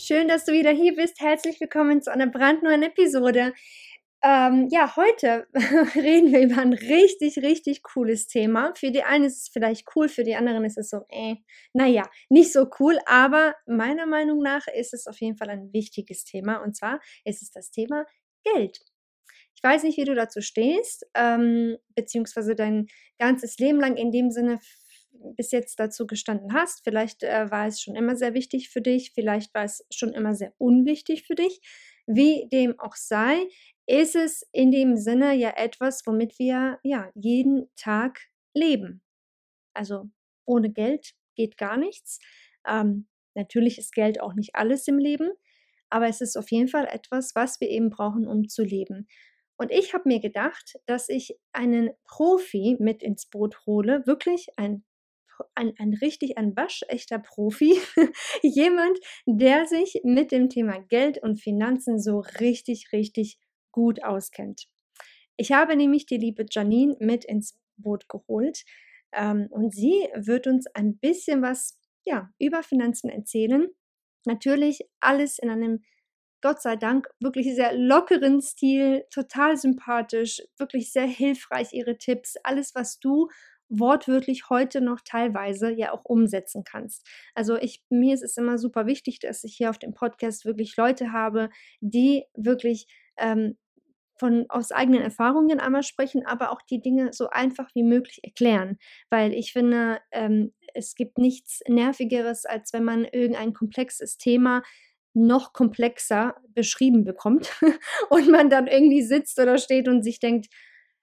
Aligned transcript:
Schön, 0.00 0.28
dass 0.28 0.44
du 0.44 0.52
wieder 0.52 0.70
hier 0.70 0.94
bist. 0.94 1.20
Herzlich 1.20 1.60
willkommen 1.60 2.00
zu 2.00 2.12
einer 2.12 2.28
brandneuen 2.28 2.84
Episode. 2.84 3.52
Ähm, 4.22 4.68
ja, 4.70 4.94
heute 4.94 5.48
reden 5.96 6.30
wir 6.30 6.42
über 6.42 6.58
ein 6.58 6.72
richtig, 6.72 7.38
richtig 7.38 7.82
cooles 7.82 8.28
Thema. 8.28 8.72
Für 8.76 8.92
die 8.92 9.02
einen 9.02 9.24
ist 9.24 9.42
es 9.42 9.48
vielleicht 9.48 9.88
cool, 9.96 10.08
für 10.08 10.22
die 10.22 10.36
anderen 10.36 10.64
ist 10.64 10.78
es 10.78 10.90
so, 10.90 11.00
äh, 11.08 11.34
naja, 11.72 12.08
nicht 12.28 12.52
so 12.52 12.68
cool, 12.78 13.00
aber 13.06 13.56
meiner 13.66 14.06
Meinung 14.06 14.40
nach 14.40 14.68
ist 14.68 14.94
es 14.94 15.08
auf 15.08 15.20
jeden 15.20 15.36
Fall 15.36 15.50
ein 15.50 15.72
wichtiges 15.72 16.22
Thema 16.22 16.58
und 16.58 16.76
zwar 16.76 17.00
ist 17.24 17.42
es 17.42 17.50
das 17.50 17.72
Thema 17.72 18.06
Geld. 18.44 18.78
Ich 19.56 19.62
weiß 19.64 19.82
nicht, 19.82 19.98
wie 19.98 20.04
du 20.04 20.14
dazu 20.14 20.40
stehst, 20.42 21.06
ähm, 21.14 21.76
beziehungsweise 21.96 22.54
dein 22.54 22.86
ganzes 23.18 23.58
Leben 23.58 23.80
lang 23.80 23.96
in 23.96 24.12
dem 24.12 24.30
Sinne 24.30 24.60
bis 25.36 25.50
jetzt 25.52 25.78
dazu 25.80 26.06
gestanden 26.06 26.52
hast. 26.52 26.82
Vielleicht 26.84 27.22
äh, 27.22 27.50
war 27.50 27.66
es 27.66 27.80
schon 27.80 27.96
immer 27.96 28.16
sehr 28.16 28.34
wichtig 28.34 28.70
für 28.70 28.80
dich, 28.80 29.12
vielleicht 29.14 29.54
war 29.54 29.64
es 29.64 29.84
schon 29.90 30.12
immer 30.12 30.34
sehr 30.34 30.52
unwichtig 30.58 31.24
für 31.26 31.34
dich. 31.34 31.60
Wie 32.06 32.48
dem 32.50 32.78
auch 32.78 32.96
sei, 32.96 33.48
ist 33.86 34.16
es 34.16 34.46
in 34.52 34.70
dem 34.70 34.96
Sinne 34.96 35.34
ja 35.34 35.50
etwas, 35.56 36.02
womit 36.06 36.38
wir 36.38 36.78
ja 36.82 37.10
jeden 37.14 37.68
Tag 37.76 38.20
leben. 38.54 39.02
Also 39.74 40.10
ohne 40.44 40.70
Geld 40.70 41.14
geht 41.34 41.56
gar 41.56 41.76
nichts. 41.76 42.18
Ähm, 42.66 43.08
natürlich 43.34 43.78
ist 43.78 43.92
Geld 43.92 44.20
auch 44.20 44.34
nicht 44.34 44.54
alles 44.54 44.88
im 44.88 44.98
Leben, 44.98 45.30
aber 45.90 46.08
es 46.08 46.20
ist 46.20 46.36
auf 46.36 46.50
jeden 46.50 46.68
Fall 46.68 46.86
etwas, 46.86 47.34
was 47.34 47.60
wir 47.60 47.68
eben 47.68 47.90
brauchen, 47.90 48.26
um 48.26 48.48
zu 48.48 48.62
leben. 48.62 49.06
Und 49.56 49.72
ich 49.72 49.92
habe 49.92 50.08
mir 50.08 50.20
gedacht, 50.20 50.74
dass 50.86 51.08
ich 51.08 51.36
einen 51.52 51.90
Profi 52.04 52.76
mit 52.78 53.02
ins 53.02 53.26
Boot 53.26 53.66
hole, 53.66 54.06
wirklich 54.06 54.48
ein 54.56 54.84
ein, 55.54 55.74
ein 55.78 55.94
richtig, 55.94 56.38
ein 56.38 56.56
waschechter 56.56 57.18
Profi, 57.18 57.78
jemand, 58.42 58.98
der 59.26 59.66
sich 59.66 60.00
mit 60.04 60.32
dem 60.32 60.48
Thema 60.48 60.78
Geld 60.78 61.22
und 61.22 61.40
Finanzen 61.40 62.00
so 62.00 62.20
richtig, 62.40 62.92
richtig 62.92 63.38
gut 63.72 64.02
auskennt. 64.02 64.68
Ich 65.36 65.52
habe 65.52 65.76
nämlich 65.76 66.06
die 66.06 66.16
liebe 66.16 66.46
Janine 66.50 66.96
mit 66.98 67.24
ins 67.24 67.58
Boot 67.76 68.08
geholt 68.08 68.64
ähm, 69.12 69.46
und 69.50 69.74
sie 69.74 70.08
wird 70.14 70.46
uns 70.46 70.66
ein 70.74 70.98
bisschen 70.98 71.42
was 71.42 71.78
ja, 72.04 72.30
über 72.38 72.62
Finanzen 72.62 73.10
erzählen. 73.10 73.68
Natürlich 74.24 74.80
alles 75.00 75.38
in 75.38 75.50
einem 75.50 75.84
Gott 76.40 76.62
sei 76.62 76.76
Dank 76.76 77.08
wirklich 77.18 77.54
sehr 77.54 77.72
lockeren 77.72 78.40
Stil, 78.40 79.04
total 79.10 79.56
sympathisch, 79.56 80.40
wirklich 80.56 80.92
sehr 80.92 81.06
hilfreich 81.06 81.72
ihre 81.72 81.98
Tipps, 81.98 82.36
alles 82.44 82.74
was 82.74 83.00
du 83.00 83.28
wortwörtlich 83.68 84.48
heute 84.50 84.80
noch 84.80 85.00
teilweise 85.04 85.70
ja 85.70 85.92
auch 85.92 86.04
umsetzen 86.04 86.64
kannst. 86.64 87.06
Also 87.34 87.56
ich, 87.56 87.82
mir 87.90 88.14
ist 88.14 88.22
es 88.22 88.36
immer 88.36 88.58
super 88.58 88.86
wichtig, 88.86 89.20
dass 89.20 89.44
ich 89.44 89.56
hier 89.56 89.70
auf 89.70 89.78
dem 89.78 89.94
Podcast 89.94 90.44
wirklich 90.44 90.76
Leute 90.76 91.12
habe, 91.12 91.50
die 91.80 92.24
wirklich 92.34 92.86
ähm, 93.18 93.56
von 94.18 94.46
aus 94.48 94.72
eigenen 94.72 95.02
Erfahrungen 95.02 95.60
einmal 95.60 95.82
sprechen, 95.82 96.26
aber 96.26 96.50
auch 96.50 96.62
die 96.62 96.80
Dinge 96.80 97.12
so 97.12 97.28
einfach 97.30 97.70
wie 97.74 97.84
möglich 97.84 98.20
erklären. 98.22 98.78
Weil 99.10 99.32
ich 99.32 99.52
finde, 99.52 100.00
ähm, 100.10 100.52
es 100.74 100.94
gibt 100.94 101.18
nichts 101.18 101.60
Nervigeres, 101.68 102.44
als 102.44 102.72
wenn 102.72 102.84
man 102.84 103.04
irgendein 103.04 103.52
komplexes 103.52 104.18
Thema 104.18 104.62
noch 105.14 105.52
komplexer 105.52 106.36
beschrieben 106.54 107.04
bekommt 107.04 107.52
und 108.10 108.28
man 108.28 108.50
dann 108.50 108.66
irgendwie 108.66 109.02
sitzt 109.02 109.38
oder 109.38 109.58
steht 109.58 109.88
und 109.88 110.02
sich 110.02 110.20
denkt, 110.20 110.48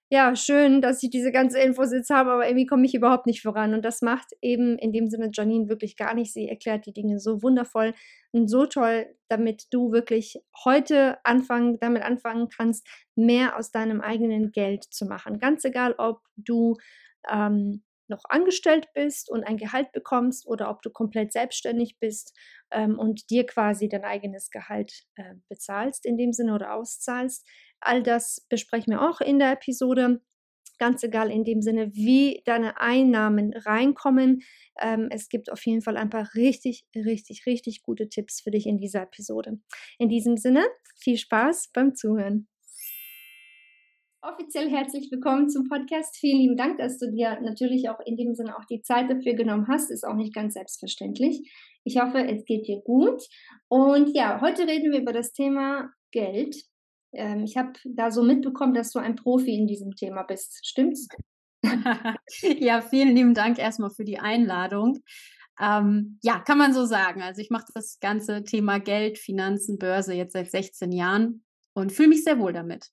ja, 0.09 0.35
schön, 0.35 0.81
dass 0.81 1.01
ich 1.01 1.09
diese 1.09 1.31
ganze 1.31 1.59
Infos 1.59 1.91
jetzt 1.91 2.11
habe, 2.11 2.31
aber 2.31 2.47
irgendwie 2.47 2.67
komme 2.67 2.85
ich 2.85 2.93
überhaupt 2.93 3.25
nicht 3.25 3.41
voran. 3.41 3.73
Und 3.73 3.83
das 3.83 4.01
macht 4.01 4.27
eben 4.41 4.77
in 4.77 4.91
dem 4.91 5.09
Sinne 5.09 5.31
Janine 5.33 5.67
wirklich 5.67 5.97
gar 5.97 6.13
nicht. 6.13 6.31
Sie 6.31 6.47
erklärt 6.47 6.85
die 6.85 6.93
Dinge 6.93 7.19
so 7.19 7.41
wundervoll 7.41 7.93
und 8.31 8.47
so 8.47 8.67
toll, 8.67 9.07
damit 9.29 9.65
du 9.71 9.91
wirklich 9.91 10.39
heute 10.63 11.17
anfangen, 11.23 11.79
damit 11.79 12.03
anfangen 12.03 12.49
kannst, 12.49 12.87
mehr 13.15 13.57
aus 13.57 13.71
deinem 13.71 13.99
eigenen 13.99 14.51
Geld 14.51 14.83
zu 14.83 15.05
machen. 15.05 15.39
Ganz 15.39 15.65
egal, 15.65 15.95
ob 15.97 16.21
du 16.35 16.77
ähm, 17.31 17.81
noch 18.09 18.23
angestellt 18.29 18.87
bist 18.93 19.29
und 19.29 19.43
ein 19.43 19.57
Gehalt 19.57 19.91
bekommst 19.91 20.47
oder 20.47 20.69
ob 20.69 20.81
du 20.81 20.89
komplett 20.89 21.33
selbstständig 21.33 21.97
bist 21.99 22.35
ähm, 22.71 22.97
und 22.99 23.29
dir 23.29 23.45
quasi 23.45 23.89
dein 23.89 24.03
eigenes 24.03 24.49
Gehalt 24.49 25.05
äh, 25.15 25.35
bezahlst 25.49 26.05
in 26.05 26.17
dem 26.17 26.33
Sinne 26.33 26.53
oder 26.53 26.73
auszahlst. 26.73 27.47
All 27.79 28.03
das 28.03 28.45
besprechen 28.49 28.93
wir 28.93 29.01
auch 29.01 29.21
in 29.21 29.39
der 29.39 29.51
Episode. 29.51 30.21
Ganz 30.77 31.03
egal 31.03 31.31
in 31.31 31.45
dem 31.45 31.61
Sinne, 31.61 31.93
wie 31.93 32.41
deine 32.45 32.81
Einnahmen 32.81 33.53
reinkommen. 33.53 34.41
Ähm, 34.81 35.07
es 35.09 35.29
gibt 35.29 35.51
auf 35.51 35.65
jeden 35.65 35.81
Fall 35.81 35.95
ein 35.95 36.09
paar 36.09 36.29
richtig, 36.35 36.85
richtig, 36.93 37.45
richtig 37.45 37.81
gute 37.81 38.09
Tipps 38.09 38.41
für 38.41 38.51
dich 38.51 38.65
in 38.65 38.77
dieser 38.77 39.03
Episode. 39.03 39.59
In 39.99 40.09
diesem 40.09 40.35
Sinne, 40.35 40.65
viel 40.97 41.17
Spaß 41.17 41.69
beim 41.73 41.95
Zuhören. 41.95 42.47
Offiziell 44.27 44.71
herzlich 44.71 45.11
willkommen 45.11 45.49
zum 45.49 45.69
Podcast. 45.69 46.17
Vielen 46.17 46.39
lieben 46.39 46.57
Dank, 46.57 46.79
dass 46.79 46.97
du 46.97 47.11
dir 47.11 47.39
natürlich 47.41 47.89
auch 47.89 47.99
in 47.99 48.17
dem 48.17 48.33
Sinne 48.33 48.57
auch 48.57 48.65
die 48.65 48.81
Zeit 48.81 49.07
dafür 49.07 49.35
genommen 49.35 49.67
hast. 49.67 49.91
Ist 49.91 50.03
auch 50.03 50.15
nicht 50.15 50.33
ganz 50.33 50.55
selbstverständlich. 50.55 51.47
Ich 51.83 52.01
hoffe, 52.01 52.25
es 52.27 52.43
geht 52.45 52.67
dir 52.67 52.81
gut. 52.81 53.21
Und 53.67 54.15
ja, 54.15 54.41
heute 54.41 54.67
reden 54.67 54.91
wir 54.91 55.01
über 55.01 55.13
das 55.13 55.31
Thema 55.31 55.91
Geld. 56.09 56.55
Ähm, 57.13 57.43
ich 57.43 57.55
habe 57.55 57.73
da 57.83 58.09
so 58.09 58.23
mitbekommen, 58.23 58.73
dass 58.73 58.91
du 58.91 58.97
ein 58.97 59.15
Profi 59.15 59.53
in 59.53 59.67
diesem 59.67 59.91
Thema 59.91 60.23
bist. 60.23 60.65
Stimmt's? 60.65 61.07
ja, 62.41 62.81
vielen 62.81 63.15
lieben 63.15 63.35
Dank 63.35 63.59
erstmal 63.59 63.91
für 63.91 64.05
die 64.05 64.17
Einladung. 64.17 65.03
Ähm, 65.61 66.17
ja, 66.23 66.39
kann 66.39 66.57
man 66.57 66.73
so 66.73 66.85
sagen. 66.85 67.21
Also 67.21 67.43
ich 67.43 67.51
mache 67.51 67.65
das 67.75 67.99
ganze 67.99 68.43
Thema 68.43 68.79
Geld, 68.79 69.19
Finanzen, 69.19 69.77
Börse 69.77 70.15
jetzt 70.15 70.33
seit 70.33 70.49
16 70.49 70.91
Jahren 70.91 71.43
und 71.73 71.91
fühle 71.91 72.09
mich 72.09 72.23
sehr 72.23 72.39
wohl 72.39 72.53
damit. 72.53 72.89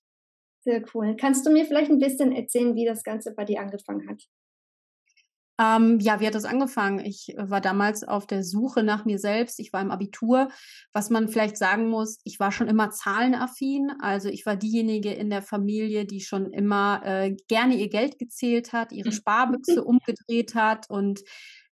Sehr 0.63 0.83
cool. 0.93 1.15
Kannst 1.17 1.45
du 1.45 1.51
mir 1.51 1.65
vielleicht 1.65 1.91
ein 1.91 1.99
bisschen 1.99 2.31
erzählen, 2.31 2.75
wie 2.75 2.85
das 2.85 3.03
Ganze 3.03 3.33
bei 3.33 3.43
dir 3.43 3.59
angefangen 3.59 4.07
hat? 4.09 4.23
Ähm, 5.59 5.99
ja, 5.99 6.19
wie 6.19 6.25
hat 6.25 6.33
das 6.33 6.45
angefangen? 6.45 6.99
Ich 6.99 7.37
äh, 7.37 7.49
war 7.49 7.61
damals 7.61 8.03
auf 8.03 8.25
der 8.25 8.43
Suche 8.43 8.81
nach 8.81 9.05
mir 9.05 9.19
selbst. 9.19 9.59
Ich 9.59 9.71
war 9.71 9.81
im 9.81 9.91
Abitur. 9.91 10.49
Was 10.93 11.09
man 11.09 11.27
vielleicht 11.27 11.57
sagen 11.57 11.89
muss, 11.89 12.19
ich 12.23 12.39
war 12.39 12.51
schon 12.51 12.67
immer 12.67 12.89
zahlenaffin. 12.89 13.91
Also 13.99 14.29
ich 14.29 14.45
war 14.45 14.55
diejenige 14.55 15.13
in 15.13 15.29
der 15.29 15.43
Familie, 15.43 16.05
die 16.05 16.21
schon 16.21 16.51
immer 16.51 17.01
äh, 17.05 17.35
gerne 17.47 17.75
ihr 17.75 17.89
Geld 17.89 18.17
gezählt 18.17 18.73
hat, 18.73 18.91
ihre 18.91 19.11
Sparbüchse 19.11 19.83
umgedreht 19.85 20.55
hat 20.55 20.89
und 20.89 21.21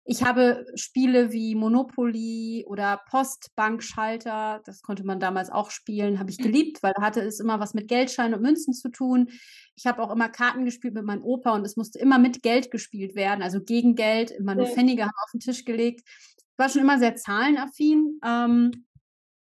ich 0.09 0.24
habe 0.24 0.65
Spiele 0.75 1.33
wie 1.33 1.54
Monopoly 1.54 2.63
oder 2.65 3.01
Postbankschalter, 3.09 4.62
das 4.63 4.81
konnte 4.81 5.04
man 5.04 5.19
damals 5.19 5.50
auch 5.50 5.69
spielen, 5.69 6.18
habe 6.18 6.31
ich 6.31 6.38
geliebt, 6.38 6.81
weil 6.81 6.94
da 6.95 7.01
hatte 7.01 7.19
es 7.19 7.42
immer 7.42 7.59
was 7.59 7.74
mit 7.74 7.89
Geldscheinen 7.89 8.36
und 8.36 8.42
Münzen 8.42 8.74
zu 8.74 8.88
tun. 8.88 9.27
Ich 9.75 9.86
habe 9.86 10.01
auch 10.01 10.09
immer 10.09 10.30
Karten 10.30 10.63
gespielt 10.63 10.94
mit 10.94 11.04
meinem 11.04 11.25
Opa 11.25 11.54
und 11.54 11.65
es 11.65 11.75
musste 11.75 12.00
immer 12.00 12.19
mit 12.19 12.42
Geld 12.42 12.71
gespielt 12.71 13.15
werden, 13.15 13.44
also 13.44 13.62
gegen 13.62 13.95
Geld, 13.95 14.31
immer 14.31 14.56
nur 14.56 14.68
Pfennige 14.68 15.04
haben 15.04 15.12
auf 15.25 15.31
den 15.31 15.42
Tisch 15.42 15.65
gelegt. 15.65 16.04
Ich 16.07 16.57
war 16.57 16.69
schon 16.69 16.83
immer 16.83 17.00
sehr 17.00 17.18
zahlenaffin 17.18 18.21
ähm, 18.25 18.86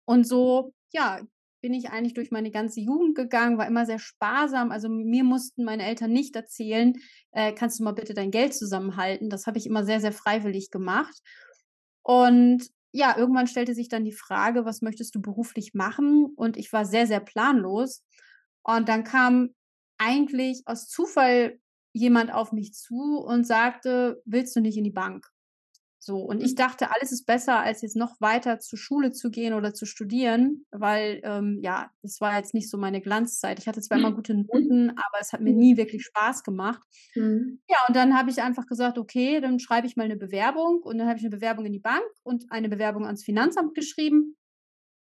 und 0.05 0.29
so, 0.29 0.75
ja, 0.93 1.23
bin 1.63 1.73
ich 1.73 1.91
eigentlich 1.91 2.15
durch 2.15 2.31
meine 2.31 2.51
ganze 2.51 2.81
Jugend 2.81 3.15
gegangen, 3.15 3.57
war 3.57 3.67
immer 3.67 3.87
sehr 3.87 3.99
sparsam. 3.99 4.71
Also 4.71 4.89
mir 4.89 5.25
mussten 5.25 5.65
meine 5.65 5.87
Eltern 5.87 6.13
nicht 6.13 6.37
erzählen, 6.37 6.95
äh, 7.31 7.53
kannst 7.53 7.79
du 7.79 7.85
mal 7.85 7.93
bitte 7.93 8.13
dein 8.13 8.31
Geld 8.31 8.53
zusammenhalten. 8.53 9.31
Das 9.31 9.47
habe 9.47 9.59
ich 9.59 9.67
immer 9.67 9.85
sehr, 9.85 10.01
sehr 10.01 10.13
freiwillig 10.13 10.71
gemacht. 10.71 11.23
Und 12.03 12.69
ja, 12.91 13.17
irgendwann 13.17 13.47
stellte 13.47 13.75
sich 13.75 13.89
dann 13.89 14.05
die 14.05 14.13
Frage, 14.13 14.65
was 14.67 14.83
möchtest 14.83 15.15
du 15.15 15.23
beruflich 15.23 15.73
machen? 15.73 16.27
Und 16.37 16.59
ich 16.59 16.73
war 16.73 16.85
sehr, 16.85 17.07
sehr 17.07 17.21
planlos. 17.21 18.05
Und 18.63 18.89
dann 18.89 19.05
kam 19.05 19.55
eigentlich 19.99 20.63
aus 20.67 20.89
Zufall 20.89 21.59
jemand 21.95 22.33
auf 22.33 22.53
mich 22.53 22.75
zu 22.75 23.19
und 23.19 23.47
sagte, 23.47 24.21
willst 24.25 24.55
du 24.57 24.61
nicht 24.61 24.77
in 24.77 24.85
die 24.85 24.91
Bank? 24.91 25.32
So, 26.05 26.19
und 26.19 26.43
ich 26.43 26.53
mhm. 26.53 26.57
dachte, 26.57 26.93
alles 26.93 27.13
ist 27.13 27.27
besser, 27.27 27.61
als 27.61 27.81
jetzt 27.83 27.95
noch 27.95 28.21
weiter 28.21 28.59
zur 28.59 28.77
Schule 28.77 29.13
zu 29.13 29.31
gehen 29.31 29.55
oder 29.55 29.73
zu 29.73 29.87
studieren, 29.87 30.67
weil 30.73 31.21
ähm, 31.23 31.61
ja, 31.63 31.93
das 32.03 32.21
war 32.21 32.37
jetzt 32.37 32.55
nicht 32.55 32.69
so 32.69 32.77
meine 32.77 33.01
Glanzzeit. 33.01 33.61
Ich 33.61 33.69
hatte 33.69 33.81
zwar 33.81 33.99
immer 33.99 34.11
gute 34.17 34.35
Noten, 34.35 34.91
aber 34.91 35.21
es 35.21 35.33
hat 35.33 35.41
mir 35.43 35.53
nie 35.53 35.77
wirklich 35.77 36.03
Spaß 36.03 36.43
gemacht. 36.43 36.83
Mhm. 37.15 37.61
Ja, 37.69 37.77
und 37.87 37.95
dann 37.95 38.19
habe 38.19 38.31
ich 38.31 38.43
einfach 38.43 38.67
gesagt, 38.67 38.99
okay, 38.99 39.41
dann 39.41 39.61
schreibe 39.61 39.87
ich 39.87 39.95
mal 39.95 40.03
eine 40.03 40.17
Bewerbung 40.17 40.81
und 40.83 40.99
dann 40.99 41.07
habe 41.07 41.19
ich 41.19 41.25
eine 41.25 41.37
Bewerbung 41.37 41.67
in 41.67 41.73
die 41.73 41.79
Bank 41.79 42.03
und 42.25 42.51
eine 42.51 42.69
Bewerbung 42.69 43.07
ans 43.07 43.23
Finanzamt 43.23 43.77
geschrieben. 43.77 44.37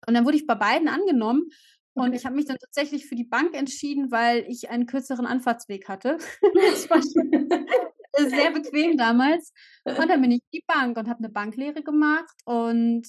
Und 0.06 0.16
dann 0.16 0.26
wurde 0.26 0.36
ich 0.36 0.48
bei 0.48 0.56
beiden 0.56 0.90
angenommen. 0.90 1.48
Und 1.94 2.12
ich 2.14 2.26
habe 2.26 2.36
mich 2.36 2.46
dann 2.46 2.58
tatsächlich 2.58 3.06
für 3.06 3.16
die 3.16 3.24
Bank 3.24 3.56
entschieden, 3.56 4.12
weil 4.12 4.44
ich 4.50 4.70
einen 4.70 4.86
kürzeren 4.86 5.26
Anfahrtsweg 5.26 5.88
hatte. 5.88 6.18
das 6.56 6.90
war 6.90 7.02
schon 7.02 7.50
sehr 8.18 8.52
bequem 8.52 8.98
damals. 8.98 9.54
Und 9.86 10.10
dann 10.10 10.22
bin 10.22 10.32
ich 10.32 10.42
in 10.52 10.60
die 10.60 10.64
Bank 10.68 10.98
und 10.98 11.08
habe 11.08 11.20
eine 11.20 11.30
Banklehre 11.30 11.84
gemacht. 11.84 12.36
Und 12.46 13.08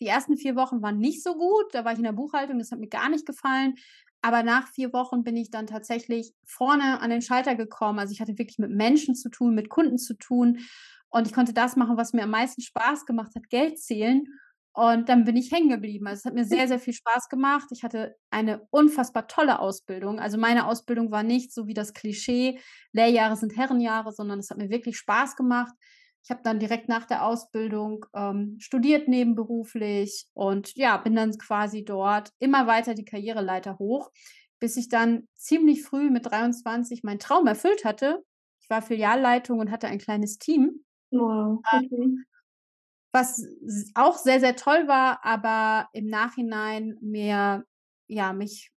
die 0.00 0.06
ersten 0.06 0.36
vier 0.36 0.56
Wochen 0.56 0.82
waren 0.82 0.98
nicht 0.98 1.22
so 1.22 1.34
gut. 1.34 1.66
Da 1.72 1.84
war 1.84 1.92
ich 1.92 1.98
in 1.98 2.04
der 2.04 2.12
Buchhaltung, 2.12 2.58
das 2.58 2.72
hat 2.72 2.78
mir 2.78 2.88
gar 2.88 3.08
nicht 3.08 3.26
gefallen. 3.26 3.74
Aber 4.22 4.42
nach 4.42 4.68
vier 4.68 4.92
Wochen 4.92 5.22
bin 5.24 5.36
ich 5.36 5.50
dann 5.50 5.66
tatsächlich 5.66 6.32
vorne 6.44 7.00
an 7.00 7.10
den 7.10 7.22
Schalter 7.22 7.54
gekommen. 7.54 7.98
Also 7.98 8.12
ich 8.12 8.20
hatte 8.20 8.38
wirklich 8.38 8.58
mit 8.58 8.70
Menschen 8.70 9.14
zu 9.14 9.30
tun, 9.30 9.54
mit 9.54 9.70
Kunden 9.70 9.98
zu 9.98 10.14
tun. 10.14 10.60
Und 11.08 11.26
ich 11.26 11.32
konnte 11.32 11.52
das 11.52 11.76
machen, 11.76 11.96
was 11.96 12.12
mir 12.12 12.24
am 12.24 12.30
meisten 12.30 12.60
Spaß 12.60 13.06
gemacht 13.06 13.34
hat, 13.34 13.48
Geld 13.48 13.78
zählen. 13.78 14.26
Und 14.72 15.08
dann 15.08 15.24
bin 15.24 15.36
ich 15.36 15.50
hängen 15.50 15.68
geblieben. 15.68 16.06
Also 16.06 16.20
es 16.20 16.24
hat 16.26 16.34
mir 16.34 16.44
sehr, 16.44 16.68
sehr 16.68 16.78
viel 16.78 16.94
Spaß 16.94 17.28
gemacht. 17.28 17.68
Ich 17.72 17.82
hatte 17.82 18.16
eine 18.30 18.66
unfassbar 18.70 19.26
tolle 19.26 19.58
Ausbildung. 19.58 20.20
Also 20.20 20.38
meine 20.38 20.66
Ausbildung 20.66 21.10
war 21.10 21.24
nicht 21.24 21.52
so 21.52 21.66
wie 21.66 21.74
das 21.74 21.92
Klischee, 21.92 22.60
Lehrjahre 22.92 23.36
sind 23.36 23.56
Herrenjahre, 23.56 24.12
sondern 24.12 24.38
es 24.38 24.50
hat 24.50 24.58
mir 24.58 24.70
wirklich 24.70 24.96
Spaß 24.96 25.34
gemacht. 25.34 25.72
Ich 26.22 26.30
habe 26.30 26.42
dann 26.44 26.60
direkt 26.60 26.88
nach 26.88 27.06
der 27.06 27.24
Ausbildung 27.24 28.06
ähm, 28.14 28.56
studiert 28.60 29.08
nebenberuflich 29.08 30.26
und 30.34 30.74
ja, 30.76 30.96
bin 30.98 31.16
dann 31.16 31.36
quasi 31.38 31.84
dort 31.84 32.30
immer 32.38 32.66
weiter 32.66 32.94
die 32.94 33.04
Karriereleiter 33.04 33.78
hoch, 33.78 34.10
bis 34.60 34.76
ich 34.76 34.88
dann 34.88 35.26
ziemlich 35.34 35.82
früh 35.82 36.10
mit 36.10 36.26
23 36.26 37.02
meinen 37.02 37.18
Traum 37.18 37.46
erfüllt 37.46 37.84
hatte. 37.84 38.22
Ich 38.60 38.68
war 38.68 38.82
Filialleitung 38.82 39.58
und 39.58 39.70
hatte 39.70 39.88
ein 39.88 39.98
kleines 39.98 40.38
Team. 40.38 40.84
Wow. 41.10 41.60
Ähm, 41.72 41.84
okay. 41.86 42.02
Ähm, 42.02 42.24
was 43.12 43.44
auch 43.94 44.16
sehr, 44.18 44.40
sehr 44.40 44.56
toll 44.56 44.86
war, 44.86 45.24
aber 45.24 45.88
im 45.92 46.06
Nachhinein 46.06 46.96
mir, 47.00 47.64
ja, 48.06 48.32
mich, 48.32 48.70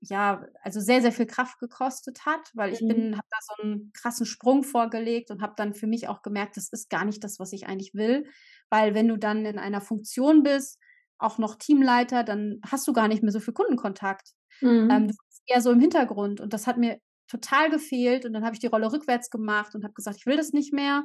ja, 0.00 0.44
also 0.62 0.80
sehr, 0.80 1.02
sehr 1.02 1.12
viel 1.12 1.26
Kraft 1.26 1.58
gekostet 1.60 2.24
hat, 2.26 2.50
weil 2.54 2.72
ich 2.72 2.80
mhm. 2.80 2.88
bin, 2.88 3.16
habe 3.16 3.28
da 3.30 3.36
so 3.40 3.62
einen 3.62 3.92
krassen 3.92 4.26
Sprung 4.26 4.64
vorgelegt 4.64 5.30
und 5.30 5.42
habe 5.42 5.54
dann 5.56 5.74
für 5.74 5.86
mich 5.86 6.08
auch 6.08 6.22
gemerkt, 6.22 6.56
das 6.56 6.70
ist 6.72 6.90
gar 6.90 7.04
nicht 7.04 7.22
das, 7.22 7.38
was 7.38 7.52
ich 7.52 7.66
eigentlich 7.66 7.94
will, 7.94 8.26
weil 8.70 8.94
wenn 8.94 9.08
du 9.08 9.16
dann 9.16 9.44
in 9.44 9.58
einer 9.58 9.80
Funktion 9.80 10.42
bist, 10.42 10.78
auch 11.18 11.38
noch 11.38 11.54
Teamleiter, 11.54 12.24
dann 12.24 12.60
hast 12.66 12.88
du 12.88 12.92
gar 12.92 13.06
nicht 13.06 13.22
mehr 13.22 13.32
so 13.32 13.38
viel 13.38 13.54
Kundenkontakt. 13.54 14.30
Mhm. 14.60 14.90
Ähm, 14.90 15.08
du 15.08 15.14
bist 15.28 15.42
eher 15.46 15.60
so 15.60 15.70
im 15.70 15.78
Hintergrund 15.78 16.40
und 16.40 16.52
das 16.52 16.66
hat 16.66 16.78
mir 16.78 16.98
total 17.28 17.70
gefehlt 17.70 18.26
und 18.26 18.32
dann 18.32 18.44
habe 18.44 18.54
ich 18.54 18.60
die 18.60 18.66
Rolle 18.66 18.92
rückwärts 18.92 19.30
gemacht 19.30 19.74
und 19.74 19.84
habe 19.84 19.94
gesagt, 19.94 20.16
ich 20.18 20.26
will 20.26 20.36
das 20.36 20.52
nicht 20.52 20.72
mehr 20.72 21.04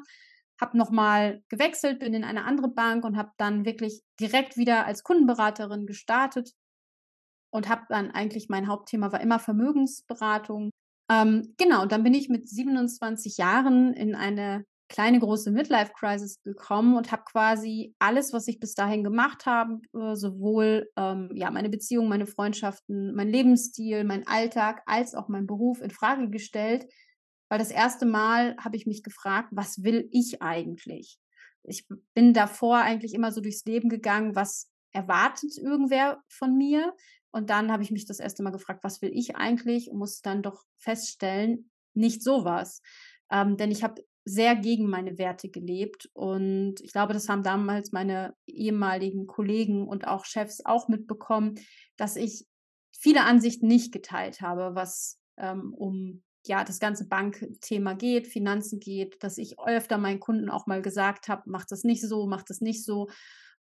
habe 0.59 0.77
nochmal 0.77 1.43
gewechselt, 1.49 1.99
bin 1.99 2.13
in 2.13 2.23
eine 2.23 2.45
andere 2.45 2.69
Bank 2.69 3.05
und 3.05 3.17
habe 3.17 3.31
dann 3.37 3.65
wirklich 3.65 4.01
direkt 4.19 4.57
wieder 4.57 4.85
als 4.85 5.03
Kundenberaterin 5.03 5.85
gestartet 5.85 6.53
und 7.51 7.69
habe 7.69 7.83
dann 7.89 8.11
eigentlich 8.11 8.49
mein 8.49 8.67
Hauptthema 8.67 9.11
war 9.11 9.21
immer 9.21 9.39
Vermögensberatung. 9.39 10.71
Ähm, 11.09 11.53
genau, 11.57 11.83
und 11.83 11.91
dann 11.91 12.03
bin 12.03 12.13
ich 12.13 12.29
mit 12.29 12.49
27 12.49 13.37
Jahren 13.37 13.93
in 13.93 14.15
eine 14.15 14.65
kleine 14.89 15.19
große 15.19 15.51
Midlife 15.51 15.91
Crisis 15.97 16.41
gekommen 16.43 16.95
und 16.95 17.11
habe 17.11 17.23
quasi 17.25 17.93
alles, 17.99 18.31
was 18.33 18.47
ich 18.47 18.59
bis 18.59 18.73
dahin 18.73 19.03
gemacht 19.03 19.45
habe, 19.45 19.79
äh, 19.93 20.15
sowohl 20.15 20.89
ähm, 20.95 21.29
ja 21.33 21.51
meine 21.51 21.69
Beziehungen, 21.69 22.09
meine 22.09 22.25
Freundschaften, 22.25 23.13
mein 23.13 23.27
Lebensstil, 23.27 24.03
mein 24.03 24.25
Alltag 24.27 24.81
als 24.85 25.13
auch 25.13 25.27
mein 25.27 25.45
Beruf 25.45 25.81
in 25.81 25.91
Frage 25.91 26.29
gestellt, 26.29 26.85
weil 27.49 27.59
das 27.59 27.71
erste 27.71 28.05
Mal 28.05 28.55
habe 28.57 28.75
ich 28.75 28.85
mich 28.85 29.03
gefragt, 29.03 29.49
was 29.51 29.83
will 29.83 30.07
ich 30.11 30.41
eigentlich? 30.41 31.19
Ich 31.63 31.87
bin 32.13 32.33
davor 32.33 32.77
eigentlich 32.77 33.13
immer 33.13 33.31
so 33.31 33.41
durchs 33.41 33.65
Leben 33.65 33.89
gegangen, 33.89 34.35
was 34.35 34.71
erwartet 34.91 35.57
irgendwer 35.57 36.23
von 36.27 36.57
mir? 36.57 36.93
Und 37.31 37.49
dann 37.49 37.71
habe 37.71 37.83
ich 37.83 37.91
mich 37.91 38.05
das 38.05 38.19
erste 38.19 38.41
Mal 38.41 38.51
gefragt, 38.51 38.83
was 38.83 39.01
will 39.01 39.11
ich 39.13 39.35
eigentlich? 39.35 39.91
Und 39.91 39.97
musste 39.99 40.21
dann 40.23 40.41
doch 40.41 40.63
feststellen, 40.77 41.69
nicht 41.93 42.23
sowas. 42.23 42.81
Ähm, 43.29 43.57
denn 43.57 43.71
ich 43.71 43.83
habe 43.83 44.03
sehr 44.25 44.55
gegen 44.55 44.89
meine 44.89 45.17
Werte 45.17 45.49
gelebt. 45.49 46.09
Und 46.13 46.81
ich 46.81 46.91
glaube, 46.91 47.13
das 47.13 47.29
haben 47.29 47.43
damals 47.43 47.91
meine 47.91 48.35
ehemaligen 48.45 49.27
Kollegen 49.27 49.87
und 49.87 50.07
auch 50.07 50.25
Chefs 50.25 50.65
auch 50.65 50.87
mitbekommen, 50.87 51.55
dass 51.95 52.15
ich 52.15 52.45
viele 52.91 53.23
Ansichten 53.23 53.67
nicht 53.67 53.91
geteilt 53.91 54.41
habe, 54.41 54.75
was 54.75 55.19
ähm, 55.37 55.73
um 55.73 56.23
ja, 56.47 56.63
das 56.63 56.79
ganze 56.79 57.07
Bankthema 57.07 57.93
geht, 57.93 58.27
Finanzen 58.27 58.79
geht, 58.79 59.21
dass 59.23 59.37
ich 59.37 59.59
öfter 59.59 59.97
meinen 59.97 60.19
Kunden 60.19 60.49
auch 60.49 60.67
mal 60.67 60.81
gesagt 60.81 61.27
habe, 61.27 61.49
macht 61.49 61.71
das 61.71 61.83
nicht 61.83 62.01
so, 62.01 62.27
macht 62.27 62.49
das 62.49 62.61
nicht 62.61 62.83
so. 62.83 63.07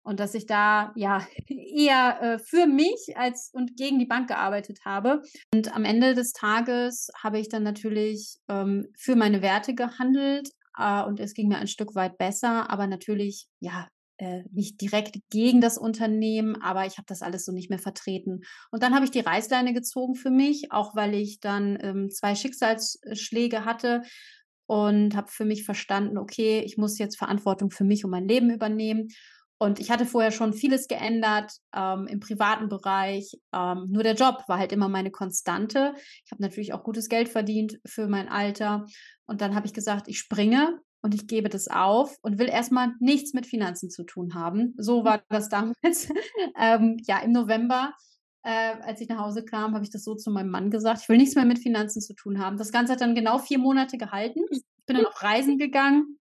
Und 0.02 0.20
dass 0.20 0.34
ich 0.34 0.46
da 0.46 0.92
ja 0.94 1.26
eher 1.48 2.22
äh, 2.22 2.38
für 2.38 2.66
mich 2.66 3.14
als 3.16 3.50
und 3.52 3.76
gegen 3.76 3.98
die 3.98 4.06
Bank 4.06 4.28
gearbeitet 4.28 4.80
habe. 4.84 5.22
Und 5.52 5.74
am 5.74 5.84
Ende 5.84 6.14
des 6.14 6.32
Tages 6.32 7.08
habe 7.20 7.38
ich 7.38 7.48
dann 7.48 7.64
natürlich 7.64 8.38
ähm, 8.48 8.86
für 8.96 9.16
meine 9.16 9.42
Werte 9.42 9.74
gehandelt, 9.74 10.50
äh, 10.78 11.02
und 11.02 11.20
es 11.20 11.34
ging 11.34 11.48
mir 11.48 11.58
ein 11.58 11.66
Stück 11.66 11.94
weit 11.94 12.18
besser, 12.18 12.70
aber 12.70 12.86
natürlich, 12.86 13.48
ja, 13.60 13.88
äh, 14.18 14.42
nicht 14.50 14.80
direkt 14.80 15.18
gegen 15.30 15.60
das 15.60 15.78
Unternehmen, 15.78 16.60
aber 16.62 16.86
ich 16.86 16.96
habe 16.98 17.06
das 17.06 17.22
alles 17.22 17.44
so 17.44 17.52
nicht 17.52 17.70
mehr 17.70 17.78
vertreten. 17.78 18.40
Und 18.70 18.82
dann 18.82 18.94
habe 18.94 19.04
ich 19.04 19.10
die 19.10 19.20
Reißleine 19.20 19.74
gezogen 19.74 20.14
für 20.14 20.30
mich, 20.30 20.72
auch 20.72 20.94
weil 20.94 21.14
ich 21.14 21.40
dann 21.40 21.78
ähm, 21.82 22.10
zwei 22.10 22.34
Schicksalsschläge 22.34 23.64
hatte 23.64 24.02
und 24.66 25.14
habe 25.14 25.28
für 25.28 25.44
mich 25.44 25.64
verstanden, 25.64 26.18
okay, 26.18 26.60
ich 26.64 26.76
muss 26.76 26.98
jetzt 26.98 27.18
Verantwortung 27.18 27.70
für 27.70 27.84
mich 27.84 28.04
und 28.04 28.10
mein 28.10 28.28
Leben 28.28 28.50
übernehmen. 28.50 29.08
Und 29.58 29.80
ich 29.80 29.90
hatte 29.90 30.04
vorher 30.04 30.32
schon 30.32 30.52
vieles 30.52 30.86
geändert 30.86 31.50
ähm, 31.74 32.06
im 32.08 32.20
privaten 32.20 32.68
Bereich. 32.68 33.32
Ähm, 33.54 33.86
nur 33.88 34.02
der 34.02 34.14
Job 34.14 34.44
war 34.48 34.58
halt 34.58 34.72
immer 34.72 34.88
meine 34.88 35.10
Konstante. 35.10 35.94
Ich 36.24 36.30
habe 36.30 36.42
natürlich 36.42 36.74
auch 36.74 36.82
gutes 36.82 37.08
Geld 37.08 37.28
verdient 37.30 37.78
für 37.86 38.06
mein 38.06 38.28
Alter. 38.28 38.84
Und 39.26 39.40
dann 39.40 39.54
habe 39.54 39.66
ich 39.66 39.72
gesagt, 39.72 40.08
ich 40.08 40.18
springe 40.18 40.78
und 41.06 41.14
ich 41.14 41.28
gebe 41.28 41.48
das 41.48 41.68
auf 41.68 42.18
und 42.22 42.40
will 42.40 42.48
erstmal 42.48 42.92
nichts 42.98 43.32
mit 43.32 43.46
Finanzen 43.46 43.90
zu 43.90 44.02
tun 44.02 44.34
haben. 44.34 44.74
So 44.76 45.04
war 45.04 45.22
das 45.28 45.48
damals. 45.48 46.08
ähm, 46.58 46.96
ja, 47.06 47.20
im 47.20 47.30
November, 47.30 47.94
äh, 48.42 48.74
als 48.82 49.00
ich 49.00 49.08
nach 49.08 49.20
Hause 49.20 49.44
kam, 49.44 49.74
habe 49.74 49.84
ich 49.84 49.90
das 49.92 50.02
so 50.02 50.16
zu 50.16 50.32
meinem 50.32 50.50
Mann 50.50 50.68
gesagt. 50.68 51.02
Ich 51.02 51.08
will 51.08 51.16
nichts 51.16 51.36
mehr 51.36 51.44
mit 51.44 51.60
Finanzen 51.60 52.02
zu 52.02 52.12
tun 52.14 52.40
haben. 52.40 52.56
Das 52.56 52.72
Ganze 52.72 52.94
hat 52.94 53.02
dann 53.02 53.14
genau 53.14 53.38
vier 53.38 53.58
Monate 53.58 53.98
gehalten. 53.98 54.40
Ich 54.50 54.62
bin 54.86 54.96
dann 54.96 55.06
auf 55.06 55.22
Reisen 55.22 55.58
gegangen, 55.58 56.18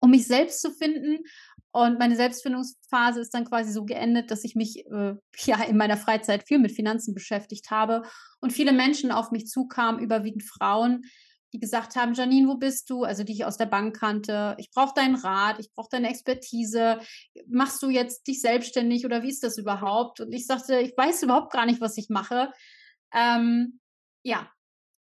um 0.00 0.10
mich 0.10 0.26
selbst 0.26 0.62
zu 0.62 0.70
finden. 0.70 1.18
Und 1.70 1.98
meine 1.98 2.16
Selbstfindungsphase 2.16 3.20
ist 3.20 3.34
dann 3.34 3.44
quasi 3.44 3.72
so 3.72 3.84
geendet, 3.84 4.30
dass 4.30 4.42
ich 4.44 4.54
mich 4.54 4.86
äh, 4.86 5.16
ja 5.44 5.62
in 5.64 5.76
meiner 5.76 5.98
Freizeit 5.98 6.48
viel 6.48 6.60
mit 6.60 6.72
Finanzen 6.72 7.12
beschäftigt 7.12 7.70
habe 7.70 8.04
und 8.40 8.54
viele 8.54 8.72
Menschen 8.72 9.10
auf 9.10 9.32
mich 9.32 9.48
zukamen, 9.48 10.00
überwiegend 10.00 10.44
Frauen, 10.44 11.02
die 11.54 11.60
gesagt 11.60 11.94
haben, 11.94 12.14
Janine, 12.14 12.48
wo 12.48 12.56
bist 12.56 12.90
du? 12.90 13.04
Also 13.04 13.22
die 13.22 13.32
ich 13.32 13.44
aus 13.44 13.56
der 13.56 13.66
Bank 13.66 13.96
kannte. 13.96 14.56
Ich 14.58 14.72
brauche 14.72 14.92
deinen 14.92 15.14
Rat, 15.14 15.60
ich 15.60 15.72
brauche 15.72 15.88
deine 15.88 16.10
Expertise. 16.10 16.98
Machst 17.46 17.80
du 17.80 17.90
jetzt 17.90 18.26
dich 18.26 18.40
selbstständig 18.40 19.04
oder 19.06 19.22
wie 19.22 19.30
ist 19.30 19.44
das 19.44 19.56
überhaupt? 19.56 20.20
Und 20.20 20.32
ich 20.32 20.46
sagte, 20.46 20.80
ich 20.80 20.96
weiß 20.96 21.22
überhaupt 21.22 21.52
gar 21.52 21.64
nicht, 21.64 21.80
was 21.80 21.96
ich 21.96 22.08
mache. 22.08 22.50
Ähm, 23.14 23.78
ja, 24.24 24.50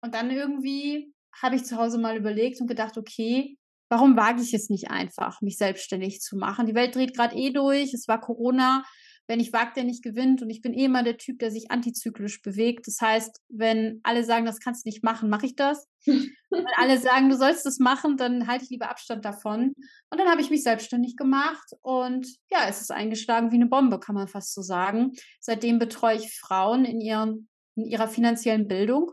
und 0.03 0.13
dann 0.15 0.29
irgendwie 0.33 1.15
habe 1.41 1.55
ich 1.55 1.65
zu 1.65 1.77
Hause 1.77 1.99
mal 1.99 2.17
überlegt 2.17 2.61
und 2.61 2.67
gedacht, 2.67 2.99
okay, 2.99 3.57
warum 3.89 4.17
wage 4.17 4.43
ich 4.43 4.53
es 4.53 4.71
nicht 4.71 4.91
einfach, 4.91 5.41
mich 5.43 5.57
selbstständig 5.57 6.21
zu 6.21 6.37
machen? 6.37 6.67
Die 6.67 6.75
Welt 6.75 6.97
dreht 6.97 7.15
gerade 7.15 7.37
eh 7.37 7.53
durch, 7.53 7.95
es 7.95 8.09
war 8.09 8.21
Corona 8.21 8.85
wenn 9.27 9.41
ich 9.41 9.53
wagt, 9.53 9.77
der 9.77 9.85
nicht 9.85 10.03
gewinnt. 10.03 10.43
Und 10.43 10.51
ich 10.51 10.61
bin 10.61 10.75
eh 10.75 10.87
immer 10.87 11.03
der 11.03 11.17
Typ, 11.17 11.39
der 11.39 11.51
sich 11.51 11.71
antizyklisch 11.71 12.43
bewegt. 12.43 12.87
Das 12.87 13.01
heißt, 13.01 13.41
wenn 13.49 14.01
alle 14.03 14.25
sagen, 14.25 14.45
das 14.45 14.61
kannst 14.61 14.85
du 14.85 14.89
nicht 14.89 15.05
machen, 15.05 15.31
mache 15.31 15.47
ich 15.47 15.55
das. 15.55 15.87
wenn 16.07 16.67
alle 16.77 16.99
sagen, 16.99 17.29
du 17.29 17.37
sollst 17.37 17.65
das 17.65 17.79
machen, 17.79 18.17
dann 18.17 18.47
halte 18.47 18.65
ich 18.65 18.71
lieber 18.71 18.91
Abstand 18.91 19.25
davon. 19.25 19.75
Und 20.11 20.19
dann 20.19 20.29
habe 20.29 20.41
ich 20.41 20.51
mich 20.51 20.63
selbstständig 20.63 21.17
gemacht 21.17 21.71
und 21.83 22.27
ja, 22.51 22.67
es 22.69 22.81
ist 22.81 22.91
eingeschlagen 22.91 23.53
wie 23.53 23.57
eine 23.57 23.67
Bombe, 23.67 24.01
kann 24.01 24.15
man 24.15 24.29
fast 24.29 24.55
so 24.55 24.63
sagen. 24.63 25.13
Seitdem 25.41 25.79
betreue 25.79 26.17
ich 26.17 26.39
Frauen 26.39 26.85
in, 26.85 27.01
ihren, 27.01 27.49
in 27.77 27.85
ihrer 27.85 28.09
finanziellen 28.09 28.67
Bildung. 28.67 29.13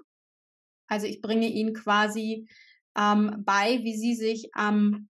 Also 0.87 1.05
ich 1.05 1.21
bringe 1.21 1.47
ihnen 1.47 1.73
quasi 1.73 2.47
ähm, 2.97 3.43
bei, 3.45 3.83
wie 3.83 3.97
sie 3.97 4.15
sich 4.15 4.49
am 4.53 5.09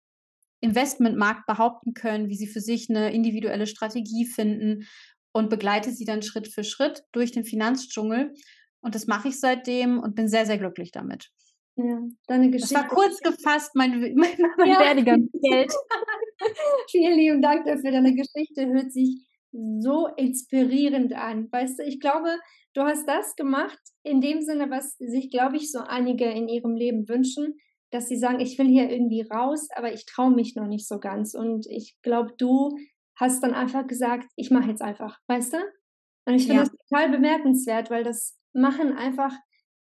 Investmentmarkt 0.68 1.46
behaupten 1.46 1.94
können, 1.94 2.30
wie 2.30 2.36
sie 2.36 2.48
für 2.48 2.62
sich 2.62 2.90
eine 2.90 3.14
individuelle 3.14 3.68
Strategie 3.68 4.26
finden 4.26 4.86
und 5.32 5.50
begleite 5.50 5.92
sie 5.92 6.06
dann 6.06 6.22
Schritt 6.22 6.48
für 6.48 6.64
Schritt 6.64 7.04
durch 7.12 7.32
den 7.32 7.46
Finanzdschungel. 7.46 8.34
Und 8.82 8.96
das 8.96 9.08
mache 9.08 9.30
ich 9.30 9.40
seitdem 9.40 10.00
und 10.00 10.16
bin 10.16 10.28
sehr, 10.28 10.46
sehr 10.46 10.58
glücklich 10.58 10.92
damit. 10.92 11.30
Ja, 11.76 12.00
deine 12.28 12.50
Geschichte. 12.50 12.74
Das 12.74 12.84
war 12.84 12.90
kurz 12.90 13.20
gefasst 13.20 13.72
mein, 13.76 14.00
mein, 14.16 14.36
mein 14.58 14.70
ja. 14.70 14.80
Werdegang 14.80 15.30
Geld. 15.34 15.72
Vielen 16.90 17.18
lieben 17.18 17.42
Dank 17.42 17.66
dafür. 17.66 17.92
Deine 17.92 18.16
Geschichte 18.16 18.66
hört 18.68 18.92
sich 18.92 19.28
so 19.52 20.08
inspirierend 20.18 21.14
an. 21.14 21.48
Weißt 21.52 21.80
du, 21.80 21.84
ich 21.84 22.00
glaube, 22.00 22.36
du 22.74 22.82
hast 22.82 23.08
das 23.08 23.36
gemacht 23.36 23.80
in 24.04 24.22
dem 24.22 24.42
Sinne, 24.42 24.70
was 24.72 24.98
sich, 24.98 25.30
glaube 25.30 25.58
ich, 25.58 25.72
so 25.72 25.80
einige 25.80 26.26
in 26.26 26.48
ihrem 26.48 26.76
Leben 26.76 27.08
wünschen, 27.08 27.56
dass 27.92 28.08
sie 28.08 28.18
sagen, 28.18 28.40
ich 28.40 28.58
will 28.58 28.68
hier 28.68 28.90
irgendwie 28.90 29.22
raus, 29.22 29.70
aber 29.76 29.94
ich 29.94 30.06
traue 30.06 30.32
mich 30.32 30.56
noch 30.56 30.68
nicht 30.68 30.88
so 30.88 31.00
ganz. 31.00 31.34
Und 31.34 31.66
ich 31.68 31.96
glaube, 32.02 32.34
du 32.38 32.78
hast 33.16 33.42
dann 33.44 33.54
einfach 33.54 33.88
gesagt, 33.88 34.28
ich 34.36 34.52
mache 34.52 34.70
jetzt 34.70 34.82
einfach, 34.82 35.20
weißt 35.28 35.54
du? 35.54 35.58
Und 36.26 36.34
ich 36.34 36.46
finde 36.46 36.64
ja. 36.64 36.66
das 36.66 36.76
total 36.90 37.10
bemerkenswert, 37.10 37.90
weil 37.90 38.04
das 38.04 38.38
machen 38.54 38.94
einfach 38.94 39.34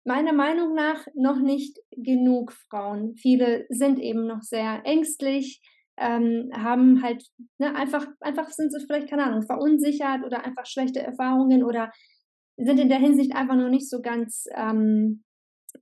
meiner 0.04 0.32
Meinung 0.32 0.74
nach 0.74 1.06
noch 1.14 1.38
nicht 1.38 1.78
genug 1.90 2.52
Frauen. 2.52 3.14
Viele 3.16 3.66
sind 3.70 3.98
eben 3.98 4.26
noch 4.26 4.42
sehr 4.42 4.82
ängstlich, 4.84 5.62
ähm, 5.96 6.50
haben 6.52 7.02
halt 7.02 7.24
ne, 7.58 7.74
einfach, 7.74 8.06
einfach 8.20 8.50
sind 8.50 8.72
sie 8.72 8.84
vielleicht, 8.84 9.08
keine 9.08 9.24
Ahnung, 9.24 9.42
verunsichert 9.42 10.24
oder 10.24 10.44
einfach 10.44 10.66
schlechte 10.66 11.00
Erfahrungen 11.00 11.64
oder 11.64 11.90
sind 12.56 12.78
in 12.78 12.88
der 12.88 12.98
Hinsicht 12.98 13.34
einfach 13.34 13.56
noch 13.56 13.68
nicht 13.68 13.88
so 13.88 14.00
ganz, 14.00 14.46
ähm, 14.54 15.23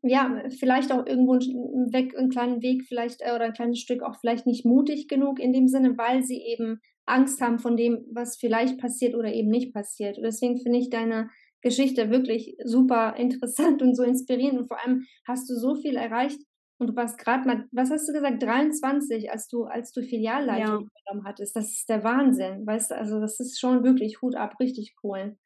ja, 0.02 0.42
vielleicht 0.58 0.92
auch 0.92 1.06
irgendwo 1.06 1.34
einen, 1.34 1.92
Weg, 1.92 2.16
einen 2.16 2.30
kleinen 2.30 2.62
Weg 2.62 2.84
vielleicht 2.86 3.20
äh, 3.20 3.32
oder 3.34 3.44
ein 3.44 3.52
kleines 3.52 3.78
Stück 3.78 4.02
auch 4.02 4.16
vielleicht 4.20 4.46
nicht 4.46 4.64
mutig 4.64 5.08
genug 5.08 5.38
in 5.38 5.52
dem 5.52 5.68
Sinne, 5.68 5.96
weil 5.96 6.22
sie 6.22 6.40
eben 6.42 6.80
Angst 7.06 7.40
haben 7.40 7.58
von 7.58 7.76
dem, 7.76 8.04
was 8.12 8.36
vielleicht 8.36 8.78
passiert 8.78 9.14
oder 9.14 9.32
eben 9.32 9.48
nicht 9.48 9.72
passiert. 9.72 10.18
Und 10.18 10.24
deswegen 10.24 10.58
finde 10.58 10.78
ich 10.78 10.90
deine 10.90 11.28
Geschichte 11.60 12.10
wirklich 12.10 12.56
super 12.64 13.14
interessant 13.16 13.82
und 13.82 13.94
so 13.96 14.02
inspirierend. 14.02 14.60
Und 14.60 14.68
vor 14.68 14.84
allem 14.84 15.04
hast 15.26 15.48
du 15.48 15.54
so 15.54 15.74
viel 15.74 15.96
erreicht. 15.96 16.40
Und 16.78 16.88
du 16.88 16.96
warst 16.96 17.18
gerade 17.18 17.46
mal, 17.46 17.64
was 17.70 17.90
hast 17.90 18.08
du 18.08 18.12
gesagt, 18.12 18.42
23, 18.42 19.30
als 19.30 19.46
du, 19.46 19.64
als 19.64 19.92
du 19.92 20.02
Filialleitung 20.02 20.66
ja. 20.66 20.88
übernommen 21.04 21.26
hattest. 21.26 21.54
Das 21.54 21.70
ist 21.70 21.88
der 21.88 22.02
Wahnsinn. 22.02 22.66
Weißt 22.66 22.90
du, 22.90 22.96
also 22.96 23.20
das 23.20 23.38
ist 23.38 23.60
schon 23.60 23.84
wirklich 23.84 24.20
Hut 24.20 24.34
ab, 24.34 24.54
richtig 24.58 24.96
cool. 25.04 25.36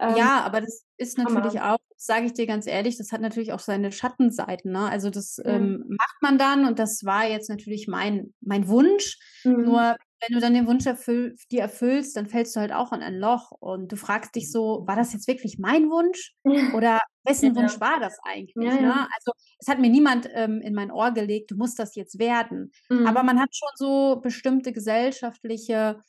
Ähm, 0.00 0.16
ja, 0.16 0.42
aber 0.42 0.62
das 0.62 0.84
ist 0.96 1.18
natürlich 1.18 1.60
Hammer. 1.60 1.74
auch, 1.74 1.78
sage 1.96 2.26
ich 2.26 2.32
dir 2.32 2.46
ganz 2.46 2.66
ehrlich, 2.66 2.96
das 2.96 3.12
hat 3.12 3.20
natürlich 3.20 3.52
auch 3.52 3.58
seine 3.58 3.92
Schattenseiten. 3.92 4.72
Ne? 4.72 4.88
Also 4.88 5.10
das 5.10 5.36
ja. 5.36 5.50
ähm, 5.52 5.84
macht 5.88 6.22
man 6.22 6.38
dann 6.38 6.64
und 6.66 6.78
das 6.78 7.04
war 7.04 7.28
jetzt 7.28 7.50
natürlich 7.50 7.86
mein, 7.86 8.32
mein 8.40 8.66
Wunsch. 8.68 9.18
Mhm. 9.44 9.62
Nur 9.62 9.96
wenn 10.20 10.34
du 10.34 10.40
dann 10.40 10.54
den 10.54 10.66
Wunsch 10.66 10.86
erfüll, 10.86 11.34
dir 11.50 11.62
erfüllst, 11.62 12.16
dann 12.16 12.26
fällst 12.26 12.54
du 12.54 12.60
halt 12.60 12.72
auch 12.72 12.92
in 12.92 13.02
ein 13.02 13.18
Loch 13.18 13.52
und 13.58 13.90
du 13.90 13.96
fragst 13.96 14.34
dich 14.34 14.50
so, 14.50 14.84
war 14.86 14.96
das 14.96 15.12
jetzt 15.12 15.28
wirklich 15.28 15.58
mein 15.58 15.90
Wunsch 15.90 16.34
oder 16.74 17.00
wessen 17.24 17.54
ja. 17.54 17.56
Wunsch 17.56 17.80
war 17.80 18.00
das 18.00 18.18
eigentlich? 18.22 18.54
Ja, 18.56 18.80
ne? 18.80 18.94
Also 19.18 19.32
es 19.58 19.68
hat 19.68 19.78
mir 19.78 19.90
niemand 19.90 20.28
ähm, 20.34 20.60
in 20.60 20.74
mein 20.74 20.90
Ohr 20.90 21.12
gelegt, 21.12 21.50
du 21.50 21.56
musst 21.56 21.78
das 21.78 21.94
jetzt 21.94 22.18
werden. 22.18 22.72
Mhm. 22.88 23.06
Aber 23.06 23.22
man 23.22 23.40
hat 23.40 23.54
schon 23.54 23.70
so 23.76 24.20
bestimmte 24.22 24.72
gesellschaftliche 24.72 26.00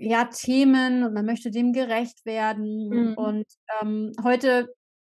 ja, 0.00 0.24
Themen 0.26 1.02
und 1.02 1.12
man 1.12 1.26
möchte 1.26 1.50
dem 1.50 1.72
gerecht 1.72 2.24
werden. 2.24 2.88
Mhm. 2.88 3.14
Und 3.14 3.46
ähm, 3.80 4.12
heute 4.22 4.72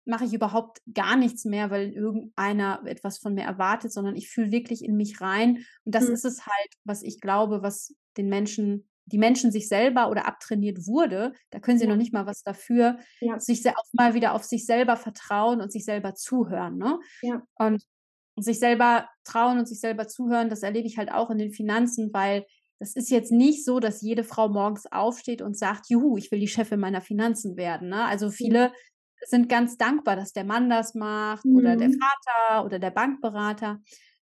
mache 0.05 0.25
ich 0.25 0.33
überhaupt 0.33 0.79
gar 0.93 1.15
nichts 1.15 1.45
mehr, 1.45 1.69
weil 1.69 1.91
irgendeiner 1.91 2.81
etwas 2.85 3.19
von 3.19 3.35
mir 3.35 3.43
erwartet, 3.43 3.93
sondern 3.93 4.15
ich 4.15 4.29
fühle 4.29 4.51
wirklich 4.51 4.83
in 4.83 4.95
mich 4.95 5.21
rein. 5.21 5.65
Und 5.85 5.95
das 5.95 6.07
mhm. 6.07 6.13
ist 6.13 6.25
es 6.25 6.45
halt, 6.45 6.69
was 6.83 7.03
ich 7.03 7.19
glaube, 7.19 7.61
was 7.61 7.93
den 8.17 8.29
Menschen, 8.29 8.89
die 9.05 9.17
Menschen 9.17 9.51
sich 9.51 9.67
selber 9.67 10.09
oder 10.09 10.25
abtrainiert 10.25 10.87
wurde. 10.87 11.33
Da 11.51 11.59
können 11.59 11.77
sie 11.77 11.85
ja. 11.85 11.91
noch 11.91 11.97
nicht 11.97 12.13
mal 12.13 12.25
was 12.25 12.41
dafür, 12.41 12.97
ja. 13.19 13.39
sich 13.39 13.67
auch 13.67 13.85
mal 13.93 14.13
wieder 14.13 14.33
auf 14.33 14.43
sich 14.43 14.65
selber 14.65 14.95
vertrauen 14.95 15.61
und 15.61 15.71
sich 15.71 15.85
selber 15.85 16.15
zuhören. 16.15 16.77
Ne? 16.77 16.99
Ja. 17.21 17.43
Und 17.55 17.83
sich 18.37 18.59
selber 18.59 19.09
trauen 19.25 19.59
und 19.59 19.67
sich 19.67 19.79
selber 19.79 20.07
zuhören, 20.07 20.49
das 20.49 20.63
erlebe 20.63 20.87
ich 20.87 20.97
halt 20.97 21.11
auch 21.11 21.29
in 21.29 21.37
den 21.37 21.51
Finanzen, 21.51 22.11
weil 22.13 22.45
das 22.79 22.95
ist 22.95 23.09
jetzt 23.09 23.31
nicht 23.31 23.65
so, 23.65 23.79
dass 23.79 24.01
jede 24.01 24.23
Frau 24.23 24.47
morgens 24.47 24.85
aufsteht 24.91 25.41
und 25.41 25.57
sagt, 25.57 25.89
juhu, 25.89 26.17
ich 26.17 26.31
will 26.31 26.39
die 26.39 26.47
Chefin 26.47 26.79
meiner 26.79 27.01
Finanzen 27.01 27.57
werden. 27.57 27.89
Ne? 27.89 28.05
Also 28.05 28.29
viele 28.31 28.71
sind 29.25 29.49
ganz 29.49 29.77
dankbar, 29.77 30.15
dass 30.15 30.31
der 30.31 30.45
Mann 30.45 30.69
das 30.69 30.95
macht 30.95 31.45
mhm. 31.45 31.57
oder 31.57 31.75
der 31.75 31.89
mhm. 31.89 31.99
Vater 31.99 32.65
oder 32.65 32.79
der 32.79 32.91
Bankberater, 32.91 33.79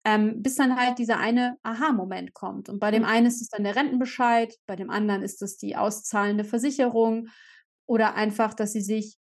ähm, 0.05 0.43
bis 0.43 0.57
dann 0.57 0.77
halt 0.77 0.99
dieser 0.99 1.19
eine 1.19 1.57
Aha-Moment 1.63 2.35
kommt. 2.35 2.69
Und 2.69 2.81
bei 2.81 2.91
dem 2.91 3.05
einen 3.05 3.27
ist 3.27 3.41
es 3.41 3.49
dann 3.49 3.63
der 3.63 3.77
Rentenbescheid, 3.77 4.57
bei 4.67 4.75
dem 4.75 4.91
anderen 4.91 5.23
ist 5.23 5.41
es 5.41 5.57
die 5.57 5.77
auszahlende 5.77 6.45
Versicherung 6.45 7.29
oder 7.87 8.15
einfach, 8.15 8.55
dass 8.55 8.73
sie 8.73 8.81
sich 8.81 9.19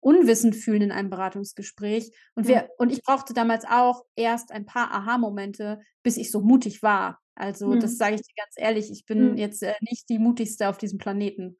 unwissend 0.00 0.56
fühlen 0.56 0.82
in 0.82 0.92
einem 0.92 1.10
Beratungsgespräch. 1.10 2.12
Und 2.34 2.48
wir, 2.48 2.68
und 2.78 2.90
ich 2.92 3.02
brauchte 3.02 3.34
damals 3.34 3.64
auch 3.64 4.04
erst 4.14 4.52
ein 4.52 4.64
paar 4.64 4.92
Aha-Momente, 4.92 5.80
bis 6.02 6.16
ich 6.16 6.30
so 6.30 6.40
mutig 6.40 6.82
war. 6.82 7.18
Also, 7.36 7.68
mhm. 7.68 7.80
das 7.80 7.98
sage 7.98 8.16
ich 8.16 8.22
dir 8.22 8.34
ganz 8.36 8.54
ehrlich, 8.56 8.90
ich 8.90 9.04
bin 9.04 9.32
mhm. 9.32 9.36
jetzt 9.36 9.62
äh, 9.62 9.74
nicht 9.82 10.08
die 10.08 10.18
mutigste 10.18 10.68
auf 10.68 10.78
diesem 10.78 10.98
Planeten. 10.98 11.56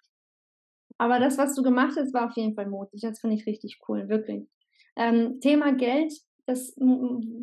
Aber 0.99 1.21
das, 1.21 1.37
was 1.37 1.55
du 1.55 1.63
gemacht 1.63 1.97
hast, 1.99 2.15
war 2.15 2.27
auf 2.27 2.37
jeden 2.37 2.55
Fall 2.55 2.69
mutig. 2.69 3.03
Das 3.03 3.21
finde 3.21 3.37
ich 3.37 3.47
richtig 3.47 3.79
cool, 3.89 4.09
wirklich. 4.09 4.49
Ähm, 4.97 5.41
Thema 5.41 5.75
Geld, 5.75 6.13
das 6.47 6.75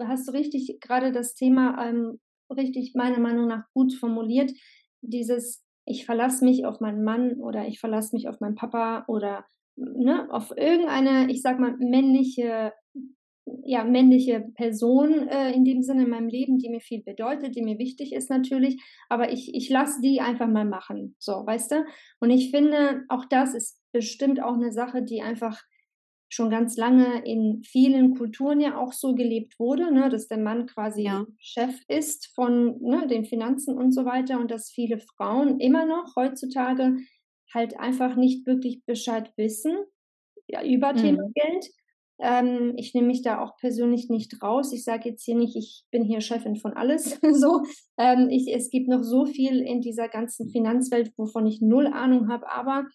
hast 0.03 0.27
du 0.27 0.31
richtig, 0.31 0.79
gerade 0.81 1.11
das 1.11 1.35
Thema 1.35 1.87
ähm, 1.87 2.19
richtig 2.49 2.95
meiner 2.95 3.19
Meinung 3.19 3.47
nach 3.47 3.65
gut 3.73 3.93
formuliert. 3.93 4.51
Dieses, 5.01 5.63
ich 5.85 6.05
verlasse 6.05 6.43
mich 6.43 6.65
auf 6.65 6.79
meinen 6.79 7.03
Mann 7.03 7.33
oder 7.33 7.67
ich 7.67 7.79
verlasse 7.79 8.15
mich 8.15 8.27
auf 8.27 8.39
meinen 8.39 8.55
Papa 8.55 9.05
oder 9.07 9.45
ne, 9.75 10.27
auf 10.31 10.51
irgendeine, 10.57 11.31
ich 11.31 11.41
sag 11.43 11.59
mal, 11.59 11.75
männliche 11.77 12.73
ja, 13.65 13.83
männliche 13.83 14.45
Person 14.55 15.27
äh, 15.27 15.51
in 15.51 15.65
dem 15.65 15.81
Sinne 15.81 16.03
in 16.03 16.09
meinem 16.09 16.27
Leben, 16.27 16.57
die 16.57 16.69
mir 16.69 16.79
viel 16.79 17.03
bedeutet, 17.03 17.55
die 17.55 17.61
mir 17.61 17.77
wichtig 17.77 18.13
ist 18.13 18.29
natürlich, 18.29 18.81
aber 19.09 19.31
ich, 19.31 19.53
ich 19.53 19.69
lasse 19.69 20.01
die 20.01 20.21
einfach 20.21 20.47
mal 20.47 20.65
machen, 20.65 21.15
so, 21.19 21.45
weißt 21.45 21.71
du? 21.71 21.85
Und 22.19 22.29
ich 22.29 22.51
finde, 22.51 23.03
auch 23.09 23.25
das 23.25 23.53
ist 23.53 23.81
bestimmt 23.91 24.41
auch 24.41 24.53
eine 24.53 24.71
Sache, 24.71 25.03
die 25.03 25.21
einfach 25.21 25.61
schon 26.29 26.49
ganz 26.49 26.77
lange 26.77 27.23
in 27.25 27.61
vielen 27.63 28.15
Kulturen 28.15 28.59
ja 28.59 28.77
auch 28.77 28.91
so 28.91 29.13
gelebt 29.13 29.59
wurde, 29.59 29.93
ne, 29.93 30.09
dass 30.09 30.27
der 30.27 30.39
Mann 30.39 30.65
quasi 30.65 31.03
ja. 31.03 31.25
Chef 31.37 31.75
ist 31.87 32.33
von 32.33 32.81
ne, 32.81 33.05
den 33.07 33.23
Finanzen 33.23 33.77
und 33.77 33.91
so 33.91 34.03
weiter 34.05 34.39
und 34.39 34.49
dass 34.49 34.71
viele 34.71 34.99
Frauen 34.99 35.59
immer 35.59 35.85
noch 35.85 36.15
heutzutage 36.15 36.97
halt 37.53 37.79
einfach 37.79 38.15
nicht 38.15 38.47
wirklich 38.47 38.83
Bescheid 38.85 39.31
wissen 39.37 39.77
ja, 40.47 40.63
über 40.63 40.93
mhm. 40.93 40.97
Thema 40.97 41.29
Geld 41.35 41.69
ähm, 42.19 42.73
ich 42.77 42.93
nehme 42.93 43.07
mich 43.07 43.21
da 43.21 43.41
auch 43.41 43.57
persönlich 43.57 44.09
nicht 44.09 44.41
raus. 44.41 44.71
Ich 44.73 44.83
sage 44.83 45.09
jetzt 45.09 45.23
hier 45.23 45.35
nicht, 45.35 45.55
ich 45.55 45.83
bin 45.91 46.03
hier 46.03 46.21
Chefin 46.21 46.55
von 46.55 46.73
alles. 46.73 47.19
so, 47.31 47.63
ähm, 47.97 48.29
ich, 48.29 48.53
es 48.53 48.69
gibt 48.69 48.87
noch 48.87 49.03
so 49.03 49.25
viel 49.25 49.61
in 49.61 49.81
dieser 49.81 50.07
ganzen 50.07 50.49
Finanzwelt, 50.49 51.11
wovon 51.17 51.47
ich 51.47 51.61
null 51.61 51.87
Ahnung 51.87 52.29
habe. 52.29 52.49
Aber 52.49 52.85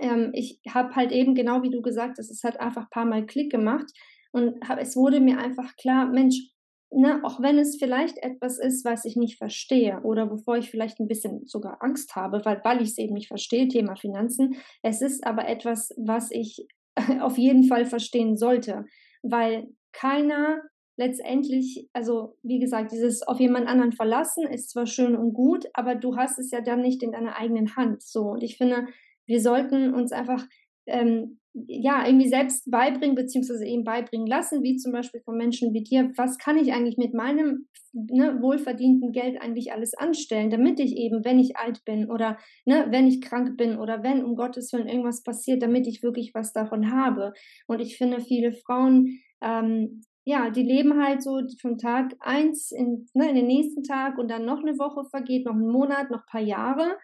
ähm, 0.00 0.30
ich 0.34 0.60
habe 0.68 0.94
halt 0.94 1.12
eben 1.12 1.34
genau 1.34 1.62
wie 1.62 1.70
du 1.70 1.82
gesagt 1.82 2.18
hast, 2.18 2.30
es 2.30 2.44
hat 2.44 2.60
einfach 2.60 2.82
ein 2.82 2.90
paar 2.90 3.06
Mal 3.06 3.26
Klick 3.26 3.50
gemacht 3.50 3.86
und 4.32 4.68
hab, 4.68 4.80
es 4.80 4.96
wurde 4.96 5.20
mir 5.20 5.38
einfach 5.38 5.74
klar, 5.76 6.06
Mensch, 6.06 6.54
Ne, 6.96 7.20
auch 7.24 7.42
wenn 7.42 7.58
es 7.58 7.76
vielleicht 7.76 8.18
etwas 8.18 8.60
ist, 8.60 8.84
was 8.84 9.04
ich 9.04 9.16
nicht 9.16 9.36
verstehe 9.36 10.00
oder 10.04 10.30
wovor 10.30 10.58
ich 10.58 10.70
vielleicht 10.70 11.00
ein 11.00 11.08
bisschen 11.08 11.44
sogar 11.44 11.82
Angst 11.82 12.14
habe, 12.14 12.44
weil, 12.44 12.60
weil 12.62 12.80
ich 12.82 12.90
es 12.90 12.98
eben 12.98 13.14
nicht 13.14 13.26
verstehe, 13.26 13.66
Thema 13.66 13.96
Finanzen. 13.96 14.54
Es 14.80 15.02
ist 15.02 15.26
aber 15.26 15.48
etwas, 15.48 15.92
was 15.96 16.30
ich 16.30 16.68
auf 17.20 17.38
jeden 17.38 17.64
Fall 17.64 17.86
verstehen 17.86 18.36
sollte, 18.36 18.84
weil 19.22 19.68
keiner 19.92 20.62
letztendlich, 20.96 21.88
also 21.92 22.36
wie 22.42 22.60
gesagt, 22.60 22.92
dieses 22.92 23.22
auf 23.22 23.40
jemand 23.40 23.66
anderen 23.66 23.92
verlassen 23.92 24.46
ist 24.46 24.70
zwar 24.70 24.86
schön 24.86 25.16
und 25.16 25.32
gut, 25.32 25.66
aber 25.72 25.96
du 25.96 26.16
hast 26.16 26.38
es 26.38 26.50
ja 26.50 26.60
dann 26.60 26.82
nicht 26.82 27.02
in 27.02 27.12
deiner 27.12 27.36
eigenen 27.36 27.76
Hand. 27.76 28.02
So 28.02 28.30
und 28.32 28.42
ich 28.42 28.56
finde, 28.56 28.86
wir 29.26 29.40
sollten 29.40 29.92
uns 29.92 30.12
einfach 30.12 30.46
ähm, 30.86 31.40
ja, 31.54 32.04
irgendwie 32.04 32.28
selbst 32.28 32.68
beibringen, 32.68 33.14
beziehungsweise 33.14 33.64
eben 33.64 33.84
beibringen 33.84 34.26
lassen, 34.26 34.62
wie 34.62 34.76
zum 34.76 34.92
Beispiel 34.92 35.20
von 35.20 35.36
Menschen 35.36 35.72
wie 35.72 35.84
dir, 35.84 36.10
was 36.16 36.36
kann 36.38 36.58
ich 36.58 36.72
eigentlich 36.72 36.96
mit 36.96 37.14
meinem 37.14 37.68
ne, 37.92 38.42
wohlverdienten 38.42 39.12
Geld 39.12 39.40
eigentlich 39.40 39.72
alles 39.72 39.94
anstellen, 39.94 40.50
damit 40.50 40.80
ich 40.80 40.96
eben, 40.96 41.24
wenn 41.24 41.38
ich 41.38 41.56
alt 41.56 41.84
bin 41.84 42.10
oder 42.10 42.38
ne, 42.64 42.86
wenn 42.90 43.06
ich 43.06 43.20
krank 43.20 43.56
bin 43.56 43.78
oder 43.78 44.02
wenn 44.02 44.24
um 44.24 44.34
Gottes 44.34 44.72
Willen 44.72 44.88
irgendwas 44.88 45.22
passiert, 45.22 45.62
damit 45.62 45.86
ich 45.86 46.02
wirklich 46.02 46.32
was 46.34 46.52
davon 46.52 46.90
habe. 46.90 47.32
Und 47.68 47.80
ich 47.80 47.96
finde, 47.96 48.20
viele 48.20 48.52
Frauen, 48.52 49.20
ähm, 49.40 50.02
ja, 50.24 50.50
die 50.50 50.62
leben 50.62 51.00
halt 51.00 51.22
so 51.22 51.40
von 51.60 51.78
Tag 51.78 52.14
eins 52.18 52.72
in, 52.72 53.06
ne, 53.14 53.28
in 53.28 53.36
den 53.36 53.46
nächsten 53.46 53.84
Tag 53.84 54.18
und 54.18 54.28
dann 54.28 54.44
noch 54.44 54.60
eine 54.60 54.76
Woche 54.78 55.04
vergeht, 55.08 55.44
noch 55.46 55.54
einen 55.54 55.70
Monat, 55.70 56.10
noch 56.10 56.22
ein 56.22 56.30
paar 56.30 56.40
Jahre 56.42 56.96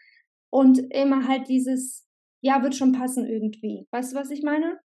und 0.51 0.81
immer 0.91 1.29
halt 1.29 1.49
dieses 1.49 2.10
ja, 2.41 2.63
wird 2.63 2.75
schon 2.77 2.93
passen 2.93 3.27
irgendwie. 3.27 3.87
Weißt 3.91 4.13
du, 4.13 4.17
was 4.17 4.31
ich 4.31 4.43
meine? 4.43 4.81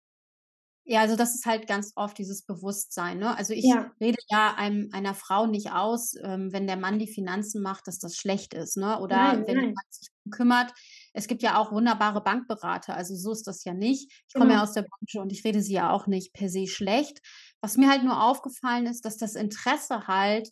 Ja, 0.85 0.99
also 1.01 1.15
das 1.15 1.33
ist 1.33 1.45
halt 1.45 1.65
ganz 1.67 1.93
oft 1.95 2.17
dieses 2.17 2.41
Bewusstsein. 2.45 3.17
Ne? 3.19 3.37
Also 3.37 3.53
ich 3.53 3.63
Ja. 3.63 3.95
rede 4.01 4.17
ja 4.29 4.53
einem, 4.55 4.89
einer 4.91 5.13
Frau 5.15 5.45
nicht 5.47 5.71
aus, 5.71 6.13
ähm, 6.21 6.51
wenn 6.51 6.67
der 6.67 6.75
Mann 6.75 6.99
die 6.99 7.07
Finanzen 7.07 7.61
macht, 7.61 7.87
dass 7.87 7.99
das 7.99 8.17
schlecht 8.17 8.53
ist. 8.53 8.75
Ne? 8.75 8.99
Oder 8.99 9.15
Nein, 9.15 9.45
wenn. 9.47 9.57
Mann 9.73 9.85
sich 9.89 10.09
kümmert. 10.29 10.73
Es 11.13 11.27
gibt 11.27 11.41
ja 11.41 11.57
auch 11.57 11.71
wunderbare 11.71 12.21
Bankberater. 12.23 12.95
Also 12.95 13.15
so 13.15 13.31
ist 13.31 13.47
das 13.47 13.63
ja 13.63 13.73
nicht. 13.73 14.11
Ich 14.27 14.33
komme 14.35 14.53
ja 14.53 14.61
Genau. 14.61 14.63
aus 14.63 14.73
der 14.73 14.83
Branche 14.83 15.21
und 15.21 15.31
ich 15.31 15.43
rede 15.45 15.61
sie 15.61 15.73
ja 15.73 15.89
auch 15.91 16.07
nicht 16.07 16.33
per 16.33 16.49
se 16.49 16.67
schlecht. 16.67 17.19
Was 17.61 17.77
mir 17.77 17.89
halt 17.89 18.03
nur 18.03 18.21
aufgefallen 18.21 18.85
ist, 18.85 19.05
dass 19.05 19.17
das 19.17 19.35
Interesse 19.35 20.07
halt 20.07 20.49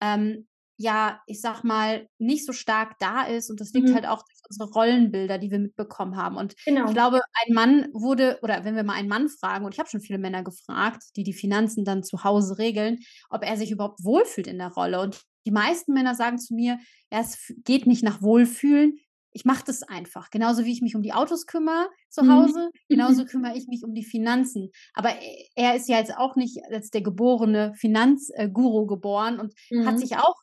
ähm, 0.00 0.48
ja, 0.80 1.20
ich 1.26 1.40
sag 1.40 1.64
mal, 1.64 2.08
nicht 2.18 2.46
so 2.46 2.52
stark 2.52 2.98
da 3.00 3.22
ist. 3.24 3.50
Und 3.50 3.60
das 3.60 3.72
liegt 3.72 3.88
Mhm. 3.88 3.94
halt 3.94 4.06
auch 4.06 4.22
durch 4.22 4.38
unsere 4.48 4.70
Rollenbilder, 4.70 5.38
die 5.38 5.50
wir 5.50 5.58
mitbekommen 5.58 6.16
haben. 6.16 6.36
Und 6.36 6.54
ich 6.56 6.64
Genau. 6.66 6.92
glaube, 6.92 7.20
ein 7.46 7.52
Mann 7.54 7.88
wurde, 7.92 8.38
oder 8.42 8.64
wenn 8.64 8.76
wir 8.76 8.84
mal 8.84 8.94
einen 8.94 9.08
Mann 9.08 9.28
fragen, 9.28 9.64
und 9.64 9.74
ich 9.74 9.80
habe 9.80 9.88
schon 9.90 10.00
viele 10.00 10.18
Männer 10.20 10.44
gefragt, 10.44 11.02
die 11.16 11.24
die 11.24 11.32
Finanzen 11.32 11.84
dann 11.84 12.04
zu 12.04 12.22
Hause 12.22 12.58
regeln, 12.58 12.98
ob 13.28 13.44
er 13.44 13.56
sich 13.56 13.72
überhaupt 13.72 14.04
wohlfühlt 14.04 14.46
in 14.46 14.58
der 14.58 14.72
Rolle. 14.72 15.00
Und 15.00 15.20
die 15.46 15.50
meisten 15.50 15.92
Männer 15.94 16.14
sagen 16.14 16.38
zu 16.38 16.54
mir, 16.54 16.78
ja, 17.10 17.20
es 17.20 17.52
geht 17.64 17.86
nicht 17.86 18.04
nach 18.04 18.22
Wohlfühlen. 18.22 18.98
Ich 19.32 19.44
mache 19.44 19.64
das 19.66 19.82
einfach. 19.82 20.30
Genauso 20.30 20.64
wie 20.64 20.72
ich 20.72 20.80
mich 20.80 20.94
um 20.96 21.02
die 21.02 21.12
Autos 21.12 21.46
kümmere 21.46 21.88
zu 22.08 22.22
Mhm. 22.22 22.32
Hause, 22.32 22.70
genauso 22.88 23.24
kümmere 23.26 23.56
ich 23.56 23.66
mich 23.66 23.82
um 23.84 23.94
die 23.94 24.04
Finanzen. 24.04 24.70
Aber 24.94 25.10
e- 25.20 25.48
er 25.56 25.74
ist 25.74 25.88
ja 25.88 25.98
jetzt 25.98 26.16
auch 26.16 26.36
nicht 26.36 26.58
als 26.70 26.90
der 26.90 27.02
geborene 27.02 27.74
Finanzguru 27.74 28.86
geboren 28.86 29.40
und 29.40 29.54
hat 29.86 29.94
Mhm. 29.94 29.98
sich 29.98 30.16
auch 30.16 30.34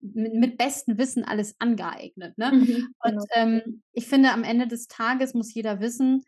mit, 0.00 0.34
mit 0.34 0.58
bestem 0.58 0.98
Wissen 0.98 1.24
alles 1.24 1.54
angeeignet. 1.58 2.36
Ne? 2.38 2.52
Mhm. 2.52 2.94
Und 2.98 3.12
Genau. 3.12 3.24
ähm, 3.34 3.82
ich 3.92 4.06
finde, 4.06 4.32
am 4.32 4.44
Ende 4.44 4.66
des 4.66 4.86
Tages 4.88 5.34
muss 5.34 5.52
jeder 5.54 5.80
wissen 5.80 6.22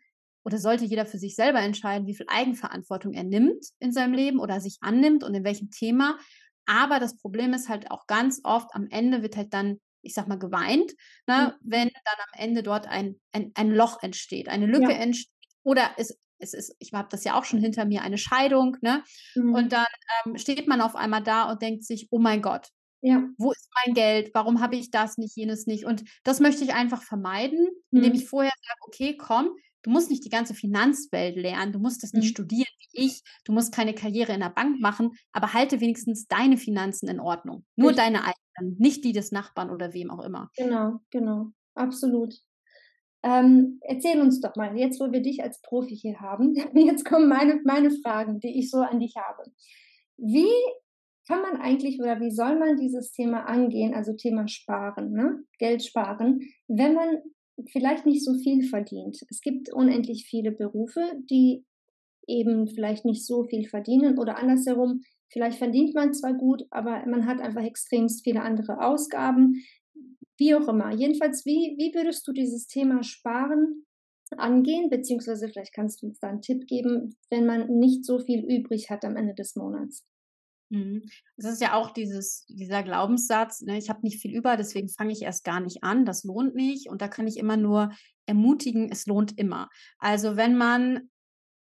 oder 0.45 0.57
sollte 0.57 0.85
jeder 0.85 1.05
für 1.05 1.17
sich 1.17 1.35
selber 1.35 1.59
entscheiden, 1.59 2.07
wie 2.07 2.15
viel 2.15 2.25
Eigenverantwortung 2.29 3.13
er 3.13 3.23
nimmt 3.23 3.63
in 3.79 3.91
seinem 3.91 4.13
Leben 4.13 4.39
oder 4.39 4.59
sich 4.61 4.77
annimmt 4.81 5.23
und 5.23 5.33
in 5.35 5.43
welchem 5.43 5.69
Thema. 5.69 6.17
Aber 6.65 6.99
das 6.99 7.17
Problem 7.17 7.53
ist 7.53 7.69
halt 7.69 7.91
auch 7.91 8.07
ganz 8.07 8.41
oft, 8.43 8.69
am 8.73 8.87
Ende 8.89 9.21
wird 9.21 9.35
halt 9.37 9.53
dann, 9.53 9.79
ich 10.01 10.13
sag 10.13 10.27
mal, 10.27 10.39
geweint, 10.39 10.93
ne, 11.27 11.53
Mhm. 11.61 11.69
wenn 11.69 11.87
dann 11.89 12.15
am 12.31 12.39
Ende 12.41 12.63
dort 12.63 12.87
ein, 12.87 13.19
ein, 13.33 13.51
ein 13.55 13.71
Loch 13.71 14.01
entsteht, 14.01 14.47
eine 14.49 14.65
Lücke 14.65 14.91
Ja. 14.91 14.97
entsteht. 14.97 15.29
Oder 15.63 15.89
es, 15.97 16.17
es 16.37 16.53
ist, 16.53 16.75
ich 16.79 16.93
habe 16.93 17.09
das 17.11 17.23
ja 17.25 17.37
auch 17.37 17.43
schon 17.43 17.59
hinter 17.59 17.83
mir, 17.85 18.01
eine 18.01 18.17
Scheidung, 18.17 18.77
ne? 18.81 19.03
Mhm. 19.35 19.53
Und 19.53 19.73
dann 19.73 19.85
ähm, 20.25 20.37
steht 20.37 20.67
man 20.67 20.79
auf 20.79 20.95
einmal 20.95 21.21
da 21.21 21.51
und 21.51 21.61
denkt 21.61 21.83
sich, 21.83 22.07
oh 22.11 22.19
mein 22.19 22.41
Gott, 22.41 22.69
Ja. 23.01 23.23
wo 23.37 23.51
ist 23.51 23.69
mein 23.85 23.93
Geld? 23.95 24.31
Warum 24.33 24.61
habe 24.61 24.75
ich 24.75 24.91
das 24.91 25.17
nicht, 25.17 25.35
jenes 25.37 25.65
nicht? 25.67 25.85
Und 25.85 26.03
das 26.23 26.39
möchte 26.39 26.63
ich 26.63 26.73
einfach 26.73 27.01
vermeiden, 27.03 27.67
indem 27.91 28.11
Mhm. 28.11 28.15
ich 28.17 28.27
vorher 28.27 28.51
sage, 28.51 28.79
okay, 28.87 29.17
komm, 29.17 29.51
du 29.83 29.89
musst 29.91 30.09
nicht 30.09 30.25
die 30.25 30.29
ganze 30.29 30.53
Finanzwelt 30.53 31.37
lernen, 31.37 31.71
du 31.71 31.79
musst 31.79 32.03
das 32.03 32.11
nicht 32.13 32.25
Mhm. 32.25 32.29
studieren 32.31 32.67
wie 32.93 33.05
ich, 33.05 33.21
du 33.45 33.53
musst 33.53 33.73
keine 33.73 33.93
Karriere 33.93 34.33
in 34.33 34.41
der 34.41 34.49
Bank 34.49 34.81
machen, 34.81 35.11
aber 35.31 35.53
halte 35.53 35.79
wenigstens 35.79 36.27
deine 36.27 36.57
Finanzen 36.57 37.07
in 37.07 37.19
Ordnung. 37.21 37.65
Nur 37.77 37.91
Richtig. 37.91 38.03
deine 38.05 38.19
eigenen, 38.25 38.77
nicht 38.79 39.05
die 39.05 39.13
des 39.13 39.31
Nachbarn 39.31 39.69
oder 39.69 39.93
wem 39.93 40.11
auch 40.11 40.23
immer. 40.23 40.49
Genau, 40.57 40.99
genau. 41.11 41.47
Absolut. 41.75 42.35
Ähm, 43.23 43.79
erzähl 43.81 44.21
uns 44.21 44.39
doch 44.41 44.55
mal, 44.55 44.77
jetzt 44.77 44.99
wo 44.99 45.11
wir 45.11 45.21
dich 45.21 45.43
als 45.43 45.61
Profi 45.61 45.95
hier 45.95 46.19
haben, 46.21 46.55
jetzt 46.75 47.05
kommen 47.05 47.27
meine, 47.29 47.61
meine 47.65 47.91
Fragen, 47.91 48.39
die 48.39 48.59
ich 48.59 48.69
so 48.69 48.77
an 48.79 48.99
dich 48.99 49.15
habe. 49.17 49.43
Wie 50.17 50.47
kann 51.29 51.43
man 51.43 51.61
eigentlich 51.61 52.01
oder 52.01 52.19
wie 52.19 52.31
soll 52.31 52.57
man 52.57 52.75
dieses 52.75 53.11
Thema 53.11 53.45
angehen, 53.45 53.93
also 53.93 54.13
Thema 54.13 54.47
Sparen, 54.47 55.11
ne? 55.11 55.43
Geld 55.59 55.85
sparen, 55.85 56.39
wenn 56.67 56.95
man 56.95 57.19
vielleicht 57.71 58.07
nicht 58.07 58.25
so 58.25 58.33
viel 58.33 58.63
verdient? 58.63 59.19
Es 59.29 59.41
gibt 59.41 59.71
unendlich 59.71 60.25
viele 60.27 60.51
Berufe, 60.51 61.03
die 61.29 61.65
eben 62.27 62.67
vielleicht 62.67 63.05
nicht 63.05 63.27
so 63.27 63.43
viel 63.43 63.67
verdienen 63.67 64.17
oder 64.17 64.39
andersherum, 64.39 65.01
vielleicht 65.31 65.59
verdient 65.59 65.93
man 65.93 66.13
zwar 66.13 66.33
gut, 66.33 66.63
aber 66.71 67.05
man 67.05 67.27
hat 67.27 67.41
einfach 67.41 67.63
extremst 67.63 68.23
viele 68.23 68.41
andere 68.41 68.83
Ausgaben. 68.83 69.63
Wie 70.39 70.55
auch 70.55 70.67
immer. 70.67 70.91
Jedenfalls, 70.95 71.45
wie, 71.45 71.75
wie 71.77 71.93
würdest 71.93 72.27
du 72.27 72.31
dieses 72.31 72.65
Thema 72.65 73.03
Sparen 73.03 73.85
angehen? 74.35 74.89
Beziehungsweise 74.89 75.47
vielleicht 75.47 75.75
kannst 75.75 76.01
du 76.01 76.07
uns 76.07 76.19
da 76.19 76.29
einen 76.29 76.41
Tipp 76.41 76.65
geben, 76.65 77.17
wenn 77.29 77.45
man 77.45 77.67
nicht 77.77 78.03
so 78.03 78.17
viel 78.17 78.43
übrig 78.45 78.89
hat 78.89 79.05
am 79.05 79.15
Ende 79.15 79.35
des 79.35 79.55
Monats. 79.55 80.07
Mhm. 80.69 81.03
Das 81.37 81.53
ist 81.53 81.61
ja 81.61 81.73
auch 81.73 81.91
dieses, 81.91 82.45
dieser 82.47 82.83
Glaubenssatz, 82.83 83.61
ne, 83.61 83.77
ich 83.77 83.89
habe 83.89 84.01
nicht 84.03 84.21
viel 84.21 84.35
über, 84.35 84.55
deswegen 84.55 84.89
fange 84.89 85.11
ich 85.11 85.23
erst 85.23 85.43
gar 85.43 85.59
nicht 85.59 85.83
an, 85.83 86.05
das 86.05 86.23
lohnt 86.23 86.55
nicht. 86.55 86.89
Und 86.89 87.01
da 87.01 87.07
kann 87.07 87.27
ich 87.27 87.37
immer 87.37 87.57
nur 87.57 87.91
ermutigen, 88.25 88.89
es 88.91 89.05
lohnt 89.05 89.37
immer. 89.37 89.69
Also 89.97 90.37
wenn 90.37 90.55
man 90.57 91.09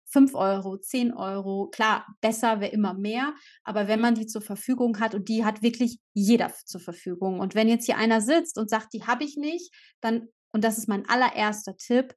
5 0.09 0.35
Euro, 0.35 0.77
10 0.77 1.13
Euro, 1.13 1.67
klar, 1.69 2.05
besser 2.21 2.59
wäre 2.61 2.71
immer 2.71 2.93
mehr, 2.93 3.33
aber 3.63 3.87
wenn 3.87 3.99
man 3.99 4.15
die 4.15 4.25
zur 4.25 4.41
Verfügung 4.41 4.99
hat 4.99 5.15
und 5.15 5.27
die 5.27 5.43
hat 5.43 5.61
wirklich 5.61 5.99
jeder 6.13 6.51
zur 6.65 6.81
Verfügung. 6.81 7.39
Und 7.39 7.55
wenn 7.55 7.67
jetzt 7.67 7.85
hier 7.85 7.97
einer 7.97 8.21
sitzt 8.21 8.57
und 8.57 8.69
sagt, 8.69 8.93
die 8.93 9.03
habe 9.05 9.23
ich 9.23 9.35
nicht, 9.37 9.73
dann, 10.01 10.29
und 10.53 10.63
das 10.63 10.77
ist 10.77 10.87
mein 10.87 11.07
allererster 11.07 11.75
Tipp, 11.75 12.13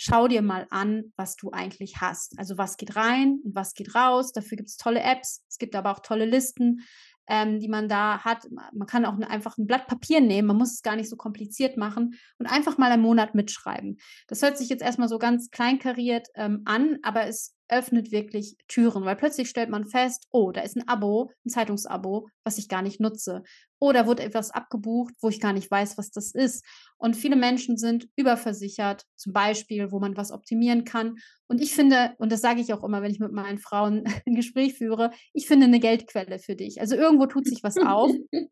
schau 0.00 0.28
dir 0.28 0.42
mal 0.42 0.66
an, 0.70 1.12
was 1.16 1.36
du 1.36 1.50
eigentlich 1.50 1.96
hast. 2.00 2.38
Also 2.38 2.56
was 2.56 2.76
geht 2.76 2.96
rein 2.96 3.40
und 3.44 3.54
was 3.54 3.74
geht 3.74 3.94
raus. 3.94 4.32
Dafür 4.32 4.56
gibt 4.56 4.68
es 4.70 4.76
tolle 4.76 5.00
Apps, 5.02 5.42
es 5.48 5.58
gibt 5.58 5.74
aber 5.74 5.90
auch 5.90 5.98
tolle 6.00 6.24
Listen, 6.24 6.80
ähm, 7.26 7.58
die 7.58 7.68
man 7.68 7.88
da 7.88 8.20
hat. 8.20 8.48
Ma- 8.50 8.70
Man 8.72 8.86
kann 8.86 9.04
auch 9.04 9.18
einfach 9.18 9.58
ein 9.58 9.66
Blatt 9.66 9.88
Papier 9.88 10.20
nehmen, 10.20 10.48
man 10.48 10.56
muss 10.56 10.72
es 10.72 10.82
gar 10.82 10.96
nicht 10.96 11.10
so 11.10 11.16
kompliziert 11.16 11.76
machen 11.76 12.14
und 12.38 12.46
einfach 12.46 12.78
mal 12.78 12.90
einen 12.92 13.02
Monat 13.02 13.34
mitschreiben. 13.34 13.98
Das 14.28 14.40
hört 14.40 14.56
sich 14.56 14.68
jetzt 14.68 14.82
erstmal 14.82 15.08
so 15.08 15.18
ganz 15.18 15.50
kleinkariert 15.50 16.28
ähm, 16.36 16.62
an, 16.64 16.98
aber 17.02 17.26
es 17.26 17.56
öffnet 17.68 18.12
wirklich 18.12 18.56
Türen, 18.66 19.04
weil 19.04 19.16
plötzlich 19.16 19.50
stellt 19.50 19.68
man 19.68 19.84
fest, 19.84 20.26
oh, 20.30 20.52
da 20.52 20.62
ist 20.62 20.76
ein 20.76 20.88
Abo, 20.88 21.30
ein 21.44 21.50
Zeitungsabo, 21.50 22.28
was 22.44 22.56
ich 22.56 22.68
gar 22.68 22.80
nicht 22.80 22.98
nutze. 22.98 23.42
Oder 23.80 24.06
wurde 24.06 24.24
etwas 24.24 24.50
abgebucht, 24.50 25.14
wo 25.20 25.28
ich 25.28 25.40
gar 25.40 25.52
nicht 25.52 25.70
weiß, 25.70 25.98
was 25.98 26.10
das 26.10 26.32
ist. 26.34 26.64
Und 26.96 27.16
viele 27.16 27.36
Menschen 27.36 27.76
sind 27.76 28.08
überversichert, 28.16 29.04
zum 29.16 29.32
Beispiel, 29.32 29.92
wo 29.92 30.00
man 30.00 30.16
was 30.16 30.32
optimieren 30.32 30.84
kann. 30.84 31.16
Und 31.46 31.60
ich 31.60 31.74
finde, 31.74 32.14
und 32.18 32.32
das 32.32 32.40
sage 32.40 32.60
ich 32.60 32.72
auch 32.74 32.82
immer, 32.82 33.02
wenn 33.02 33.12
ich 33.12 33.20
mit 33.20 33.32
meinen 33.32 33.58
Frauen 33.58 34.04
ein 34.26 34.34
Gespräch 34.34 34.74
führe, 34.74 35.10
ich 35.32 35.46
finde 35.46 35.66
eine 35.66 35.80
Geldquelle 35.80 36.38
für 36.38 36.56
dich. 36.56 36.80
Also 36.80 36.96
irgendwo 36.96 37.26
tut 37.26 37.46
sich 37.46 37.62
was 37.62 37.76
auf. 37.76 38.10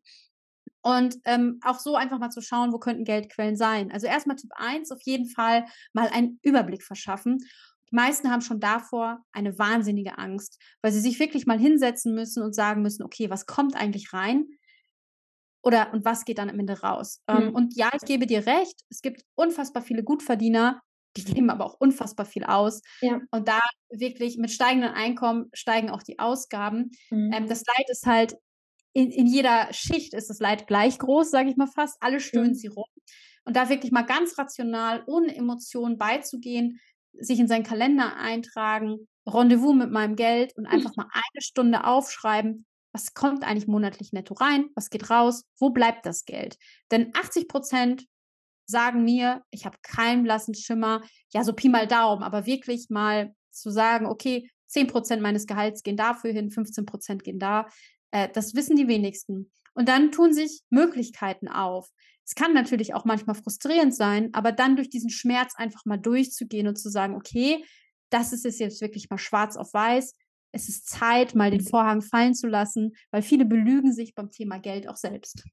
Und 0.82 1.16
ähm, 1.24 1.58
auch 1.64 1.80
so 1.80 1.96
einfach 1.96 2.20
mal 2.20 2.30
zu 2.30 2.40
schauen, 2.40 2.72
wo 2.72 2.78
könnten 2.78 3.02
Geldquellen 3.02 3.56
sein. 3.56 3.90
Also 3.90 4.06
erstmal 4.06 4.36
Tipp 4.36 4.52
1, 4.54 4.92
auf 4.92 5.00
jeden 5.02 5.28
Fall 5.28 5.64
mal 5.92 6.06
einen 6.06 6.38
Überblick 6.42 6.84
verschaffen. 6.84 7.38
Die 7.90 7.96
meisten 7.96 8.30
haben 8.30 8.40
schon 8.40 8.60
davor 8.60 9.24
eine 9.32 9.58
wahnsinnige 9.58 10.16
Angst, 10.18 10.62
weil 10.82 10.92
sie 10.92 11.00
sich 11.00 11.18
wirklich 11.18 11.44
mal 11.44 11.58
hinsetzen 11.58 12.14
müssen 12.14 12.40
und 12.40 12.54
sagen 12.54 12.82
müssen, 12.82 13.02
okay, 13.02 13.30
was 13.30 13.46
kommt 13.46 13.74
eigentlich 13.74 14.12
rein? 14.12 14.46
Oder 15.66 15.92
und 15.92 16.04
was 16.04 16.24
geht 16.24 16.38
dann 16.38 16.48
am 16.50 16.60
Ende 16.60 16.80
raus? 16.80 17.22
Ähm, 17.28 17.48
Mhm. 17.48 17.54
und 17.56 17.76
ja, 17.76 17.90
ich 17.94 18.02
gebe 18.06 18.26
dir 18.26 18.46
recht, 18.46 18.80
es 18.90 19.02
gibt 19.02 19.22
unfassbar 19.34 19.82
viele 19.82 20.04
Gutverdiener, 20.04 20.80
die 21.16 21.24
geben 21.42 21.50
aber 21.50 21.66
auch 21.66 21.74
unfassbar 21.80 22.26
viel 22.26 22.44
aus. 22.44 22.82
Ja. 23.00 23.20
Und 23.32 23.48
da 23.48 23.60
wirklich 23.90 24.38
mit 24.38 24.50
steigenden 24.52 24.92
Einkommen 24.92 25.46
steigen 25.54 25.90
auch 25.90 26.02
die 26.04 26.18
Ausgaben. 26.20 26.90
Mhm. 27.10 27.32
Ähm, 27.34 27.48
das 27.48 27.62
Leid 27.66 27.86
ist 27.90 28.06
halt, 28.06 28.36
in, 28.94 29.10
in 29.10 29.26
jeder 29.26 29.68
Schicht 29.72 30.14
ist 30.14 30.30
das 30.30 30.38
Leid 30.40 30.66
gleich 30.68 30.98
groß, 30.98 31.30
sage 31.30 31.50
ich 31.50 31.56
mal 31.56 31.66
fast. 31.66 31.96
Alle 32.00 32.20
stöhnen 32.20 32.50
Mhm. 32.50 32.54
sie 32.54 32.68
rum. 32.68 32.86
Und 33.44 33.56
da 33.56 33.68
wirklich 33.68 33.92
mal 33.92 34.02
ganz 34.02 34.38
rational, 34.38 35.02
ohne 35.06 35.34
Emotionen 35.36 35.98
beizugehen, 35.98 36.80
sich 37.18 37.38
in 37.40 37.48
seinen 37.48 37.64
Kalender 37.64 38.16
eintragen, 38.16 39.08
Rendezvous 39.28 39.74
mit 39.74 39.90
meinem 39.90 40.16
Geld 40.16 40.56
und 40.56 40.66
einfach 40.66 40.92
mal 40.96 41.08
eine 41.12 41.42
Stunde 41.42 41.84
aufschreiben, 41.84 42.66
was 42.96 43.12
kommt 43.12 43.44
eigentlich 43.44 43.66
monatlich 43.66 44.14
netto 44.14 44.32
rein, 44.32 44.70
was 44.74 44.88
geht 44.88 45.10
raus, 45.10 45.44
wo 45.58 45.68
bleibt 45.68 46.06
das 46.06 46.24
Geld? 46.24 46.56
Denn 46.90 47.12
80 47.14 47.46
Prozent 47.46 48.06
sagen 48.64 49.04
mir, 49.04 49.42
ich 49.50 49.66
habe 49.66 49.76
keinen 49.82 50.22
blassen 50.22 50.54
Schimmer, 50.54 51.02
ja, 51.34 51.44
so 51.44 51.52
Pi 51.52 51.68
mal 51.68 51.86
Daumen, 51.86 52.22
aber 52.22 52.46
wirklich 52.46 52.86
mal 52.88 53.34
zu 53.50 53.70
sagen, 53.70 54.06
okay, 54.06 54.48
10 54.68 54.86
Prozent 54.86 55.20
meines 55.22 55.46
Gehalts 55.46 55.82
gehen 55.82 55.98
dafür 55.98 56.32
hin, 56.32 56.50
15 56.50 56.86
Prozent 56.86 57.22
gehen 57.22 57.38
da, 57.38 57.66
äh, 58.12 58.30
das 58.32 58.54
wissen 58.54 58.76
die 58.76 58.88
wenigsten. 58.88 59.52
Und 59.74 59.90
dann 59.90 60.10
tun 60.10 60.32
sich 60.32 60.62
Möglichkeiten 60.70 61.48
auf. 61.48 61.90
Es 62.24 62.34
kann 62.34 62.54
natürlich 62.54 62.94
auch 62.94 63.04
manchmal 63.04 63.36
frustrierend 63.36 63.94
sein, 63.94 64.30
aber 64.32 64.52
dann 64.52 64.74
durch 64.74 64.88
diesen 64.88 65.10
Schmerz 65.10 65.52
einfach 65.54 65.84
mal 65.84 65.98
durchzugehen 65.98 66.66
und 66.66 66.76
zu 66.76 66.88
sagen, 66.88 67.14
okay, 67.14 67.62
das 68.08 68.32
ist 68.32 68.46
es 68.46 68.58
jetzt 68.58 68.80
wirklich 68.80 69.10
mal 69.10 69.18
schwarz 69.18 69.58
auf 69.58 69.74
weiß. 69.74 70.14
Es 70.52 70.68
ist 70.68 70.88
Zeit, 70.88 71.34
mal 71.34 71.50
den 71.50 71.60
Vorhang 71.62 72.02
fallen 72.02 72.34
zu 72.34 72.46
lassen, 72.48 72.92
weil 73.10 73.22
viele 73.22 73.44
belügen 73.44 73.92
sich 73.92 74.14
beim 74.14 74.30
Thema 74.30 74.58
Geld 74.58 74.88
auch 74.88 74.96
selbst. 74.96 75.44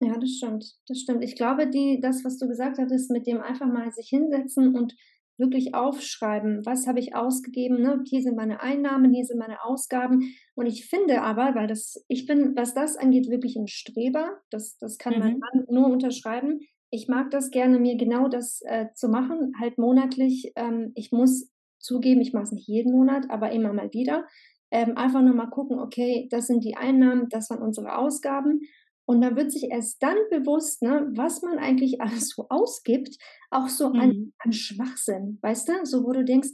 Ja, 0.00 0.18
das 0.18 0.30
stimmt. 0.36 0.64
Das 0.88 0.98
stimmt. 1.00 1.22
Ich 1.22 1.36
glaube, 1.36 1.68
die, 1.68 2.00
das, 2.00 2.24
was 2.24 2.38
du 2.38 2.48
gesagt 2.48 2.78
hattest, 2.78 3.10
mit 3.10 3.26
dem 3.26 3.40
einfach 3.40 3.66
mal 3.66 3.92
sich 3.92 4.08
hinsetzen 4.08 4.74
und 4.74 4.94
wirklich 5.38 5.74
aufschreiben, 5.74 6.64
was 6.66 6.86
habe 6.86 6.98
ich 7.00 7.14
ausgegeben, 7.14 7.80
ne? 7.80 8.02
Hier 8.06 8.20
sind 8.20 8.36
meine 8.36 8.60
Einnahmen, 8.60 9.12
hier 9.12 9.24
sind 9.24 9.38
meine 9.38 9.64
Ausgaben. 9.64 10.34
Und 10.54 10.66
ich 10.66 10.86
finde 10.86 11.22
aber, 11.22 11.54
weil 11.54 11.68
das, 11.68 12.04
ich 12.08 12.26
bin, 12.26 12.54
was 12.56 12.74
das 12.74 12.96
angeht, 12.96 13.30
wirklich 13.30 13.56
ein 13.56 13.68
Streber. 13.68 14.40
Das, 14.50 14.76
das 14.78 14.98
kann 14.98 15.18
mein 15.18 15.34
Mhm. 15.34 15.38
Mann 15.38 15.66
nur 15.70 15.86
unterschreiben. 15.86 16.60
Ich 16.90 17.08
mag 17.08 17.30
das 17.30 17.50
gerne, 17.50 17.78
mir 17.78 17.96
genau 17.96 18.28
das 18.28 18.60
äh, 18.62 18.86
zu 18.94 19.08
machen, 19.08 19.54
halt 19.58 19.78
monatlich. 19.78 20.52
Ähm, 20.56 20.92
ich 20.94 21.12
muss 21.12 21.50
zugeben, 21.82 22.20
ich 22.20 22.32
mache 22.32 22.44
es 22.44 22.52
nicht 22.52 22.68
jeden 22.68 22.92
Monat, 22.92 23.30
aber 23.30 23.52
immer 23.52 23.72
mal 23.72 23.92
wieder. 23.92 24.26
Ähm, 24.70 24.96
einfach 24.96 25.20
nur 25.20 25.34
mal 25.34 25.50
gucken, 25.50 25.78
okay, 25.78 26.28
das 26.30 26.46
sind 26.46 26.64
die 26.64 26.76
Einnahmen, 26.76 27.28
das 27.28 27.48
sind 27.48 27.60
unsere 27.60 27.98
Ausgaben. 27.98 28.60
Und 29.04 29.20
da 29.20 29.36
wird 29.36 29.50
sich 29.52 29.64
erst 29.70 30.02
dann 30.02 30.16
bewusst, 30.30 30.82
ne, 30.82 31.10
was 31.14 31.42
man 31.42 31.58
eigentlich 31.58 32.00
alles 32.00 32.30
so 32.30 32.46
ausgibt, 32.48 33.16
auch 33.50 33.68
so 33.68 33.90
mhm. 33.90 34.00
an, 34.00 34.32
an 34.38 34.52
Schwachsinn, 34.52 35.38
weißt 35.42 35.68
du? 35.68 35.72
So, 35.84 36.04
wo 36.04 36.12
du 36.12 36.24
denkst, 36.24 36.50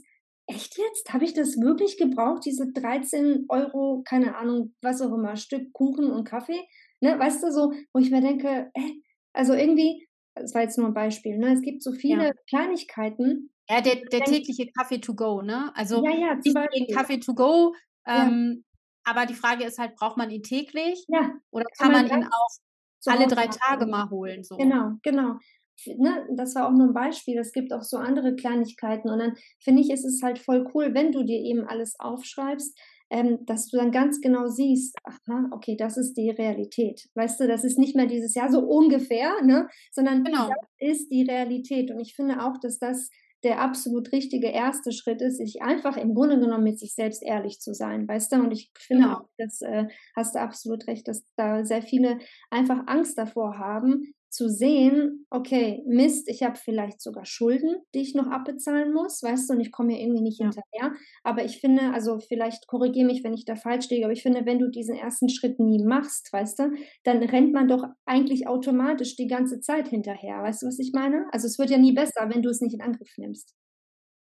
echt 0.47 0.77
jetzt? 0.77 1.13
Habe 1.13 1.25
ich 1.25 1.33
das 1.33 1.57
wirklich 1.57 1.97
gebraucht, 1.97 2.43
diese 2.45 2.71
13 2.71 3.45
Euro, 3.49 4.01
keine 4.03 4.35
Ahnung, 4.35 4.73
was 4.81 5.01
auch 5.01 5.13
immer, 5.13 5.35
Stück 5.35 5.71
Kuchen 5.73 6.11
und 6.11 6.25
Kaffee? 6.25 6.59
Ne, 7.01 7.17
weißt 7.17 7.43
du, 7.43 7.51
so, 7.51 7.71
wo 7.93 7.99
ich 7.99 8.11
mir 8.11 8.21
denke, 8.21 8.69
äh, 8.73 8.91
also 9.31 9.53
irgendwie, 9.53 10.07
das 10.35 10.53
war 10.53 10.63
jetzt 10.63 10.77
nur 10.77 10.87
ein 10.87 10.93
Beispiel, 10.93 11.37
ne? 11.37 11.53
Es 11.53 11.61
gibt 11.61 11.83
so 11.83 11.91
viele 11.93 12.27
ja. 12.27 12.33
Kleinigkeiten. 12.49 13.51
Ja, 13.69 13.81
der, 13.81 13.97
der 14.11 14.21
tägliche 14.21 14.71
Kaffee 14.71 14.99
to 14.99 15.13
go, 15.13 15.41
ne? 15.41 15.71
Also 15.75 16.03
ja, 16.03 16.11
ja, 16.11 16.39
zum 16.39 16.53
Beispiel. 16.53 16.87
Kaffee 16.87 17.19
to 17.19 17.35
go, 17.35 17.75
ähm, 18.07 18.63
ja. 19.05 19.11
aber 19.11 19.27
die 19.27 19.35
Frage 19.35 19.63
ist 19.63 19.77
halt, 19.77 19.95
braucht 19.95 20.17
man 20.17 20.31
ihn 20.31 20.41
täglich? 20.41 21.05
Ja. 21.07 21.31
Oder 21.51 21.65
kann, 21.77 21.91
kann 21.91 22.09
man, 22.09 22.21
ihn 22.21 22.27
auch 22.27 23.11
alle 23.11 23.27
drei 23.27 23.47
Tage 23.47 23.85
mal 23.85 24.09
holen? 24.09 24.43
So? 24.43 24.57
Genau, 24.57 24.93
genau. 25.03 25.37
Ne, 25.85 26.27
das 26.35 26.55
war 26.55 26.67
auch 26.67 26.71
nur 26.71 26.87
ein 26.87 26.93
Beispiel. 26.93 27.37
Es 27.37 27.53
gibt 27.53 27.71
auch 27.71 27.83
so 27.83 27.97
andere 27.97 28.35
Kleinigkeiten. 28.35 29.09
Und 29.09 29.19
dann 29.19 29.35
finde 29.59 29.81
ich, 29.81 29.91
ist 29.91 30.03
es 30.03 30.21
halt 30.21 30.39
voll 30.39 30.67
cool, 30.73 30.93
wenn 30.93 31.11
du 31.11 31.23
dir 31.23 31.39
eben 31.39 31.65
alles 31.65 31.95
aufschreibst, 31.99 32.77
ähm, 33.11 33.45
dass 33.45 33.67
du 33.67 33.77
dann 33.77 33.91
ganz 33.91 34.19
genau 34.19 34.47
siehst, 34.47 34.95
aha, 35.03 35.47
okay, 35.51 35.77
das 35.77 35.95
ist 35.95 36.15
die 36.15 36.29
Realität. 36.31 37.07
Weißt 37.15 37.39
du, 37.39 37.47
das 37.47 37.63
ist 37.63 37.79
nicht 37.79 37.95
mehr 37.95 38.07
dieses 38.07 38.35
Jahr 38.35 38.51
so 38.51 38.59
ungefähr, 38.59 39.41
ne, 39.41 39.69
sondern 39.91 40.23
genau. 40.23 40.49
das 40.49 40.57
ist 40.79 41.09
die 41.09 41.23
Realität. 41.23 41.91
Und 41.91 41.99
ich 41.99 42.15
finde 42.15 42.43
auch, 42.43 42.57
dass 42.59 42.77
das 42.77 43.09
der 43.43 43.61
absolut 43.61 44.11
richtige 44.11 44.47
erste 44.47 44.91
Schritt 44.91 45.21
ist, 45.21 45.37
sich 45.37 45.61
einfach 45.61 45.97
im 45.97 46.13
Grunde 46.13 46.39
genommen 46.39 46.63
mit 46.63 46.79
sich 46.79 46.93
selbst 46.93 47.23
ehrlich 47.23 47.59
zu 47.59 47.73
sein, 47.73 48.07
weißt 48.07 48.31
du? 48.31 48.37
Und 48.37 48.51
ich 48.51 48.71
finde 48.77 49.03
genau. 49.03 49.15
auch, 49.15 49.29
das 49.37 49.61
äh, 49.61 49.87
hast 50.15 50.35
du 50.35 50.39
absolut 50.39 50.87
recht, 50.87 51.07
dass 51.07 51.23
da 51.35 51.63
sehr 51.63 51.81
viele 51.81 52.19
einfach 52.49 52.83
Angst 52.87 53.17
davor 53.17 53.57
haben, 53.57 54.13
zu 54.29 54.49
sehen, 54.49 55.25
okay, 55.29 55.83
Mist, 55.87 56.29
ich 56.29 56.43
habe 56.43 56.55
vielleicht 56.55 57.01
sogar 57.01 57.25
Schulden, 57.25 57.77
die 57.93 58.01
ich 58.01 58.13
noch 58.13 58.27
abbezahlen 58.27 58.93
muss, 58.93 59.23
weißt 59.23 59.49
du, 59.49 59.53
und 59.55 59.59
ich 59.59 59.71
komme 59.71 59.93
hier 59.93 60.01
irgendwie 60.01 60.21
nicht 60.21 60.39
ja. 60.39 60.45
hinterher. 60.45 60.95
Aber 61.23 61.43
ich 61.43 61.59
finde, 61.59 61.91
also 61.93 62.19
vielleicht 62.19 62.67
korrigiere 62.67 63.07
mich, 63.07 63.23
wenn 63.23 63.33
ich 63.33 63.45
da 63.45 63.55
falsch 63.55 63.89
liege, 63.89 64.05
aber 64.05 64.13
ich 64.13 64.21
finde, 64.21 64.45
wenn 64.45 64.59
du 64.59 64.69
diesen 64.69 64.95
ersten 64.95 65.29
Schritt 65.29 65.59
nie 65.59 65.83
machst, 65.83 66.31
weißt 66.31 66.59
du, 66.59 66.71
dann 67.03 67.23
rennt 67.23 67.53
man 67.53 67.67
doch 67.67 67.83
eigentlich 68.05 68.47
automatisch 68.47 69.15
die 69.15 69.27
ganze 69.27 69.59
Zeit 69.59 69.87
hinterher. 69.87 70.43
Weißt 70.43 70.61
du, 70.61 70.67
was 70.67 70.79
ich 70.79 70.91
meine? 70.93 71.25
Also 71.31 71.47
es 71.47 71.57
wird 71.57 71.69
ja 71.71 71.77
nie 71.77 71.93
besser, 71.93 72.29
wenn 72.29 72.41
du 72.41 72.49
es 72.49 72.61
nicht 72.61 72.75
in 72.75 72.81
Angriff 72.81 73.13
nimmst. 73.17 73.55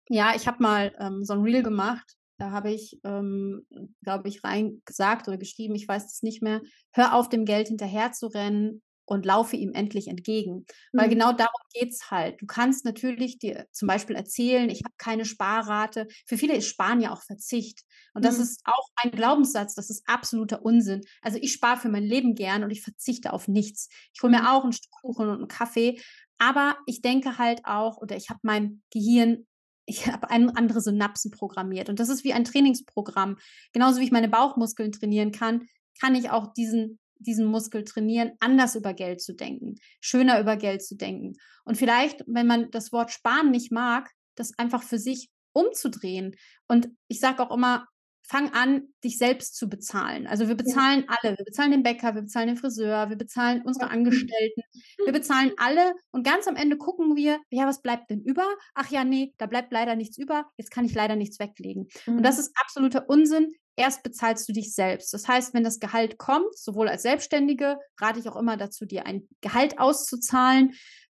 Ja, 0.09 0.33
ich 0.35 0.47
habe 0.47 0.61
mal 0.61 0.95
ähm, 0.99 1.23
so 1.23 1.33
ein 1.33 1.41
Reel 1.41 1.63
gemacht. 1.63 2.15
Da 2.37 2.51
habe 2.51 2.71
ich, 2.71 2.99
ähm, 3.03 3.65
glaube 4.03 4.27
ich, 4.27 4.43
rein 4.43 4.81
gesagt 4.85 5.27
oder 5.27 5.37
geschrieben, 5.37 5.73
ich 5.73 5.87
weiß 5.87 6.05
es 6.05 6.21
nicht 6.21 6.43
mehr, 6.43 6.61
hör 6.93 7.15
auf, 7.15 7.29
dem 7.29 7.45
Geld 7.45 7.69
hinterher 7.69 8.11
zu 8.11 8.27
rennen, 8.27 8.81
und 9.05 9.25
laufe 9.25 9.55
ihm 9.55 9.73
endlich 9.73 10.07
entgegen. 10.07 10.65
Mhm. 10.91 10.99
Weil 10.99 11.09
genau 11.09 11.31
darum 11.31 11.61
geht 11.73 11.91
es 11.91 12.11
halt. 12.11 12.41
Du 12.41 12.45
kannst 12.45 12.85
natürlich 12.85 13.39
dir 13.39 13.67
zum 13.71 13.87
Beispiel 13.87 14.15
erzählen, 14.15 14.69
ich 14.69 14.83
habe 14.83 14.95
keine 14.97 15.25
Sparrate. 15.25 16.07
Für 16.25 16.37
viele 16.37 16.55
ist 16.55 16.67
Sparen 16.67 17.01
ja 17.01 17.13
auch 17.13 17.21
Verzicht. 17.21 17.83
Und 18.13 18.25
das 18.25 18.37
mhm. 18.37 18.43
ist 18.43 18.61
auch 18.65 18.87
ein 18.95 19.11
Glaubenssatz, 19.11 19.75
das 19.75 19.89
ist 19.89 20.07
absoluter 20.07 20.63
Unsinn. 20.63 21.01
Also 21.21 21.37
ich 21.41 21.53
spare 21.53 21.77
für 21.77 21.89
mein 21.89 22.03
Leben 22.03 22.35
gern 22.35 22.63
und 22.63 22.71
ich 22.71 22.81
verzichte 22.81 23.33
auf 23.33 23.47
nichts. 23.47 23.89
Ich 24.13 24.21
hole 24.21 24.31
mir 24.31 24.41
mhm. 24.41 24.47
auch 24.47 24.65
ein 24.65 24.73
Stück 24.73 24.91
Kuchen 25.01 25.29
und 25.29 25.37
einen 25.37 25.47
Kaffee. 25.47 25.99
Aber 26.37 26.77
ich 26.85 27.01
denke 27.01 27.37
halt 27.37 27.61
auch, 27.65 27.97
oder 27.97 28.15
ich 28.17 28.29
habe 28.29 28.39
mein 28.43 28.81
Gehirn 28.91 29.45
ich 29.87 30.07
habe 30.07 30.31
andere 30.31 30.81
Synapsen 30.81 31.29
programmiert. 31.29 31.89
Und 31.89 31.99
das 31.99 32.09
ist 32.09 32.23
wie 32.23 32.33
ein 32.33 32.43
Trainingsprogramm. 32.43 33.37
Genauso 33.71 33.99
wie 33.99 34.05
ich 34.05 34.11
meine 34.11 34.29
Bauchmuskeln 34.29 34.91
trainieren 34.91 35.31
kann, 35.31 35.67
kann 36.01 36.15
ich 36.15 36.31
auch 36.31 36.53
diesen 36.53 36.99
diesen 37.19 37.45
Muskel 37.45 37.83
trainieren, 37.83 38.33
anders 38.39 38.75
über 38.75 38.93
Geld 38.93 39.21
zu 39.21 39.33
denken, 39.33 39.75
schöner 40.01 40.39
über 40.39 40.57
Geld 40.57 40.83
zu 40.83 40.95
denken. 40.95 41.33
Und 41.63 41.77
vielleicht, 41.77 42.23
wenn 42.27 42.47
man 42.47 42.71
das 42.71 42.91
Wort 42.91 43.11
sparen 43.11 43.51
nicht 43.51 43.71
mag, 43.71 44.11
das 44.35 44.57
einfach 44.57 44.83
für 44.83 44.99
sich 44.99 45.29
umzudrehen. 45.53 46.35
Und 46.67 46.89
ich 47.07 47.19
sage 47.19 47.41
auch 47.41 47.55
immer, 47.55 47.87
fang 48.27 48.51
an, 48.53 48.87
dich 49.03 49.17
selbst 49.17 49.55
zu 49.55 49.69
bezahlen. 49.69 50.25
Also 50.25 50.47
wir 50.47 50.55
bezahlen 50.55 51.05
ja. 51.07 51.15
alle. 51.15 51.37
Wir 51.37 51.45
bezahlen 51.45 51.71
den 51.71 51.83
Bäcker, 51.83 52.15
wir 52.15 52.23
bezahlen 52.23 52.47
den 52.47 52.57
Friseur, 52.57 53.09
wir 53.09 53.17
bezahlen 53.17 53.61
unsere 53.63 53.89
Angestellten. 53.91 54.61
Wir 55.03 55.13
bezahlen 55.13 55.51
alle 55.57 55.93
und 56.11 56.25
ganz 56.25 56.47
am 56.47 56.55
Ende 56.55 56.77
gucken 56.77 57.15
wir, 57.15 57.39
ja, 57.51 57.67
was 57.67 57.81
bleibt 57.81 58.09
denn 58.09 58.21
über? 58.21 58.45
Ach 58.73 58.89
ja, 58.89 59.03
nee, 59.03 59.33
da 59.37 59.45
bleibt 59.45 59.71
leider 59.71 59.95
nichts 59.95 60.17
über. 60.17 60.45
Jetzt 60.57 60.71
kann 60.71 60.85
ich 60.85 60.95
leider 60.95 61.15
nichts 61.15 61.39
weglegen. 61.39 61.87
Mhm. 62.07 62.17
Und 62.17 62.23
das 62.23 62.39
ist 62.39 62.51
absoluter 62.59 63.09
Unsinn 63.09 63.53
erst 63.75 64.03
bezahlst 64.03 64.47
du 64.47 64.53
dich 64.53 64.73
selbst. 64.73 65.13
Das 65.13 65.27
heißt, 65.27 65.53
wenn 65.53 65.63
das 65.63 65.79
Gehalt 65.79 66.17
kommt, 66.17 66.57
sowohl 66.57 66.87
als 66.87 67.03
Selbstständige, 67.03 67.77
rate 67.99 68.19
ich 68.19 68.29
auch 68.29 68.35
immer 68.35 68.57
dazu, 68.57 68.85
dir 68.85 69.05
ein 69.05 69.27
Gehalt 69.41 69.79
auszuzahlen, 69.79 70.73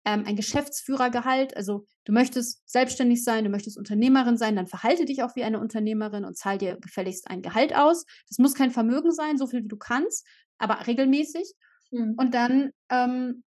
ähm, 0.06 0.24
ein 0.26 0.36
Geschäftsführergehalt. 0.36 1.56
Also 1.56 1.86
du 2.06 2.14
möchtest 2.14 2.62
selbstständig 2.70 3.24
sein, 3.24 3.44
du 3.44 3.50
möchtest 3.50 3.78
Unternehmerin 3.78 4.38
sein, 4.38 4.56
dann 4.56 4.68
verhalte 4.68 5.06
dich 5.06 5.24
auch 5.24 5.36
wie 5.36 5.44
eine 5.44 5.60
Unternehmerin 5.60 6.26
und 6.26 6.38
zahl 6.38 6.58
dir 6.58 6.78
gefälligst 6.80 7.30
ein 7.30 7.42
Gehalt 7.42 7.76
aus. 7.76 8.06
Das 8.30 8.38
muss 8.38 8.56
kein 8.56 8.72
Vermögen 8.72 9.12
sein, 9.12 9.38
so 9.38 9.48
viel 9.48 9.64
wie 9.64 9.68
du 9.68 9.78
kannst, 9.78 10.26
aber 10.58 10.88
regelmäßig. 10.88 11.54
Mhm. 11.92 12.16
Und 12.18 12.34
dann 12.34 12.72
ähm, 12.90 13.44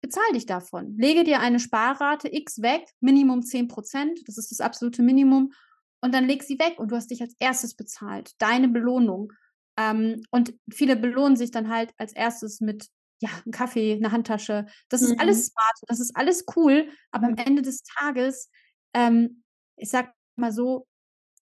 bezahl 0.00 0.32
dich 0.34 0.46
davon. 0.46 0.96
Lege 0.96 1.24
dir 1.24 1.40
eine 1.40 1.60
Sparrate 1.60 2.32
X 2.32 2.62
weg, 2.62 2.84
Minimum 3.00 3.42
10 3.42 3.68
Prozent, 3.68 4.20
das 4.26 4.38
ist 4.38 4.50
das 4.50 4.60
absolute 4.60 5.02
Minimum 5.02 5.52
und 6.00 6.14
dann 6.14 6.26
leg 6.26 6.42
sie 6.42 6.58
weg 6.58 6.78
und 6.78 6.90
du 6.90 6.96
hast 6.96 7.10
dich 7.10 7.20
als 7.22 7.34
erstes 7.38 7.74
bezahlt. 7.74 8.32
Deine 8.38 8.68
Belohnung. 8.68 9.32
Ähm, 9.78 10.22
und 10.30 10.54
viele 10.72 10.96
belohnen 10.96 11.36
sich 11.36 11.50
dann 11.50 11.68
halt 11.68 11.92
als 11.96 12.12
erstes 12.12 12.60
mit 12.60 12.88
ja, 13.20 13.28
einem 13.44 13.52
Kaffee, 13.52 13.94
einer 13.94 14.12
Handtasche. 14.12 14.66
Das 14.88 15.02
ist 15.02 15.12
mhm. 15.12 15.20
alles 15.20 15.46
smart, 15.46 15.78
das 15.86 16.00
ist 16.00 16.16
alles 16.16 16.44
cool, 16.56 16.88
aber 17.10 17.26
am 17.26 17.36
Ende 17.36 17.62
des 17.62 17.82
Tages, 17.82 18.50
ähm, 18.94 19.42
ich 19.76 19.90
sag 19.90 20.12
mal 20.36 20.52
so, 20.52 20.86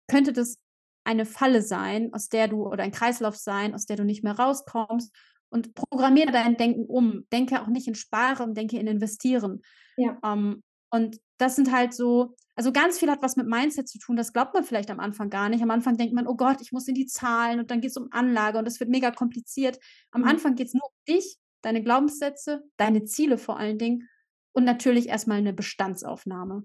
könnte 0.08 0.32
das 0.32 0.58
eine 1.04 1.24
Falle 1.24 1.62
sein, 1.62 2.12
aus 2.12 2.28
der 2.28 2.48
du, 2.48 2.66
oder 2.66 2.84
ein 2.84 2.92
Kreislauf 2.92 3.36
sein, 3.36 3.74
aus 3.74 3.86
der 3.86 3.96
du 3.96 4.04
nicht 4.04 4.22
mehr 4.22 4.38
rauskommst. 4.38 5.14
Und 5.50 5.74
programmiere 5.74 6.32
dein 6.32 6.56
Denken 6.56 6.86
um. 6.86 7.26
Denke 7.30 7.60
auch 7.60 7.66
nicht 7.66 7.86
in 7.86 7.94
Sparen, 7.94 8.54
denke 8.54 8.78
in 8.78 8.86
Investieren. 8.86 9.60
Ja. 9.96 10.18
Ähm, 10.24 10.62
und 10.90 11.18
das 11.38 11.56
sind 11.56 11.72
halt 11.72 11.92
so, 11.92 12.36
also 12.54 12.72
ganz 12.72 12.98
viel 12.98 13.10
hat 13.10 13.22
was 13.22 13.36
mit 13.36 13.46
Mindset 13.46 13.88
zu 13.88 13.98
tun. 13.98 14.16
Das 14.16 14.32
glaubt 14.32 14.54
man 14.54 14.64
vielleicht 14.64 14.90
am 14.90 15.00
Anfang 15.00 15.30
gar 15.30 15.48
nicht. 15.48 15.62
Am 15.62 15.70
Anfang 15.70 15.96
denkt 15.96 16.14
man, 16.14 16.26
oh 16.26 16.34
Gott, 16.34 16.60
ich 16.60 16.72
muss 16.72 16.86
in 16.86 16.94
die 16.94 17.06
Zahlen 17.06 17.60
und 17.60 17.70
dann 17.70 17.80
geht 17.80 17.90
es 17.90 17.96
um 17.96 18.08
Anlage 18.10 18.58
und 18.58 18.66
das 18.66 18.78
wird 18.78 18.90
mega 18.90 19.10
kompliziert. 19.10 19.78
Am 20.10 20.22
mhm. 20.22 20.28
Anfang 20.28 20.54
geht 20.54 20.68
es 20.68 20.74
nur 20.74 20.84
um 20.84 21.14
dich, 21.14 21.38
deine 21.62 21.82
Glaubenssätze, 21.82 22.62
deine 22.76 23.04
Ziele 23.04 23.38
vor 23.38 23.58
allen 23.58 23.78
Dingen 23.78 24.08
und 24.52 24.64
natürlich 24.64 25.08
erstmal 25.08 25.38
eine 25.38 25.54
Bestandsaufnahme. 25.54 26.64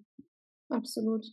Absolut. 0.69 1.25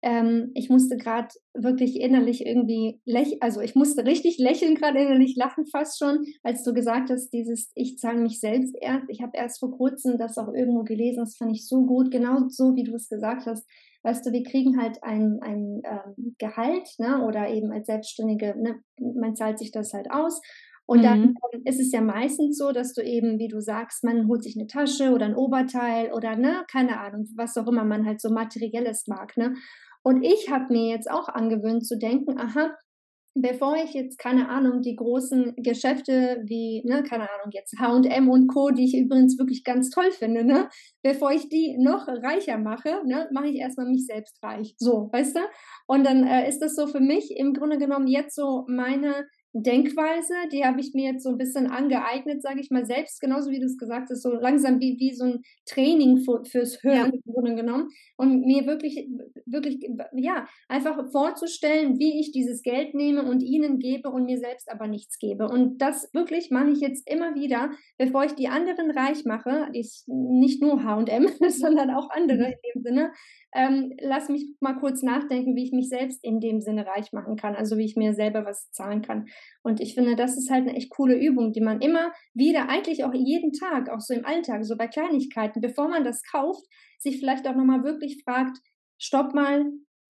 Ähm, 0.00 0.52
ich 0.54 0.70
musste 0.70 0.96
gerade 0.96 1.28
wirklich 1.54 2.00
innerlich 2.00 2.46
irgendwie 2.46 3.00
lächeln, 3.04 3.38
also 3.40 3.60
ich 3.60 3.74
musste 3.74 4.04
richtig 4.04 4.38
lächeln, 4.38 4.76
gerade 4.76 5.00
innerlich 5.00 5.34
lachen 5.36 5.66
fast 5.66 5.98
schon, 5.98 6.24
als 6.44 6.62
du 6.62 6.72
gesagt 6.72 7.10
hast, 7.10 7.30
dieses 7.30 7.72
Ich 7.74 7.98
zahle 7.98 8.20
mich 8.20 8.38
selbst 8.38 8.76
erst. 8.80 9.06
Ich 9.08 9.22
habe 9.22 9.36
erst 9.36 9.58
vor 9.58 9.72
kurzem 9.72 10.16
das 10.16 10.38
auch 10.38 10.52
irgendwo 10.54 10.84
gelesen, 10.84 11.20
das 11.20 11.36
fand 11.36 11.52
ich 11.52 11.66
so 11.66 11.84
gut, 11.84 12.10
genau 12.12 12.48
so, 12.48 12.76
wie 12.76 12.84
du 12.84 12.94
es 12.94 13.08
gesagt 13.08 13.46
hast. 13.46 13.68
Weißt 14.04 14.24
du, 14.24 14.30
wir 14.30 14.44
kriegen 14.44 14.80
halt 14.80 15.02
ein, 15.02 15.40
ein 15.42 15.82
ähm, 15.84 16.36
Gehalt, 16.38 16.88
ne, 16.98 17.24
oder 17.24 17.48
eben 17.48 17.72
als 17.72 17.86
Selbstständige, 17.86 18.54
ne, 18.56 18.76
man 19.00 19.34
zahlt 19.34 19.58
sich 19.58 19.72
das 19.72 19.92
halt 19.92 20.12
aus. 20.12 20.40
Und 20.90 21.02
dann 21.02 21.20
mhm. 21.20 21.62
ist 21.66 21.80
es 21.80 21.92
ja 21.92 22.00
meistens 22.00 22.56
so, 22.56 22.72
dass 22.72 22.94
du 22.94 23.02
eben, 23.02 23.38
wie 23.38 23.48
du 23.48 23.60
sagst, 23.60 24.04
man 24.04 24.26
holt 24.26 24.42
sich 24.42 24.56
eine 24.56 24.66
Tasche 24.66 25.10
oder 25.12 25.26
ein 25.26 25.36
Oberteil 25.36 26.12
oder 26.14 26.34
ne, 26.34 26.64
keine 26.72 26.98
Ahnung, 26.98 27.28
was 27.36 27.58
auch 27.58 27.66
immer 27.66 27.84
man 27.84 28.06
halt 28.06 28.22
so 28.22 28.30
materielles 28.30 29.06
mag, 29.06 29.36
ne? 29.36 29.54
Und 30.08 30.22
ich 30.22 30.50
habe 30.50 30.72
mir 30.72 30.88
jetzt 30.88 31.10
auch 31.10 31.28
angewöhnt 31.28 31.86
zu 31.86 31.98
denken, 31.98 32.38
aha, 32.38 32.74
bevor 33.34 33.76
ich 33.76 33.92
jetzt, 33.92 34.18
keine 34.18 34.48
Ahnung, 34.48 34.80
die 34.80 34.96
großen 34.96 35.52
Geschäfte 35.58 36.42
wie, 36.46 36.82
ne, 36.86 37.02
keine 37.02 37.24
Ahnung, 37.24 37.50
jetzt 37.52 37.78
HM 37.78 38.30
und 38.30 38.46
Co., 38.46 38.70
die 38.70 38.86
ich 38.86 38.96
übrigens 38.96 39.38
wirklich 39.38 39.64
ganz 39.64 39.90
toll 39.90 40.10
finde, 40.10 40.44
ne, 40.44 40.70
bevor 41.02 41.30
ich 41.32 41.50
die 41.50 41.76
noch 41.78 42.08
reicher 42.08 42.56
mache, 42.56 43.02
ne, 43.04 43.28
mache 43.32 43.48
ich 43.48 43.56
erstmal 43.56 43.84
mich 43.84 44.06
selbst 44.06 44.42
reich. 44.42 44.74
So, 44.78 45.10
weißt 45.12 45.36
du? 45.36 45.40
Und 45.86 46.04
dann 46.04 46.26
äh, 46.26 46.48
ist 46.48 46.60
das 46.60 46.74
so 46.74 46.86
für 46.86 47.00
mich 47.00 47.36
im 47.36 47.52
Grunde 47.52 47.76
genommen 47.76 48.06
jetzt 48.06 48.34
so 48.34 48.64
meine 48.66 49.26
Denkweise, 49.52 50.34
die 50.52 50.64
habe 50.64 50.80
ich 50.80 50.92
mir 50.94 51.12
jetzt 51.12 51.24
so 51.24 51.30
ein 51.30 51.38
bisschen 51.38 51.66
angeeignet, 51.68 52.42
sage 52.42 52.60
ich 52.60 52.70
mal 52.70 52.84
selbst, 52.84 53.20
genauso 53.20 53.50
wie 53.50 53.60
du 53.60 53.66
es 53.66 53.78
gesagt 53.78 54.10
hast, 54.10 54.22
so 54.22 54.32
langsam 54.32 54.80
wie, 54.80 54.96
wie 54.98 55.14
so 55.14 55.24
ein 55.24 55.42
Training 55.66 56.18
für, 56.18 56.44
fürs 56.44 56.82
Hören 56.82 57.12
ja. 57.14 57.32
Grunde 57.32 57.54
genommen. 57.54 57.88
Und 58.16 58.44
mir 58.44 58.66
wirklich 58.66 59.08
wirklich, 59.46 59.78
ja, 60.14 60.46
einfach 60.68 61.10
vorzustellen, 61.10 61.98
wie 61.98 62.20
ich 62.20 62.32
dieses 62.32 62.62
Geld 62.62 62.94
nehme 62.94 63.22
und 63.22 63.42
ihnen 63.42 63.78
gebe 63.78 64.10
und 64.10 64.24
mir 64.24 64.38
selbst 64.38 64.70
aber 64.70 64.86
nichts 64.86 65.18
gebe. 65.18 65.48
Und 65.48 65.78
das 65.78 66.08
wirklich 66.12 66.50
mache 66.50 66.70
ich 66.70 66.80
jetzt 66.80 67.08
immer 67.10 67.34
wieder, 67.34 67.70
bevor 67.96 68.24
ich 68.24 68.32
die 68.34 68.48
anderen 68.48 68.90
reich 68.90 69.24
mache, 69.24 69.68
ist 69.72 70.08
nicht 70.08 70.62
nur 70.62 70.84
H&M, 70.84 71.28
sondern 71.48 71.90
auch 71.90 72.10
andere 72.10 72.38
mhm. 72.38 72.44
in 72.44 72.58
dem 72.74 72.82
Sinne, 72.82 73.12
ähm, 73.54 73.94
lass 74.00 74.28
mich 74.28 74.46
mal 74.60 74.74
kurz 74.74 75.02
nachdenken, 75.02 75.56
wie 75.56 75.64
ich 75.64 75.72
mich 75.72 75.88
selbst 75.88 76.22
in 76.22 76.40
dem 76.40 76.60
Sinne 76.60 76.86
reich 76.86 77.12
machen 77.12 77.36
kann, 77.36 77.54
also 77.54 77.78
wie 77.78 77.84
ich 77.84 77.96
mir 77.96 78.12
selber 78.12 78.44
was 78.44 78.70
zahlen 78.72 79.00
kann. 79.02 79.26
Und 79.62 79.80
ich 79.80 79.94
finde, 79.94 80.16
das 80.16 80.36
ist 80.36 80.50
halt 80.50 80.68
eine 80.68 80.76
echt 80.76 80.90
coole 80.90 81.18
Übung, 81.18 81.52
die 81.52 81.62
man 81.62 81.80
immer 81.80 82.12
wieder, 82.34 82.68
eigentlich 82.68 83.04
auch 83.04 83.14
jeden 83.14 83.52
Tag, 83.52 83.88
auch 83.88 84.00
so 84.00 84.12
im 84.12 84.26
Alltag, 84.26 84.64
so 84.64 84.76
bei 84.76 84.86
Kleinigkeiten, 84.86 85.60
bevor 85.60 85.88
man 85.88 86.04
das 86.04 86.22
kauft, 86.22 86.62
sich 86.98 87.18
vielleicht 87.18 87.48
auch 87.48 87.54
nochmal 87.54 87.84
wirklich 87.84 88.22
fragt, 88.22 88.58
stopp 88.98 89.34
mal, 89.34 89.64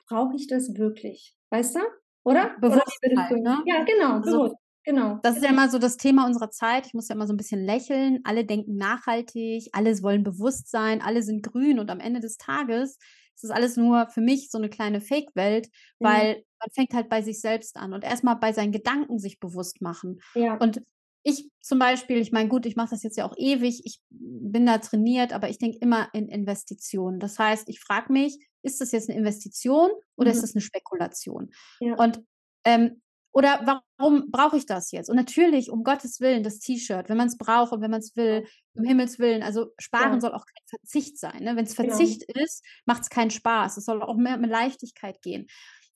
brauche 0.08 0.34
ich 0.34 0.48
das 0.48 0.76
wirklich? 0.76 1.34
Weißt 1.50 1.76
du? 1.76 1.80
Oder? 2.24 2.56
Bewusstheit, 2.60 3.30
Oder 3.30 3.40
ne? 3.40 3.62
Ja, 3.66 3.84
genau, 3.84 4.16
also, 4.16 4.30
bewusst. 4.30 4.56
Genau. 4.84 5.18
Das 5.22 5.36
ist 5.36 5.42
ja 5.44 5.50
immer 5.50 5.68
so 5.68 5.78
das 5.78 5.98
Thema 5.98 6.24
unserer 6.24 6.50
Zeit. 6.50 6.86
Ich 6.86 6.94
muss 6.94 7.08
ja 7.08 7.14
immer 7.14 7.26
so 7.26 7.34
ein 7.34 7.36
bisschen 7.36 7.62
lächeln. 7.62 8.20
Alle 8.24 8.46
denken 8.46 8.76
nachhaltig, 8.76 9.68
alle 9.72 9.90
wollen 10.02 10.22
bewusst 10.22 10.70
sein, 10.70 11.02
alle 11.02 11.22
sind 11.22 11.42
grün 11.42 11.78
und 11.78 11.90
am 11.90 12.00
Ende 12.00 12.20
des 12.20 12.38
Tages 12.38 12.98
ist 13.38 13.44
das 13.44 13.56
alles 13.56 13.76
nur 13.76 14.08
für 14.08 14.20
mich 14.20 14.50
so 14.50 14.58
eine 14.58 14.68
kleine 14.68 15.00
Fake-Welt, 15.00 15.68
weil 16.00 16.28
ja. 16.28 16.42
man 16.58 16.70
fängt 16.72 16.92
halt 16.92 17.08
bei 17.08 17.22
sich 17.22 17.40
selbst 17.40 17.76
an 17.76 17.92
und 17.92 18.02
erstmal 18.02 18.34
bei 18.34 18.52
seinen 18.52 18.72
Gedanken 18.72 19.20
sich 19.20 19.38
bewusst 19.38 19.80
machen. 19.80 20.18
Ja. 20.34 20.56
Und 20.56 20.82
ich 21.22 21.48
zum 21.60 21.78
Beispiel, 21.78 22.16
ich 22.18 22.32
meine, 22.32 22.48
gut, 22.48 22.66
ich 22.66 22.74
mache 22.74 22.90
das 22.90 23.04
jetzt 23.04 23.16
ja 23.16 23.24
auch 23.24 23.36
ewig, 23.36 23.82
ich 23.84 24.00
bin 24.10 24.66
da 24.66 24.78
trainiert, 24.78 25.32
aber 25.32 25.48
ich 25.48 25.58
denke 25.58 25.78
immer 25.80 26.08
in 26.12 26.26
Investitionen. 26.26 27.20
Das 27.20 27.38
heißt, 27.38 27.68
ich 27.68 27.78
frage 27.78 28.12
mich, 28.12 28.44
ist 28.62 28.80
das 28.80 28.90
jetzt 28.90 29.08
eine 29.08 29.18
Investition 29.18 29.90
oder 30.16 30.30
mhm. 30.30 30.34
ist 30.34 30.42
das 30.42 30.54
eine 30.56 30.62
Spekulation? 30.62 31.50
Ja. 31.78 31.94
Und 31.94 32.20
ähm, 32.64 33.00
oder 33.38 33.80
warum 33.96 34.32
brauche 34.32 34.56
ich 34.56 34.66
das 34.66 34.90
jetzt? 34.90 35.08
Und 35.08 35.14
natürlich, 35.14 35.70
um 35.70 35.84
Gottes 35.84 36.18
Willen, 36.18 36.42
das 36.42 36.58
T-Shirt, 36.58 37.08
wenn 37.08 37.16
man 37.16 37.28
es 37.28 37.38
braucht 37.38 37.70
und 37.70 37.80
wenn 37.80 37.90
man 37.92 38.00
es 38.00 38.16
will, 38.16 38.44
um 38.74 38.82
Himmels 38.82 39.20
Willen. 39.20 39.44
Also 39.44 39.68
sparen 39.78 40.14
ja. 40.14 40.20
soll 40.20 40.32
auch 40.32 40.44
kein 40.44 40.80
Verzicht 40.80 41.16
sein. 41.20 41.44
Ne? 41.44 41.54
Wenn 41.54 41.64
es 41.64 41.76
genau. 41.76 41.90
Verzicht 41.90 42.26
genau. 42.26 42.44
ist, 42.44 42.64
macht 42.84 43.02
es 43.02 43.10
keinen 43.10 43.30
Spaß. 43.30 43.76
Es 43.76 43.84
soll 43.84 44.02
auch 44.02 44.16
mehr 44.16 44.38
mit 44.38 44.50
Leichtigkeit 44.50 45.22
gehen. 45.22 45.46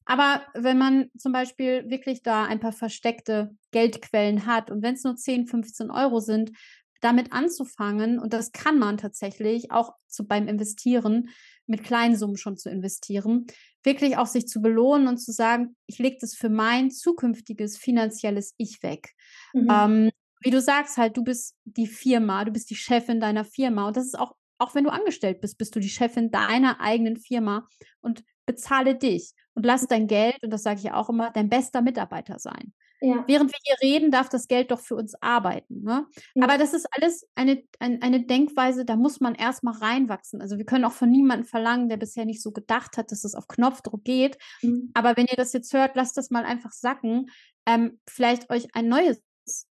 Aber 0.04 0.42
wenn 0.54 0.78
man 0.78 1.10
zum 1.18 1.32
Beispiel 1.32 1.90
wirklich 1.90 2.22
da 2.22 2.44
ein 2.44 2.60
paar 2.60 2.70
versteckte 2.70 3.50
Geldquellen 3.72 4.46
hat 4.46 4.70
und 4.70 4.80
wenn 4.84 4.94
es 4.94 5.02
nur 5.02 5.16
10, 5.16 5.48
15 5.48 5.90
Euro 5.90 6.20
sind, 6.20 6.52
damit 7.00 7.32
anzufangen, 7.32 8.20
und 8.20 8.32
das 8.32 8.52
kann 8.52 8.78
man 8.78 8.98
tatsächlich 8.98 9.72
auch 9.72 9.94
zu, 10.06 10.28
beim 10.28 10.46
Investieren, 10.46 11.30
mit 11.66 11.84
kleinen 11.84 12.16
Summen 12.16 12.36
schon 12.36 12.56
zu 12.56 12.70
investieren, 12.70 13.46
wirklich 13.82 14.16
auch 14.16 14.26
sich 14.26 14.46
zu 14.46 14.60
belohnen 14.60 15.08
und 15.08 15.18
zu 15.18 15.32
sagen, 15.32 15.76
ich 15.86 15.98
lege 15.98 16.18
das 16.20 16.34
für 16.34 16.48
mein 16.48 16.90
zukünftiges 16.90 17.78
finanzielles 17.78 18.54
Ich 18.56 18.82
weg. 18.82 19.10
Mhm. 19.52 19.68
Ähm, 19.70 20.10
wie 20.40 20.50
du 20.50 20.60
sagst, 20.60 20.98
halt, 20.98 21.16
du 21.16 21.22
bist 21.22 21.56
die 21.64 21.86
Firma, 21.86 22.44
du 22.44 22.52
bist 22.52 22.70
die 22.70 22.76
Chefin 22.76 23.20
deiner 23.20 23.44
Firma 23.44 23.86
und 23.86 23.96
das 23.96 24.06
ist 24.06 24.18
auch, 24.18 24.34
auch 24.58 24.74
wenn 24.74 24.84
du 24.84 24.90
angestellt 24.90 25.40
bist, 25.40 25.58
bist 25.58 25.74
du 25.74 25.80
die 25.80 25.88
Chefin 25.88 26.30
deiner 26.30 26.80
eigenen 26.80 27.16
Firma 27.16 27.68
und 28.00 28.24
bezahle 28.52 28.94
dich 28.94 29.32
und 29.54 29.66
lass 29.66 29.86
dein 29.86 30.06
Geld, 30.06 30.42
und 30.42 30.50
das 30.50 30.62
sage 30.62 30.78
ich 30.78 30.84
ja 30.84 30.94
auch 30.94 31.08
immer, 31.08 31.30
dein 31.30 31.48
bester 31.48 31.82
Mitarbeiter 31.82 32.38
sein. 32.38 32.72
Ja. 33.00 33.24
Während 33.26 33.50
wir 33.50 33.58
hier 33.64 33.76
reden, 33.82 34.12
darf 34.12 34.28
das 34.28 34.46
Geld 34.46 34.70
doch 34.70 34.78
für 34.78 34.94
uns 34.94 35.20
arbeiten. 35.20 35.82
Ne? 35.82 36.06
Ja. 36.34 36.44
Aber 36.44 36.56
das 36.56 36.72
ist 36.72 36.86
alles 36.92 37.26
eine, 37.34 37.62
ein, 37.80 38.00
eine 38.00 38.24
Denkweise, 38.24 38.84
da 38.84 38.94
muss 38.94 39.18
man 39.20 39.34
erstmal 39.34 39.74
reinwachsen. 39.74 40.40
Also 40.40 40.56
wir 40.56 40.64
können 40.64 40.84
auch 40.84 40.92
von 40.92 41.10
niemandem 41.10 41.46
verlangen, 41.46 41.88
der 41.88 41.96
bisher 41.96 42.24
nicht 42.24 42.40
so 42.40 42.52
gedacht 42.52 42.96
hat, 42.96 43.10
dass 43.10 43.24
es 43.24 43.34
auf 43.34 43.48
Knopfdruck 43.48 44.04
geht. 44.04 44.38
Mhm. 44.62 44.90
Aber 44.94 45.16
wenn 45.16 45.26
ihr 45.26 45.36
das 45.36 45.52
jetzt 45.52 45.72
hört, 45.74 45.96
lasst 45.96 46.16
das 46.16 46.30
mal 46.30 46.44
einfach 46.44 46.70
sacken. 46.70 47.26
Ähm, 47.66 47.98
vielleicht 48.08 48.50
euch 48.50 48.68
ein 48.74 48.88
neues, 48.88 49.20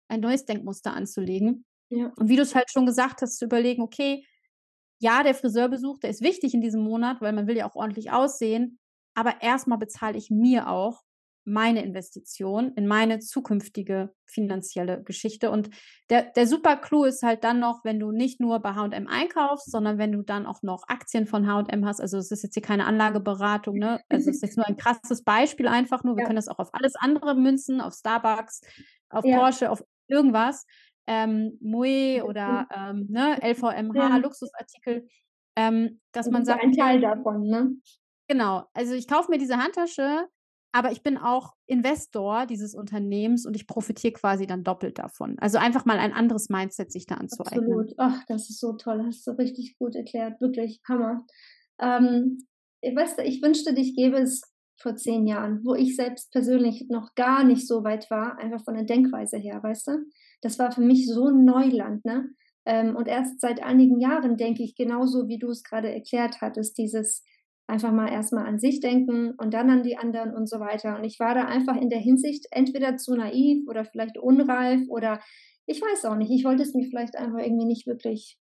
ein 0.09 0.21
neues 0.21 0.45
Denkmuster 0.45 0.95
anzulegen. 0.95 1.65
Ja. 1.89 2.13
Und 2.17 2.29
wie 2.29 2.37
du 2.37 2.43
es 2.43 2.55
halt 2.55 2.71
schon 2.71 2.87
gesagt 2.87 3.23
hast, 3.23 3.39
zu 3.39 3.45
überlegen, 3.45 3.83
okay, 3.83 4.25
ja, 4.99 5.23
der 5.23 5.35
Friseurbesuch, 5.35 5.99
der 5.99 6.11
ist 6.11 6.23
wichtig 6.23 6.55
in 6.55 6.61
diesem 6.61 6.83
Monat, 6.83 7.21
weil 7.21 7.33
man 7.33 7.47
will 7.47 7.57
ja 7.57 7.69
auch 7.69 7.77
ordentlich 7.77 8.11
aussehen. 8.13 8.79
Aber 9.15 9.43
erstmal 9.43 9.79
bezahle 9.79 10.19
ich 10.19 10.31
mir 10.31 10.69
auch 10.69 11.03
meine 11.47 11.83
Investition 11.83 12.73
in 12.75 12.89
meine 12.89 13.21
zukünftige 13.21 14.13
finanzielle 14.27 15.03
Geschichte. 15.05 15.51
Und 15.53 15.71
der, 16.11 16.23
der 16.33 16.47
super 16.49 16.77
Clou 16.77 17.05
ist 17.05 17.23
halt 17.23 17.45
dann 17.45 17.61
noch, 17.61 17.85
wenn 17.85 18.01
du 18.01 18.11
nicht 18.11 18.41
nur 18.41 18.59
bei 18.59 18.73
HM 18.73 19.07
einkaufst, 19.07 19.71
sondern 19.71 19.97
wenn 19.97 20.11
du 20.11 20.23
dann 20.23 20.45
auch 20.45 20.63
noch 20.63 20.83
Aktien 20.89 21.27
von 21.27 21.47
HM 21.47 21.87
hast. 21.87 22.01
Also 22.01 22.19
es 22.19 22.33
ist 22.33 22.43
jetzt 22.43 22.55
hier 22.55 22.65
keine 22.65 22.85
Anlageberatung, 22.85 23.77
ne? 23.79 24.01
Also 24.09 24.29
es 24.29 24.37
ist 24.37 24.43
jetzt 24.43 24.57
nur 24.57 24.67
ein 24.67 24.77
krasses 24.77 25.23
Beispiel 25.23 25.69
einfach 25.69 26.03
nur. 26.03 26.17
Wir 26.17 26.23
ja. 26.23 26.27
können 26.27 26.37
das 26.37 26.49
auch 26.49 26.59
auf 26.59 26.75
alles 26.75 26.97
andere 26.97 27.37
münzen, 27.37 27.81
auf 27.81 27.95
Starbucks, 27.95 28.63
auf 29.11 29.25
ja. 29.25 29.39
Porsche, 29.39 29.71
auf 29.71 29.85
irgendwas. 30.09 30.67
Ähm, 31.07 31.59
Moe 31.61 32.25
oder 32.25 32.69
ähm, 32.75 33.07
ne, 33.09 33.39
LVMH, 33.43 33.95
ja. 33.95 34.17
Luxusartikel. 34.17 35.09
Ähm, 35.57 36.01
dass 36.13 36.31
man 36.31 36.45
sagt. 36.45 36.63
Ein 36.63 36.73
Teil 36.73 37.01
davon, 37.01 37.43
ne? 37.47 37.77
Genau. 38.29 38.65
Also 38.75 38.95
ich 38.95 39.07
kaufe 39.09 39.31
mir 39.31 39.39
diese 39.39 39.57
Handtasche 39.57 40.29
aber 40.77 40.93
ich 40.93 41.03
bin 41.03 41.17
auch 41.17 41.55
Investor 41.65 42.45
dieses 42.45 42.75
Unternehmens 42.75 43.47
und 43.47 43.57
ich 43.57 43.67
profitiere 43.67 44.13
quasi 44.13 44.47
dann 44.47 44.63
doppelt 44.63 44.99
davon. 44.99 45.39
Also 45.39 45.57
einfach 45.57 45.87
mal 45.87 45.99
ein 45.99 46.13
anderes 46.13 46.51
Mindset 46.51 46.93
sich 46.93 47.07
da 47.07 47.15
anzueignen. 47.15 47.65
Absolut. 47.65 47.95
Ach, 47.97 48.23
das 48.29 48.51
ist 48.51 48.61
so 48.61 48.75
toll. 48.75 49.03
Hast 49.07 49.27
du 49.27 49.31
richtig 49.31 49.79
gut 49.79 49.97
erklärt. 49.97 50.39
Wirklich 50.39 50.83
Hammer. 50.87 51.25
Ähm, 51.81 52.47
weißt 52.83 53.19
du, 53.19 53.23
ich 53.23 53.41
wünschte, 53.41 53.73
dich 53.73 53.97
gäbe 53.97 54.19
es 54.19 54.43
vor 54.79 54.97
zehn 54.97 55.27
Jahren, 55.27 55.65
wo 55.65 55.75
ich 55.75 55.97
selbst 55.97 56.31
persönlich 56.31 56.85
noch 56.91 57.15
gar 57.15 57.43
nicht 57.43 57.67
so 57.67 57.83
weit 57.83 58.11
war, 58.11 58.37
einfach 58.37 58.63
von 58.63 58.75
der 58.75 58.85
Denkweise 58.85 59.39
her, 59.39 59.63
weißt 59.63 59.87
du? 59.87 59.93
Das 60.43 60.59
war 60.59 60.73
für 60.73 60.83
mich 60.83 61.07
so 61.07 61.29
ein 61.29 61.45
Neuland, 61.45 62.05
ne? 62.05 62.29
Ähm, 62.67 62.97
und 62.97 63.07
erst 63.07 63.41
seit 63.41 63.63
einigen 63.63 64.01
Jahren 64.01 64.37
denke 64.37 64.63
ich 64.63 64.75
genauso, 64.75 65.29
wie 65.29 65.39
du 65.39 65.51
es 65.51 65.63
gerade 65.63 65.93
erklärt 65.93 66.41
hattest, 66.41 66.77
dieses 66.79 67.25
einfach 67.69 67.93
mal 67.93 68.09
erstmal 68.09 68.47
an 68.47 68.59
sich 68.59 68.81
denken 68.81 69.33
und 69.39 69.55
dann 69.55 69.71
an 69.71 69.83
die 69.83 69.97
anderen 69.97 70.35
und 70.35 70.49
so 70.49 70.61
weiter. 70.61 70.97
Und 70.97 71.05
ich 71.05 71.19
war 71.19 71.35
da 71.35 71.45
einfach 71.45 71.77
in 71.77 71.91
der 71.91 71.99
Hinsicht 71.99 72.47
entweder 72.51 72.97
zu 72.97 73.15
naiv 73.15 73.67
oder 73.69 73.85
vielleicht 73.85 74.19
unreif 74.19 74.83
oder 74.89 75.21
ich 75.67 75.81
weiß 75.81 76.05
auch 76.07 76.17
nicht. 76.17 76.31
Ich 76.31 76.45
wollte 76.45 76.63
es 76.63 76.75
mir 76.75 76.87
vielleicht 76.89 77.17
einfach 77.17 77.39
irgendwie 77.39 77.67
nicht 77.67 77.87
wirklich. 77.87 78.39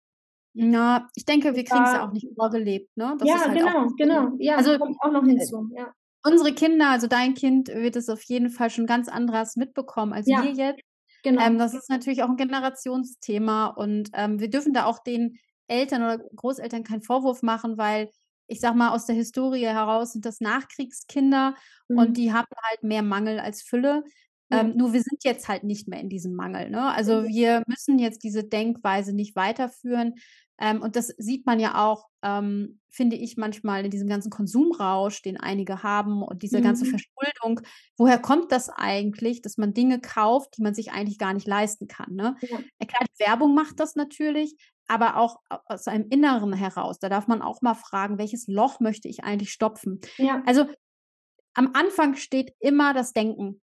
Na, 0.53 1.07
ich 1.15 1.25
denke, 1.25 1.55
wir 1.55 1.63
kriegen 1.63 1.83
es 1.83 1.93
ja 1.93 2.07
auch 2.07 2.11
nicht 2.11 2.27
vorgelebt, 2.35 2.95
ne? 2.95 3.15
Das 3.17 3.27
ja, 3.27 3.39
halt 3.39 3.57
genau, 3.57 3.87
genau. 3.97 4.35
Ja, 4.37 4.57
also 4.57 4.77
kommt 4.77 4.97
auch 5.01 5.11
noch 5.11 5.23
hinzu. 5.23 5.69
Ja. 5.75 5.91
Unsere 6.25 6.53
Kinder, 6.53 6.89
also 6.89 7.07
dein 7.07 7.33
Kind, 7.33 7.69
wird 7.69 7.95
es 7.95 8.07
auf 8.07 8.21
jeden 8.23 8.49
Fall 8.49 8.69
schon 8.69 8.85
ganz 8.85 9.09
anderes 9.09 9.55
mitbekommen 9.55 10.13
als 10.13 10.27
ja, 10.27 10.43
wir 10.43 10.51
jetzt. 10.51 10.81
Genau. 11.23 11.41
Ähm, 11.41 11.57
das 11.57 11.73
ist 11.73 11.89
natürlich 11.89 12.21
auch 12.21 12.29
ein 12.29 12.37
Generationsthema 12.37 13.67
und 13.67 14.09
ähm, 14.13 14.39
wir 14.39 14.49
dürfen 14.49 14.73
da 14.73 14.85
auch 14.85 14.99
den 14.99 15.39
Eltern 15.67 16.03
oder 16.03 16.19
Großeltern 16.35 16.83
keinen 16.83 17.01
Vorwurf 17.01 17.41
machen, 17.41 17.77
weil 17.77 18.09
ich 18.47 18.59
sag 18.59 18.75
mal, 18.75 18.89
aus 18.89 19.05
der 19.05 19.15
Historie 19.15 19.65
heraus 19.65 20.13
sind 20.13 20.25
das 20.25 20.41
Nachkriegskinder 20.41 21.55
mhm. 21.87 21.97
und 21.97 22.17
die 22.17 22.33
haben 22.33 22.47
halt 22.69 22.83
mehr 22.83 23.01
Mangel 23.01 23.39
als 23.39 23.61
Fülle. 23.61 24.03
Ja. 24.51 24.61
Ähm, 24.61 24.75
nur 24.75 24.93
wir 24.93 25.01
sind 25.01 25.23
jetzt 25.23 25.47
halt 25.47 25.63
nicht 25.63 25.87
mehr 25.87 26.01
in 26.01 26.09
diesem 26.09 26.35
Mangel. 26.35 26.69
Ne? 26.69 26.91
Also 26.93 27.21
mhm. 27.21 27.27
wir 27.27 27.63
müssen 27.67 27.99
jetzt 27.99 28.23
diese 28.23 28.43
Denkweise 28.43 29.13
nicht 29.13 29.35
weiterführen. 29.35 30.15
Ähm, 30.63 30.81
und 30.81 30.95
das 30.95 31.07
sieht 31.17 31.45
man 31.45 31.59
ja 31.59 31.85
auch, 31.85 32.07
ähm, 32.21 32.79
finde 32.89 33.17
ich, 33.17 33.35
manchmal 33.35 33.83
in 33.83 33.91
diesem 33.91 34.07
ganzen 34.07 34.29
Konsumrausch, 34.29 35.21
den 35.21 35.37
einige 35.37 35.83
haben 35.83 36.23
und 36.23 36.41
diese 36.41 36.59
mhm. 36.59 36.63
ganze 36.63 36.85
Verschuldung. 36.85 37.59
Woher 37.97 38.17
kommt 38.17 38.53
das 38.53 38.69
eigentlich, 38.69 39.41
dass 39.41 39.57
man 39.57 39.73
Dinge 39.73 39.99
kauft, 39.99 40.55
die 40.57 40.61
man 40.61 40.73
sich 40.73 40.93
eigentlich 40.93 41.17
gar 41.19 41.33
nicht 41.33 41.47
leisten 41.47 41.89
kann? 41.89 42.13
Ne? 42.13 42.37
Ja. 42.39 42.57
Klar, 42.87 43.05
die 43.09 43.25
Werbung 43.25 43.53
macht 43.53 43.81
das 43.81 43.95
natürlich, 43.95 44.55
aber 44.87 45.17
auch 45.17 45.41
aus 45.65 45.89
einem 45.89 46.07
Inneren 46.09 46.53
heraus. 46.53 46.97
Da 46.97 47.09
darf 47.09 47.27
man 47.27 47.41
auch 47.41 47.61
mal 47.61 47.73
fragen, 47.73 48.17
welches 48.17 48.47
Loch 48.47 48.79
möchte 48.79 49.09
ich 49.09 49.25
eigentlich 49.25 49.51
stopfen? 49.51 49.99
Ja. 50.17 50.43
Also 50.45 50.65
am 51.55 51.71
Anfang 51.73 52.15
steht 52.15 52.53
immer 52.61 52.93
das 52.93 53.11
Denken. 53.11 53.61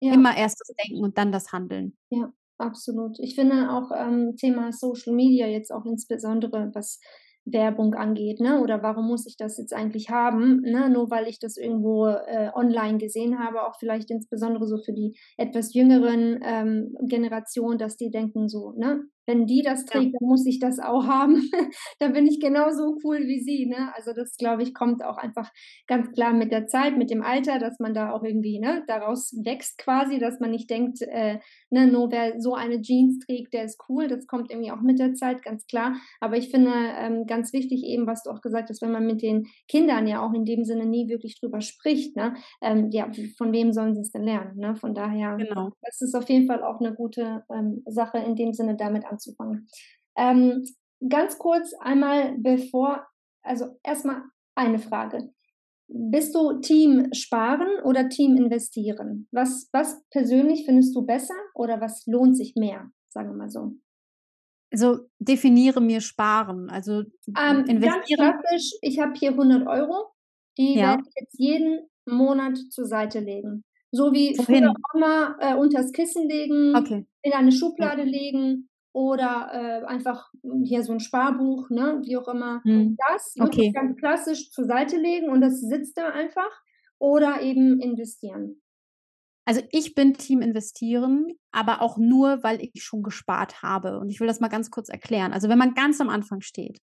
Ja. 0.00 0.12
Immer 0.12 0.36
erst 0.36 0.60
das 0.60 0.74
Denken 0.84 1.02
und 1.02 1.16
dann 1.16 1.32
das 1.32 1.50
Handeln. 1.52 1.96
Ja, 2.10 2.30
absolut. 2.62 3.18
Ich 3.20 3.34
finde 3.34 3.70
auch 3.70 3.90
ähm, 3.94 4.36
Thema 4.36 4.72
Social 4.72 5.14
Media 5.14 5.46
jetzt 5.46 5.70
auch 5.70 5.84
insbesondere, 5.84 6.70
was 6.74 7.00
Werbung 7.44 7.94
angeht, 7.94 8.40
ne? 8.40 8.60
Oder 8.60 8.82
warum 8.82 9.08
muss 9.08 9.26
ich 9.26 9.36
das 9.36 9.58
jetzt 9.58 9.74
eigentlich 9.74 10.10
haben? 10.10 10.60
Ne? 10.60 10.88
Nur 10.90 11.10
weil 11.10 11.26
ich 11.26 11.40
das 11.40 11.56
irgendwo 11.56 12.06
äh, 12.06 12.50
online 12.54 12.98
gesehen 12.98 13.38
habe, 13.38 13.66
auch 13.66 13.76
vielleicht 13.78 14.10
insbesondere 14.10 14.66
so 14.66 14.78
für 14.78 14.92
die 14.92 15.16
etwas 15.36 15.74
jüngeren 15.74 16.40
ähm, 16.44 16.94
Generationen, 17.08 17.78
dass 17.78 17.96
die 17.96 18.10
denken 18.10 18.48
so, 18.48 18.72
ne, 18.76 19.02
wenn 19.26 19.46
die 19.46 19.62
das 19.62 19.84
trägt, 19.84 20.12
ja. 20.12 20.18
dann 20.18 20.28
muss 20.28 20.46
ich 20.46 20.58
das 20.58 20.78
auch 20.78 21.06
haben. 21.06 21.50
da 21.98 22.08
bin 22.08 22.26
ich 22.26 22.40
genauso 22.40 22.98
cool 23.04 23.18
wie 23.20 23.40
sie. 23.40 23.66
Ne? 23.66 23.92
Also 23.94 24.12
das, 24.12 24.36
glaube 24.36 24.62
ich, 24.62 24.74
kommt 24.74 25.04
auch 25.04 25.16
einfach 25.16 25.50
ganz 25.86 26.10
klar 26.12 26.32
mit 26.32 26.52
der 26.52 26.66
Zeit, 26.66 26.96
mit 26.96 27.10
dem 27.10 27.22
Alter, 27.22 27.58
dass 27.58 27.78
man 27.78 27.94
da 27.94 28.12
auch 28.12 28.24
irgendwie 28.24 28.58
ne, 28.58 28.84
daraus 28.86 29.32
wächst 29.44 29.78
quasi, 29.78 30.18
dass 30.18 30.40
man 30.40 30.50
nicht 30.50 30.68
denkt, 30.70 31.02
äh, 31.02 31.38
ne, 31.70 31.86
nur 31.86 32.10
wer 32.10 32.40
so 32.40 32.54
eine 32.54 32.80
Jeans 32.80 33.20
trägt, 33.20 33.54
der 33.54 33.64
ist 33.64 33.80
cool. 33.88 34.08
Das 34.08 34.26
kommt 34.26 34.50
irgendwie 34.50 34.72
auch 34.72 34.80
mit 34.80 34.98
der 34.98 35.14
Zeit, 35.14 35.42
ganz 35.42 35.66
klar. 35.66 35.96
Aber 36.20 36.36
ich 36.36 36.50
finde 36.50 36.72
ähm, 36.72 37.26
ganz 37.26 37.52
wichtig 37.52 37.84
eben, 37.84 38.06
was 38.06 38.22
du 38.24 38.30
auch 38.30 38.40
gesagt 38.40 38.70
hast, 38.70 38.82
wenn 38.82 38.92
man 38.92 39.06
mit 39.06 39.22
den 39.22 39.46
Kindern 39.68 40.06
ja 40.06 40.24
auch 40.24 40.32
in 40.32 40.44
dem 40.44 40.64
Sinne 40.64 40.86
nie 40.86 41.08
wirklich 41.08 41.38
drüber 41.38 41.60
spricht, 41.60 42.16
ne? 42.16 42.34
Ähm, 42.60 42.90
ja, 42.90 43.10
von 43.36 43.52
wem 43.52 43.72
sollen 43.72 43.94
sie 43.94 44.00
es 44.00 44.10
denn 44.10 44.22
lernen? 44.22 44.56
Ne? 44.56 44.74
Von 44.76 44.94
daher, 44.94 45.36
genau. 45.36 45.70
das 45.82 46.00
ist 46.00 46.14
auf 46.14 46.28
jeden 46.28 46.46
Fall 46.46 46.62
auch 46.62 46.80
eine 46.80 46.94
gute 46.94 47.44
ähm, 47.52 47.82
Sache 47.86 48.18
in 48.18 48.36
dem 48.36 48.52
Sinne 48.52 48.76
damit 48.76 49.04
anzufangen. 49.04 49.11
Ähm, 50.16 50.64
ganz 51.08 51.38
kurz 51.38 51.72
einmal 51.80 52.36
bevor, 52.38 53.06
also 53.42 53.78
erstmal 53.82 54.22
eine 54.54 54.78
Frage. 54.78 55.32
Bist 55.88 56.34
du 56.34 56.60
Team 56.60 57.12
sparen 57.12 57.68
oder 57.84 58.08
Team 58.08 58.36
investieren? 58.36 59.28
Was, 59.30 59.68
was 59.72 60.02
persönlich 60.10 60.64
findest 60.64 60.94
du 60.96 61.04
besser 61.04 61.34
oder 61.54 61.80
was 61.80 62.06
lohnt 62.06 62.36
sich 62.36 62.54
mehr, 62.56 62.90
sagen 63.08 63.30
wir 63.30 63.36
mal 63.36 63.50
so? 63.50 63.72
Also 64.70 65.00
definiere 65.18 65.82
mir 65.82 66.00
sparen. 66.00 66.70
Also 66.70 67.02
ähm, 67.38 67.64
investieren. 67.66 67.80
Ganz 67.80 68.40
klassisch, 68.40 68.72
ich 68.80 68.98
habe 69.00 69.12
hier 69.14 69.32
100 69.32 69.66
Euro, 69.66 70.12
die 70.56 70.76
ja. 70.76 70.90
werde 70.90 71.02
ich 71.06 71.14
jetzt 71.20 71.38
jeden 71.38 71.88
Monat 72.06 72.56
zur 72.70 72.86
Seite 72.86 73.20
legen. 73.20 73.64
So 73.90 74.12
wie 74.14 74.30
Wohin? 74.38 74.44
früher 74.44 74.74
Oma 74.94 75.36
äh, 75.40 75.54
unters 75.54 75.92
Kissen 75.92 76.26
legen, 76.26 76.74
okay. 76.74 77.06
in 77.22 77.32
eine 77.34 77.52
Schublade 77.52 78.02
ja. 78.04 78.08
legen 78.08 78.70
oder 78.92 79.50
äh, 79.52 79.86
einfach 79.86 80.30
hier 80.64 80.82
so 80.82 80.92
ein 80.92 81.00
Sparbuch, 81.00 81.70
ne, 81.70 82.00
wie 82.04 82.16
auch 82.16 82.28
immer. 82.28 82.60
Hm. 82.64 82.96
Das 83.08 83.34
wirklich 83.36 83.68
okay. 83.68 83.72
ganz 83.72 83.96
klassisch 83.98 84.50
zur 84.50 84.66
Seite 84.66 84.96
legen 84.96 85.30
und 85.30 85.40
das 85.40 85.60
sitzt 85.60 85.96
da 85.96 86.10
einfach 86.10 86.50
oder 86.98 87.40
eben 87.40 87.80
investieren. 87.80 88.62
Also 89.44 89.60
ich 89.70 89.94
bin 89.94 90.14
Team 90.14 90.40
investieren, 90.40 91.32
aber 91.50 91.82
auch 91.82 91.98
nur, 91.98 92.42
weil 92.44 92.60
ich 92.62 92.84
schon 92.84 93.02
gespart 93.02 93.62
habe. 93.62 93.98
Und 93.98 94.08
ich 94.08 94.20
will 94.20 94.28
das 94.28 94.38
mal 94.38 94.48
ganz 94.48 94.70
kurz 94.70 94.88
erklären. 94.88 95.32
Also 95.32 95.48
wenn 95.48 95.58
man 95.58 95.74
ganz 95.74 96.00
am 96.00 96.08
Anfang 96.08 96.42
steht 96.42 96.80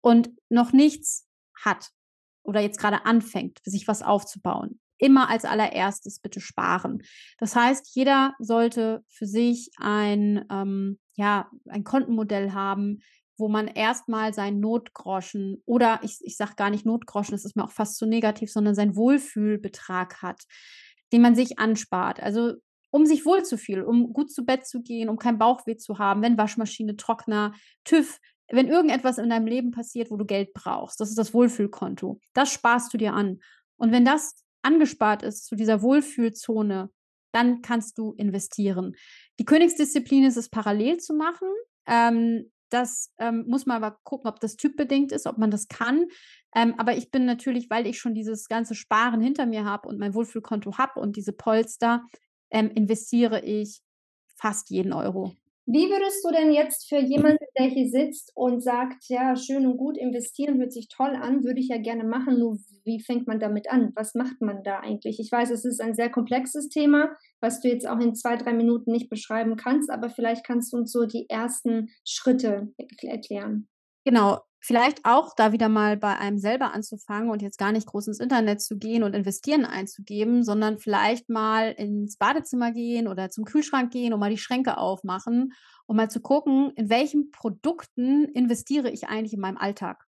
und 0.00 0.30
noch 0.48 0.72
nichts 0.72 1.28
hat 1.54 1.90
oder 2.42 2.60
jetzt 2.60 2.80
gerade 2.80 3.06
anfängt, 3.06 3.60
sich 3.64 3.86
was 3.86 4.02
aufzubauen, 4.02 4.80
immer 5.02 5.28
als 5.28 5.44
allererstes 5.44 6.20
bitte 6.20 6.40
sparen. 6.40 7.02
Das 7.38 7.56
heißt, 7.56 7.94
jeder 7.94 8.34
sollte 8.38 9.04
für 9.08 9.26
sich 9.26 9.70
ein, 9.76 10.44
ähm, 10.50 10.98
ja, 11.14 11.50
ein 11.68 11.82
Kontenmodell 11.82 12.52
haben, 12.52 13.00
wo 13.36 13.48
man 13.48 13.66
erstmal 13.66 14.32
seinen 14.32 14.60
Notgroschen 14.60 15.60
oder 15.66 15.98
ich, 16.02 16.18
ich 16.20 16.36
sage 16.36 16.52
gar 16.56 16.70
nicht 16.70 16.86
Notgroschen, 16.86 17.32
das 17.32 17.44
ist 17.44 17.56
mir 17.56 17.64
auch 17.64 17.72
fast 17.72 17.96
zu 17.96 18.06
negativ, 18.06 18.52
sondern 18.52 18.76
seinen 18.76 18.94
Wohlfühlbetrag 18.94 20.22
hat, 20.22 20.42
den 21.12 21.22
man 21.22 21.34
sich 21.34 21.58
anspart. 21.58 22.22
Also 22.22 22.54
um 22.92 23.04
sich 23.04 23.26
wohlzufühlen, 23.26 23.84
um 23.84 24.12
gut 24.12 24.30
zu 24.30 24.44
Bett 24.44 24.66
zu 24.66 24.82
gehen, 24.82 25.08
um 25.08 25.18
kein 25.18 25.38
Bauchweh 25.38 25.76
zu 25.76 25.98
haben, 25.98 26.22
wenn 26.22 26.38
Waschmaschine, 26.38 26.96
Trockner, 26.96 27.54
TÜV, 27.84 28.20
wenn 28.50 28.68
irgendetwas 28.68 29.18
in 29.18 29.30
deinem 29.30 29.46
Leben 29.46 29.72
passiert, 29.72 30.10
wo 30.12 30.16
du 30.16 30.26
Geld 30.26 30.52
brauchst. 30.52 31.00
Das 31.00 31.08
ist 31.08 31.18
das 31.18 31.34
Wohlfühlkonto. 31.34 32.20
Das 32.34 32.52
sparst 32.52 32.92
du 32.94 32.98
dir 32.98 33.14
an. 33.14 33.40
Und 33.78 33.90
wenn 33.90 34.04
das 34.04 34.41
angespart 34.62 35.22
ist 35.22 35.46
zu 35.46 35.56
dieser 35.56 35.82
Wohlfühlzone, 35.82 36.90
dann 37.32 37.62
kannst 37.62 37.98
du 37.98 38.12
investieren. 38.12 38.94
Die 39.38 39.44
Königsdisziplin 39.44 40.24
ist 40.24 40.36
es 40.36 40.48
parallel 40.48 40.98
zu 40.98 41.14
machen. 41.14 41.48
Ähm, 41.86 42.50
das 42.70 43.12
ähm, 43.18 43.44
muss 43.46 43.66
man 43.66 43.82
aber 43.82 43.98
gucken, 44.02 44.28
ob 44.28 44.40
das 44.40 44.56
typbedingt 44.56 45.12
ist, 45.12 45.26
ob 45.26 45.36
man 45.38 45.50
das 45.50 45.68
kann. 45.68 46.06
Ähm, 46.54 46.74
aber 46.78 46.96
ich 46.96 47.10
bin 47.10 47.26
natürlich, 47.26 47.68
weil 47.68 47.86
ich 47.86 47.98
schon 47.98 48.14
dieses 48.14 48.48
ganze 48.48 48.74
Sparen 48.74 49.20
hinter 49.20 49.46
mir 49.46 49.64
habe 49.64 49.88
und 49.88 49.98
mein 49.98 50.14
Wohlfühlkonto 50.14 50.78
habe 50.78 51.00
und 51.00 51.16
diese 51.16 51.32
Polster, 51.32 52.06
ähm, 52.50 52.70
investiere 52.70 53.44
ich 53.44 53.82
fast 54.36 54.70
jeden 54.70 54.92
Euro. 54.92 55.34
Wie 55.64 55.88
würdest 55.88 56.24
du 56.24 56.32
denn 56.32 56.52
jetzt 56.52 56.88
für 56.88 56.98
jemanden, 56.98 57.44
der 57.56 57.66
hier 57.66 57.88
sitzt 57.88 58.32
und 58.34 58.60
sagt, 58.62 59.04
ja, 59.08 59.36
schön 59.36 59.64
und 59.64 59.76
gut, 59.76 59.96
investieren 59.96 60.58
hört 60.58 60.72
sich 60.72 60.88
toll 60.88 61.14
an, 61.14 61.44
würde 61.44 61.60
ich 61.60 61.68
ja 61.68 61.78
gerne 61.78 62.02
machen, 62.02 62.40
nur 62.40 62.58
wie 62.84 63.00
fängt 63.00 63.28
man 63.28 63.38
damit 63.38 63.70
an? 63.70 63.92
Was 63.94 64.14
macht 64.14 64.40
man 64.40 64.64
da 64.64 64.80
eigentlich? 64.80 65.20
Ich 65.20 65.30
weiß, 65.30 65.50
es 65.50 65.64
ist 65.64 65.80
ein 65.80 65.94
sehr 65.94 66.10
komplexes 66.10 66.68
Thema, 66.68 67.16
was 67.40 67.60
du 67.60 67.68
jetzt 67.68 67.86
auch 67.86 68.00
in 68.00 68.16
zwei, 68.16 68.36
drei 68.36 68.52
Minuten 68.52 68.90
nicht 68.90 69.08
beschreiben 69.08 69.56
kannst, 69.56 69.88
aber 69.88 70.10
vielleicht 70.10 70.44
kannst 70.44 70.72
du 70.72 70.78
uns 70.78 70.90
so 70.90 71.06
die 71.06 71.28
ersten 71.28 71.90
Schritte 72.04 72.72
erklären. 73.00 73.68
Genau, 74.04 74.40
vielleicht 74.62 75.04
auch 75.04 75.34
da 75.34 75.52
wieder 75.52 75.68
mal 75.68 75.96
bei 75.96 76.16
einem 76.16 76.38
selber 76.38 76.72
anzufangen 76.72 77.30
und 77.30 77.42
jetzt 77.42 77.58
gar 77.58 77.72
nicht 77.72 77.86
groß 77.86 78.06
ins 78.06 78.20
Internet 78.20 78.62
zu 78.62 78.78
gehen 78.78 79.02
und 79.02 79.14
investieren 79.14 79.64
einzugeben, 79.64 80.44
sondern 80.44 80.78
vielleicht 80.78 81.28
mal 81.28 81.72
ins 81.72 82.16
Badezimmer 82.16 82.70
gehen 82.72 83.08
oder 83.08 83.28
zum 83.28 83.44
Kühlschrank 83.44 83.92
gehen 83.92 84.12
und 84.14 84.20
mal 84.20 84.30
die 84.30 84.38
Schränke 84.38 84.78
aufmachen, 84.78 85.52
um 85.86 85.96
mal 85.96 86.10
zu 86.10 86.20
gucken, 86.20 86.70
in 86.76 86.88
welchen 86.88 87.32
Produkten 87.32 88.26
investiere 88.26 88.88
ich 88.88 89.08
eigentlich 89.08 89.34
in 89.34 89.40
meinem 89.40 89.58
Alltag. 89.58 90.06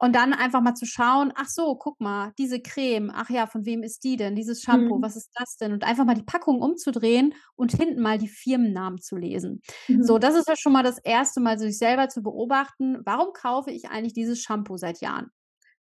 Und 0.00 0.14
dann 0.14 0.32
einfach 0.32 0.60
mal 0.60 0.74
zu 0.74 0.86
schauen, 0.86 1.32
ach 1.34 1.48
so, 1.48 1.74
guck 1.74 2.00
mal, 2.00 2.32
diese 2.38 2.60
Creme, 2.60 3.10
ach 3.12 3.30
ja, 3.30 3.46
von 3.46 3.66
wem 3.66 3.82
ist 3.82 4.04
die 4.04 4.16
denn? 4.16 4.36
Dieses 4.36 4.62
Shampoo, 4.62 4.98
mhm. 4.98 5.02
was 5.02 5.16
ist 5.16 5.30
das 5.34 5.56
denn? 5.56 5.72
Und 5.72 5.82
einfach 5.82 6.04
mal 6.04 6.14
die 6.14 6.22
Packung 6.22 6.62
umzudrehen 6.62 7.34
und 7.56 7.72
hinten 7.72 8.00
mal 8.00 8.16
die 8.16 8.28
Firmennamen 8.28 9.00
zu 9.00 9.16
lesen. 9.16 9.60
Mhm. 9.88 10.04
So, 10.04 10.18
das 10.18 10.36
ist 10.36 10.48
ja 10.48 10.54
schon 10.56 10.72
mal 10.72 10.84
das 10.84 10.98
erste 10.98 11.40
Mal, 11.40 11.58
sich 11.58 11.78
selber 11.78 12.08
zu 12.08 12.22
beobachten, 12.22 12.98
warum 13.04 13.32
kaufe 13.32 13.72
ich 13.72 13.90
eigentlich 13.90 14.14
dieses 14.14 14.40
Shampoo 14.40 14.76
seit 14.76 15.00
Jahren? 15.00 15.30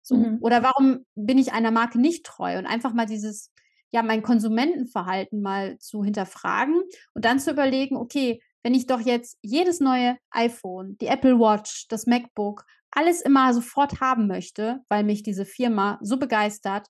So. 0.02 0.16
Mhm. 0.16 0.40
Oder 0.42 0.64
warum 0.64 1.06
bin 1.16 1.38
ich 1.38 1.54
einer 1.54 1.72
Marke 1.72 2.00
nicht 2.00 2.26
treu? 2.26 2.58
Und 2.58 2.66
einfach 2.66 2.94
mal 2.94 3.06
dieses, 3.06 3.52
ja, 3.92 4.02
mein 4.02 4.24
Konsumentenverhalten 4.24 5.42
mal 5.42 5.78
zu 5.78 6.04
hinterfragen 6.04 6.82
und 7.14 7.24
dann 7.26 7.40
zu 7.40 7.52
überlegen, 7.52 7.96
okay, 7.96 8.42
wenn 8.64 8.74
ich 8.74 8.88
doch 8.88 9.00
jetzt 9.00 9.38
jedes 9.42 9.80
neue 9.80 10.18
iPhone, 10.32 10.98
die 11.00 11.08
Apple 11.08 11.40
Watch, 11.40 11.88
das 11.88 12.06
MacBook, 12.06 12.66
alles 12.92 13.22
immer 13.22 13.54
sofort 13.54 14.00
haben 14.00 14.28
möchte, 14.28 14.80
weil 14.90 15.04
mich 15.04 15.24
diese 15.24 15.46
Firma 15.46 16.00
so 16.02 16.18
begeistert, 16.18 16.88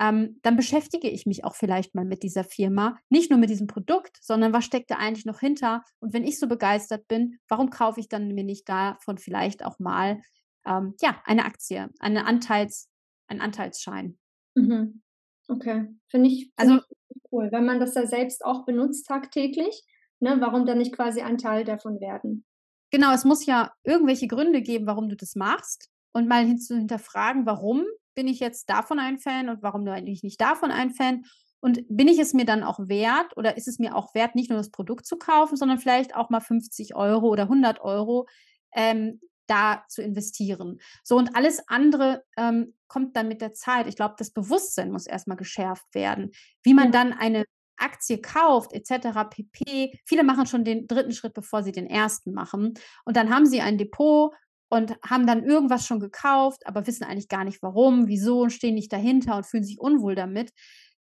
ähm, 0.00 0.38
dann 0.42 0.56
beschäftige 0.56 1.08
ich 1.08 1.26
mich 1.26 1.44
auch 1.44 1.56
vielleicht 1.56 1.94
mal 1.94 2.04
mit 2.04 2.22
dieser 2.22 2.44
Firma, 2.44 2.96
nicht 3.08 3.30
nur 3.30 3.38
mit 3.38 3.50
diesem 3.50 3.66
Produkt, 3.66 4.18
sondern 4.22 4.52
was 4.52 4.64
steckt 4.64 4.90
da 4.90 4.96
eigentlich 4.96 5.26
noch 5.26 5.40
hinter? 5.40 5.82
Und 6.00 6.12
wenn 6.12 6.24
ich 6.24 6.38
so 6.38 6.46
begeistert 6.46 7.08
bin, 7.08 7.38
warum 7.48 7.70
kaufe 7.70 7.98
ich 7.98 8.08
dann 8.08 8.28
mir 8.28 8.44
nicht 8.44 8.68
davon 8.68 9.18
vielleicht 9.18 9.64
auch 9.64 9.78
mal 9.78 10.20
ähm, 10.66 10.94
ja 11.00 11.20
eine 11.24 11.44
Aktie, 11.44 11.88
eine 11.98 12.26
Anteils, 12.26 12.88
einen 13.26 13.40
Anteilsschein? 13.40 14.18
Mhm. 14.54 15.02
Okay, 15.48 15.88
finde 16.08 16.28
ich, 16.28 16.44
find 16.44 16.52
also 16.56 16.74
ich 17.08 17.22
cool, 17.32 17.48
wenn 17.50 17.64
man 17.64 17.80
das 17.80 17.94
ja 17.94 18.06
selbst 18.06 18.44
auch 18.44 18.64
benutzt 18.66 19.06
tagtäglich. 19.06 19.84
Ne, 20.20 20.36
warum 20.40 20.66
dann 20.66 20.78
nicht 20.78 20.94
quasi 20.94 21.20
ein 21.20 21.38
Teil 21.38 21.64
davon 21.64 22.00
werden? 22.00 22.44
Genau, 22.90 23.12
es 23.12 23.24
muss 23.24 23.44
ja 23.46 23.72
irgendwelche 23.84 24.28
Gründe 24.28 24.62
geben, 24.62 24.86
warum 24.86 25.08
du 25.08 25.16
das 25.16 25.34
machst 25.34 25.90
und 26.12 26.28
mal 26.28 26.44
hin 26.44 26.58
zu 26.58 26.76
hinterfragen, 26.76 27.46
warum 27.46 27.84
bin 28.14 28.28
ich 28.28 28.40
jetzt 28.40 28.68
davon 28.70 28.98
ein 28.98 29.18
Fan 29.18 29.48
und 29.48 29.62
warum 29.62 29.86
eigentlich 29.86 30.22
nicht 30.22 30.40
davon 30.40 30.70
ein 30.70 30.90
Fan 30.90 31.24
und 31.60 31.84
bin 31.88 32.08
ich 32.08 32.18
es 32.18 32.34
mir 32.34 32.44
dann 32.44 32.62
auch 32.62 32.78
wert 32.80 33.36
oder 33.36 33.56
ist 33.56 33.68
es 33.68 33.78
mir 33.78 33.94
auch 33.94 34.14
wert, 34.14 34.34
nicht 34.34 34.50
nur 34.50 34.58
das 34.58 34.70
Produkt 34.70 35.06
zu 35.06 35.18
kaufen, 35.18 35.56
sondern 35.56 35.78
vielleicht 35.78 36.14
auch 36.14 36.30
mal 36.30 36.40
50 36.40 36.94
Euro 36.94 37.28
oder 37.28 37.44
100 37.44 37.80
Euro 37.80 38.26
ähm, 38.74 39.20
da 39.46 39.84
zu 39.88 40.02
investieren. 40.02 40.78
So 41.02 41.16
und 41.16 41.34
alles 41.34 41.62
andere 41.68 42.22
ähm, 42.36 42.74
kommt 42.86 43.16
dann 43.16 43.28
mit 43.28 43.40
der 43.40 43.54
Zeit. 43.54 43.86
Ich 43.86 43.96
glaube, 43.96 44.14
das 44.18 44.30
Bewusstsein 44.30 44.90
muss 44.90 45.06
erstmal 45.06 45.36
geschärft 45.36 45.86
werden, 45.94 46.32
wie 46.62 46.74
man 46.74 46.92
dann 46.92 47.12
eine 47.12 47.44
Aktie 47.78 48.20
kauft, 48.20 48.72
etc. 48.72 49.28
pp. 49.30 49.98
Viele 50.04 50.24
machen 50.24 50.46
schon 50.46 50.64
den 50.64 50.86
dritten 50.86 51.12
Schritt, 51.12 51.34
bevor 51.34 51.62
sie 51.62 51.72
den 51.72 51.86
ersten 51.86 52.32
machen. 52.32 52.74
Und 53.04 53.16
dann 53.16 53.30
haben 53.30 53.46
sie 53.46 53.60
ein 53.60 53.78
Depot 53.78 54.32
und 54.68 54.96
haben 55.02 55.26
dann 55.26 55.44
irgendwas 55.44 55.86
schon 55.86 56.00
gekauft, 56.00 56.66
aber 56.66 56.86
wissen 56.86 57.04
eigentlich 57.04 57.28
gar 57.28 57.44
nicht 57.44 57.62
warum, 57.62 58.06
wieso 58.06 58.42
und 58.42 58.50
stehen 58.50 58.74
nicht 58.74 58.92
dahinter 58.92 59.36
und 59.36 59.46
fühlen 59.46 59.64
sich 59.64 59.80
unwohl 59.80 60.14
damit. 60.14 60.52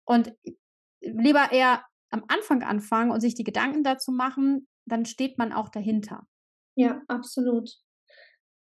Und 0.05 0.33
lieber 1.01 1.53
eher 1.53 1.85
am 2.11 2.25
Anfang 2.29 2.63
anfangen 2.63 3.11
und 3.11 3.21
sich 3.21 3.35
die 3.35 3.45
Gedanken 3.45 3.83
dazu 3.83 4.13
machen, 4.13 4.69
dann 4.87 5.07
steht 5.07 5.39
man 5.39 5.53
auch 5.53 5.69
dahinter. 5.69 6.27
Ja, 6.77 7.03
absolut. 7.09 7.71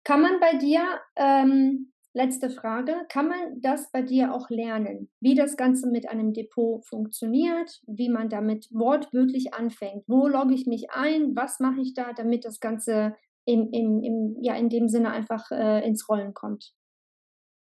Kann 0.03 0.21
man 0.21 0.39
bei 0.39 0.57
dir 0.57 0.99
ähm, 1.15 1.91
Letzte 2.15 2.49
Frage. 2.49 2.95
Kann 3.09 3.27
man 3.27 3.59
das 3.59 3.91
bei 3.91 4.01
dir 4.01 4.33
auch 4.33 4.49
lernen, 4.49 5.09
wie 5.19 5.35
das 5.35 5.57
Ganze 5.57 5.89
mit 5.89 6.07
einem 6.07 6.31
Depot 6.31 6.81
funktioniert, 6.85 7.81
wie 7.87 8.07
man 8.07 8.29
damit 8.29 8.69
wortwörtlich 8.71 9.53
anfängt? 9.53 10.05
Wo 10.07 10.25
logge 10.25 10.53
ich 10.53 10.65
mich 10.65 10.91
ein? 10.91 11.35
Was 11.35 11.59
mache 11.59 11.81
ich 11.81 11.93
da, 11.93 12.13
damit 12.13 12.45
das 12.45 12.61
Ganze 12.61 13.17
im, 13.43 13.69
im, 13.73 14.01
im, 14.01 14.37
ja, 14.39 14.55
in 14.55 14.69
dem 14.69 14.87
Sinne 14.87 15.11
einfach 15.11 15.51
äh, 15.51 15.85
ins 15.85 16.07
Rollen 16.07 16.33
kommt? 16.33 16.71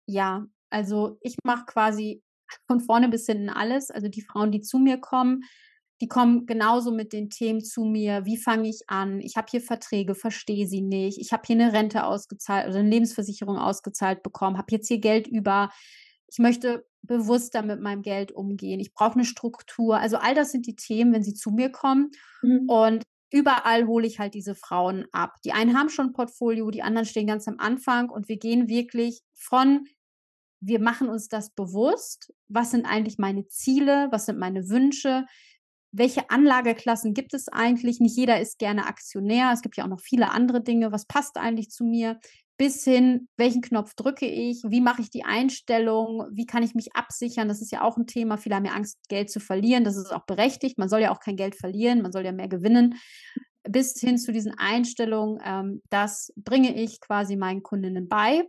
Ja, 0.06 0.46
also 0.70 1.18
ich 1.22 1.38
mache 1.46 1.64
quasi 1.66 2.22
von 2.68 2.82
vorne 2.82 3.08
bis 3.08 3.28
hinten 3.28 3.50
alles. 3.50 3.90
Also 3.90 4.10
die 4.10 4.22
Frauen, 4.22 4.52
die 4.52 4.60
zu 4.60 4.80
mir 4.80 4.98
kommen, 4.98 5.46
die 6.02 6.08
kommen 6.08 6.48
genauso 6.48 6.92
mit 6.92 7.14
den 7.14 7.30
Themen 7.30 7.64
zu 7.64 7.84
mir. 7.86 8.26
Wie 8.26 8.38
fange 8.38 8.68
ich 8.68 8.82
an? 8.88 9.22
Ich 9.22 9.38
habe 9.38 9.48
hier 9.50 9.62
Verträge, 9.62 10.16
verstehe 10.16 10.68
sie 10.68 10.82
nicht. 10.82 11.20
Ich 11.20 11.32
habe 11.32 11.44
hier 11.46 11.56
eine 11.56 11.74
Rente 11.74 12.06
ausgezahlt 12.06 12.68
oder 12.68 12.80
eine 12.80 12.90
Lebensversicherung 12.90 13.58
ausgezahlt 13.58 14.24
bekommen, 14.24 14.58
habe 14.58 14.72
jetzt 14.72 14.88
hier 14.88 14.98
Geld 14.98 15.28
über. 15.28 15.70
Ich 16.28 16.40
möchte 16.40 16.88
bewusster 17.04 17.62
mit 17.62 17.82
meinem 17.82 18.02
Geld 18.02 18.32
umgehen. 18.32 18.80
Ich 18.80 18.94
brauche 18.94 19.14
eine 19.14 19.26
Struktur. 19.26 19.98
Also 19.98 20.18
all 20.18 20.34
das 20.34 20.52
sind 20.52 20.66
die 20.66 20.76
Themen, 20.76 21.14
wenn 21.14 21.24
sie 21.24 21.36
zu 21.36 21.52
mir 21.52 21.72
kommen. 21.72 22.10
Mhm. 22.42 22.68
Und 22.68 23.04
überall 23.32 23.86
hole 23.86 24.08
ich 24.08 24.18
halt 24.18 24.34
diese 24.34 24.56
Frauen 24.56 25.06
ab. 25.12 25.36
Die 25.46 25.52
einen 25.52 25.78
haben 25.78 25.90
schon 25.90 26.08
ein 26.08 26.14
Portfolio, 26.14 26.72
die 26.72 26.82
anderen 26.82 27.06
stehen 27.06 27.28
ganz 27.28 27.48
am 27.48 27.60
Anfang 27.60 28.10
und 28.10 28.28
wir 28.28 28.38
gehen 28.38 28.68
wirklich 28.68 29.22
von, 29.36 29.86
wir 30.62 30.80
machen 30.80 31.10
uns 31.10 31.28
das 31.28 31.52
bewusst, 31.52 32.34
was 32.48 32.72
sind 32.72 32.86
eigentlich 32.88 33.20
meine 33.20 33.46
Ziele, 33.48 34.08
was 34.12 34.26
sind 34.26 34.40
meine 34.40 34.68
Wünsche, 34.70 35.26
welche 35.92 36.30
Anlageklassen 36.30 37.14
gibt 37.14 37.34
es 37.34 37.50
eigentlich? 37.50 38.00
Nicht 38.00 38.16
jeder 38.16 38.40
ist 38.40 38.60
gerne 38.60 38.86
Aktionär. 38.86 39.52
Es 39.54 39.62
gibt 39.62 39.78
ja 39.78 39.84
auch 39.84 39.90
noch 39.90 40.00
viele 40.00 40.32
andere 40.32 40.62
Dinge. 40.62 40.92
Was 40.92 41.06
passt 41.06 41.38
eigentlich 41.38 41.70
zu 41.70 41.84
mir? 41.84 42.20
Bis 42.58 42.84
hin, 42.84 43.28
welchen 43.38 43.62
Knopf 43.62 43.96
drücke 43.96 44.26
ich? 44.26 44.64
Wie 44.68 44.82
mache 44.82 45.02
ich 45.02 45.10
die 45.10 45.26
Einstellung? 45.26 46.28
Wie 46.32 46.46
kann 46.46 46.64
ich 46.64 46.76
mich 46.76 46.96
absichern? 46.96 47.48
Das 47.48 47.62
ist 47.62 47.72
ja 47.72 47.82
auch 47.82 47.98
ein 47.98 48.08
Thema. 48.08 48.38
Viele 48.38 48.56
haben 48.56 48.66
ja 48.66 48.74
Angst, 48.74 49.00
Geld 49.10 49.30
zu 49.30 49.40
verlieren. 49.40 49.84
Das 49.84 49.98
ist 49.98 50.14
auch 50.14 50.26
berechtigt. 50.26 50.78
Man 50.78 50.88
soll 50.88 51.02
ja 51.02 51.12
auch 51.12 51.20
kein 51.20 51.36
Geld 51.36 51.56
verlieren. 51.56 52.02
Man 52.02 52.12
soll 52.12 52.24
ja 52.24 52.32
mehr 52.32 52.48
gewinnen. 52.48 52.96
Bis 53.64 54.00
hin 54.00 54.18
zu 54.18 54.32
diesen 54.32 54.54
Einstellungen, 54.58 55.40
ähm, 55.44 55.82
das 55.90 56.32
bringe 56.36 56.76
ich 56.76 57.00
quasi 57.00 57.36
meinen 57.36 57.64
Kundinnen 57.64 58.08
bei. 58.08 58.44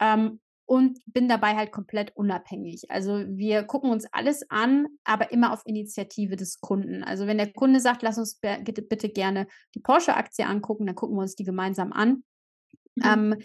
Ähm, 0.00 0.40
und 0.68 1.00
bin 1.06 1.28
dabei 1.28 1.56
halt 1.56 1.72
komplett 1.72 2.14
unabhängig. 2.14 2.90
Also 2.90 3.24
wir 3.26 3.62
gucken 3.62 3.90
uns 3.90 4.04
alles 4.12 4.42
an, 4.50 4.86
aber 5.02 5.32
immer 5.32 5.54
auf 5.54 5.62
Initiative 5.64 6.36
des 6.36 6.60
Kunden. 6.60 7.02
Also 7.02 7.26
wenn 7.26 7.38
der 7.38 7.50
Kunde 7.54 7.80
sagt, 7.80 8.02
lass 8.02 8.18
uns 8.18 8.38
bitte, 8.38 9.08
gerne 9.08 9.46
die 9.74 9.80
Porsche-Aktie 9.80 10.46
angucken, 10.46 10.84
dann 10.84 10.94
gucken 10.94 11.16
wir 11.16 11.22
uns 11.22 11.36
die 11.36 11.44
gemeinsam 11.44 11.94
an. 11.94 12.22
Mhm. 12.96 13.02
Ähm, 13.02 13.36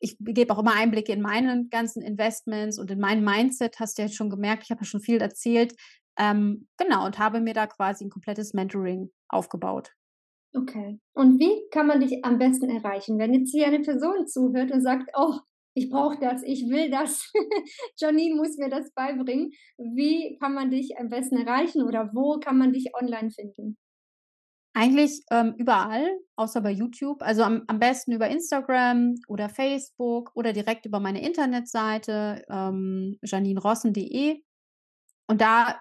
ich 0.00 0.16
gebe 0.18 0.54
auch 0.54 0.58
immer 0.58 0.74
Einblicke 0.74 1.12
in 1.12 1.20
meine 1.20 1.66
ganzen 1.68 2.00
Investments 2.00 2.78
und 2.78 2.90
in 2.90 2.98
mein 2.98 3.22
Mindset, 3.22 3.78
hast 3.78 3.98
du 3.98 4.02
ja 4.02 4.08
schon 4.08 4.30
gemerkt, 4.30 4.62
ich 4.64 4.70
habe 4.70 4.80
ja 4.80 4.86
schon 4.86 5.02
viel 5.02 5.20
erzählt. 5.20 5.74
Ähm, 6.18 6.66
genau, 6.78 7.04
und 7.04 7.18
habe 7.18 7.40
mir 7.40 7.52
da 7.52 7.66
quasi 7.66 8.06
ein 8.06 8.10
komplettes 8.10 8.54
Mentoring 8.54 9.10
aufgebaut. 9.28 9.92
Okay. 10.54 10.98
Und 11.12 11.38
wie 11.38 11.68
kann 11.70 11.86
man 11.86 12.00
dich 12.00 12.24
am 12.24 12.38
besten 12.38 12.70
erreichen? 12.70 13.18
Wenn 13.18 13.34
jetzt 13.34 13.50
hier 13.50 13.66
eine 13.66 13.80
Person 13.80 14.26
zuhört 14.26 14.70
und 14.70 14.80
sagt, 14.80 15.10
oh, 15.14 15.34
ich 15.76 15.90
brauche 15.90 16.18
das, 16.18 16.42
ich 16.42 16.68
will 16.70 16.90
das, 16.90 17.30
Janine 18.00 18.34
muss 18.34 18.56
mir 18.56 18.70
das 18.70 18.90
beibringen. 18.92 19.52
Wie 19.76 20.38
kann 20.40 20.54
man 20.54 20.70
dich 20.70 20.98
am 20.98 21.10
besten 21.10 21.36
erreichen 21.36 21.82
oder 21.82 22.10
wo 22.14 22.38
kann 22.40 22.56
man 22.56 22.72
dich 22.72 22.94
online 22.94 23.30
finden? 23.30 23.76
Eigentlich 24.72 25.22
ähm, 25.30 25.54
überall, 25.58 26.18
außer 26.36 26.62
bei 26.62 26.70
YouTube. 26.70 27.20
Also 27.22 27.42
am, 27.42 27.64
am, 27.66 27.78
besten 27.78 28.12
über 28.12 28.28
Instagram 28.28 29.16
oder 29.28 29.50
Facebook 29.50 30.32
oder 30.34 30.54
direkt 30.54 30.86
über 30.86 30.98
meine 30.98 31.22
Internetseite 31.22 32.42
ähm, 32.48 33.18
janinerossen.de. 33.22 34.42
Und 35.28 35.40
da 35.42 35.78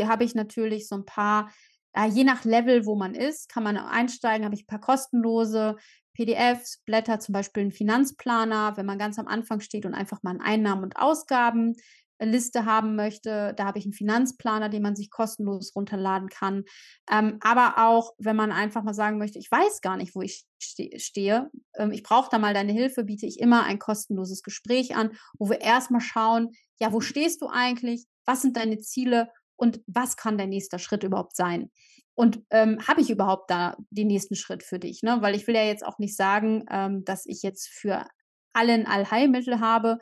habe 0.00 0.24
ich 0.24 0.36
natürlich 0.36 0.86
so 0.86 0.96
ein 0.96 1.04
paar, 1.04 1.50
äh, 1.92 2.06
je 2.06 2.22
nach 2.22 2.44
Level, 2.44 2.86
wo 2.86 2.94
man 2.94 3.14
ist, 3.14 3.48
kann 3.48 3.64
man 3.64 3.76
einsteigen, 3.76 4.44
habe 4.44 4.54
ich 4.54 4.62
ein 4.62 4.68
paar 4.68 4.80
kostenlose 4.80 5.76
PDFs, 6.14 6.78
Blätter, 6.86 7.20
zum 7.20 7.32
Beispiel 7.32 7.62
einen 7.62 7.72
Finanzplaner, 7.72 8.76
wenn 8.76 8.86
man 8.86 8.98
ganz 8.98 9.18
am 9.18 9.26
Anfang 9.26 9.60
steht 9.60 9.84
und 9.84 9.94
einfach 9.94 10.22
mal 10.22 10.30
eine 10.30 10.44
Einnahmen- 10.44 10.84
und 10.84 10.96
Ausgabenliste 10.96 12.64
haben 12.64 12.96
möchte. 12.96 13.52
Da 13.56 13.66
habe 13.66 13.78
ich 13.78 13.84
einen 13.84 13.92
Finanzplaner, 13.92 14.68
den 14.68 14.82
man 14.82 14.96
sich 14.96 15.10
kostenlos 15.10 15.74
runterladen 15.74 16.28
kann. 16.28 16.64
Ähm, 17.10 17.38
aber 17.40 17.74
auch, 17.78 18.12
wenn 18.18 18.36
man 18.36 18.52
einfach 18.52 18.82
mal 18.84 18.94
sagen 18.94 19.18
möchte, 19.18 19.38
ich 19.38 19.50
weiß 19.50 19.80
gar 19.80 19.96
nicht, 19.96 20.14
wo 20.14 20.22
ich 20.22 20.44
ste 20.62 20.90
stehe, 20.98 21.50
ähm, 21.76 21.90
ich 21.90 22.02
brauche 22.02 22.30
da 22.30 22.38
mal 22.38 22.54
deine 22.54 22.72
Hilfe, 22.72 23.04
biete 23.04 23.26
ich 23.26 23.40
immer 23.40 23.64
ein 23.64 23.78
kostenloses 23.78 24.42
Gespräch 24.42 24.96
an, 24.96 25.16
wo 25.38 25.50
wir 25.50 25.60
erstmal 25.60 26.00
schauen, 26.00 26.50
ja, 26.80 26.92
wo 26.92 27.00
stehst 27.00 27.42
du 27.42 27.48
eigentlich? 27.48 28.06
Was 28.24 28.42
sind 28.42 28.56
deine 28.56 28.78
Ziele? 28.78 29.28
Und 29.56 29.80
was 29.86 30.16
kann 30.16 30.36
der 30.38 30.46
nächste 30.46 30.78
Schritt 30.78 31.04
überhaupt 31.04 31.36
sein? 31.36 31.70
Und 32.14 32.42
ähm, 32.50 32.78
habe 32.86 33.00
ich 33.00 33.10
überhaupt 33.10 33.50
da 33.50 33.76
den 33.90 34.06
nächsten 34.06 34.36
Schritt 34.36 34.62
für 34.62 34.78
dich? 34.78 35.02
Ne? 35.02 35.18
Weil 35.20 35.34
ich 35.34 35.46
will 35.46 35.54
ja 35.54 35.64
jetzt 35.64 35.84
auch 35.84 35.98
nicht 35.98 36.16
sagen, 36.16 36.64
ähm, 36.70 37.04
dass 37.04 37.26
ich 37.26 37.42
jetzt 37.42 37.68
für 37.68 38.06
allen 38.52 38.86
Allheilmittel 38.86 39.60
habe. 39.60 39.98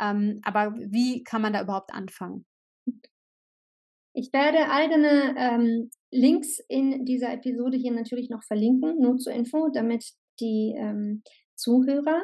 Ähm, 0.00 0.40
aber 0.44 0.74
wie 0.76 1.24
kann 1.24 1.42
man 1.42 1.52
da 1.52 1.62
überhaupt 1.62 1.92
anfangen? 1.92 2.44
Ich 4.14 4.32
werde 4.32 4.70
all 4.70 4.88
deine 4.88 5.34
ähm, 5.36 5.90
Links 6.10 6.58
in 6.68 7.04
dieser 7.04 7.32
Episode 7.34 7.76
hier 7.76 7.92
natürlich 7.92 8.30
noch 8.30 8.42
verlinken, 8.44 8.98
nur 8.98 9.18
zur 9.18 9.32
Info, 9.32 9.68
damit 9.68 10.04
die 10.40 10.74
ähm, 10.76 11.22
Zuhörer 11.54 12.22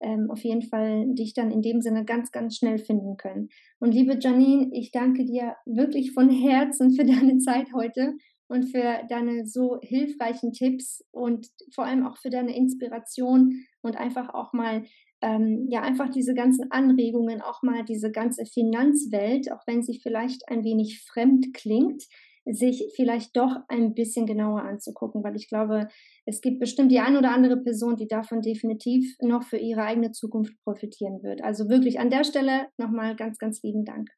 ähm, 0.00 0.30
auf 0.30 0.42
jeden 0.42 0.62
Fall 0.62 1.06
dich 1.14 1.34
dann 1.34 1.50
in 1.50 1.62
dem 1.62 1.80
Sinne 1.80 2.04
ganz, 2.04 2.30
ganz 2.30 2.56
schnell 2.56 2.78
finden 2.78 3.16
können. 3.16 3.48
Und 3.78 3.92
liebe 3.92 4.18
Janine, 4.20 4.70
ich 4.72 4.90
danke 4.90 5.24
dir 5.24 5.56
wirklich 5.66 6.12
von 6.12 6.30
Herzen 6.30 6.92
für 6.94 7.04
deine 7.04 7.38
Zeit 7.38 7.68
heute 7.74 8.14
und 8.48 8.64
für 8.64 9.02
deine 9.08 9.46
so 9.46 9.78
hilfreichen 9.82 10.52
Tipps 10.52 11.04
und 11.12 11.48
vor 11.74 11.84
allem 11.84 12.06
auch 12.06 12.16
für 12.16 12.30
deine 12.30 12.56
Inspiration 12.56 13.64
und 13.82 13.96
einfach 13.96 14.34
auch 14.34 14.52
mal, 14.52 14.84
ähm, 15.20 15.66
ja, 15.70 15.82
einfach 15.82 16.08
diese 16.08 16.34
ganzen 16.34 16.70
Anregungen, 16.70 17.42
auch 17.42 17.62
mal 17.62 17.84
diese 17.84 18.10
ganze 18.10 18.46
Finanzwelt, 18.46 19.52
auch 19.52 19.66
wenn 19.66 19.82
sie 19.82 20.00
vielleicht 20.02 20.48
ein 20.48 20.64
wenig 20.64 21.04
fremd 21.04 21.52
klingt, 21.54 22.04
sich 22.50 22.92
vielleicht 22.96 23.36
doch 23.36 23.56
ein 23.68 23.94
bisschen 23.94 24.26
genauer 24.26 24.62
anzugucken, 24.62 25.22
weil 25.22 25.36
ich 25.36 25.48
glaube, 25.48 25.88
es 26.24 26.40
gibt 26.40 26.60
bestimmt 26.60 26.90
die 26.90 27.00
ein 27.00 27.16
oder 27.16 27.32
andere 27.32 27.58
Person, 27.58 27.96
die 27.96 28.08
davon 28.08 28.40
definitiv 28.40 29.16
noch 29.20 29.42
für 29.42 29.58
ihre 29.58 29.82
eigene 29.82 30.12
Zukunft 30.12 30.54
profitieren 30.64 31.22
wird. 31.22 31.42
Also 31.42 31.68
wirklich 31.68 32.00
an 32.00 32.10
der 32.10 32.24
Stelle 32.24 32.68
nochmal 32.78 33.16
ganz, 33.16 33.38
ganz 33.38 33.62
lieben 33.62 33.84
Dank. 33.84 34.17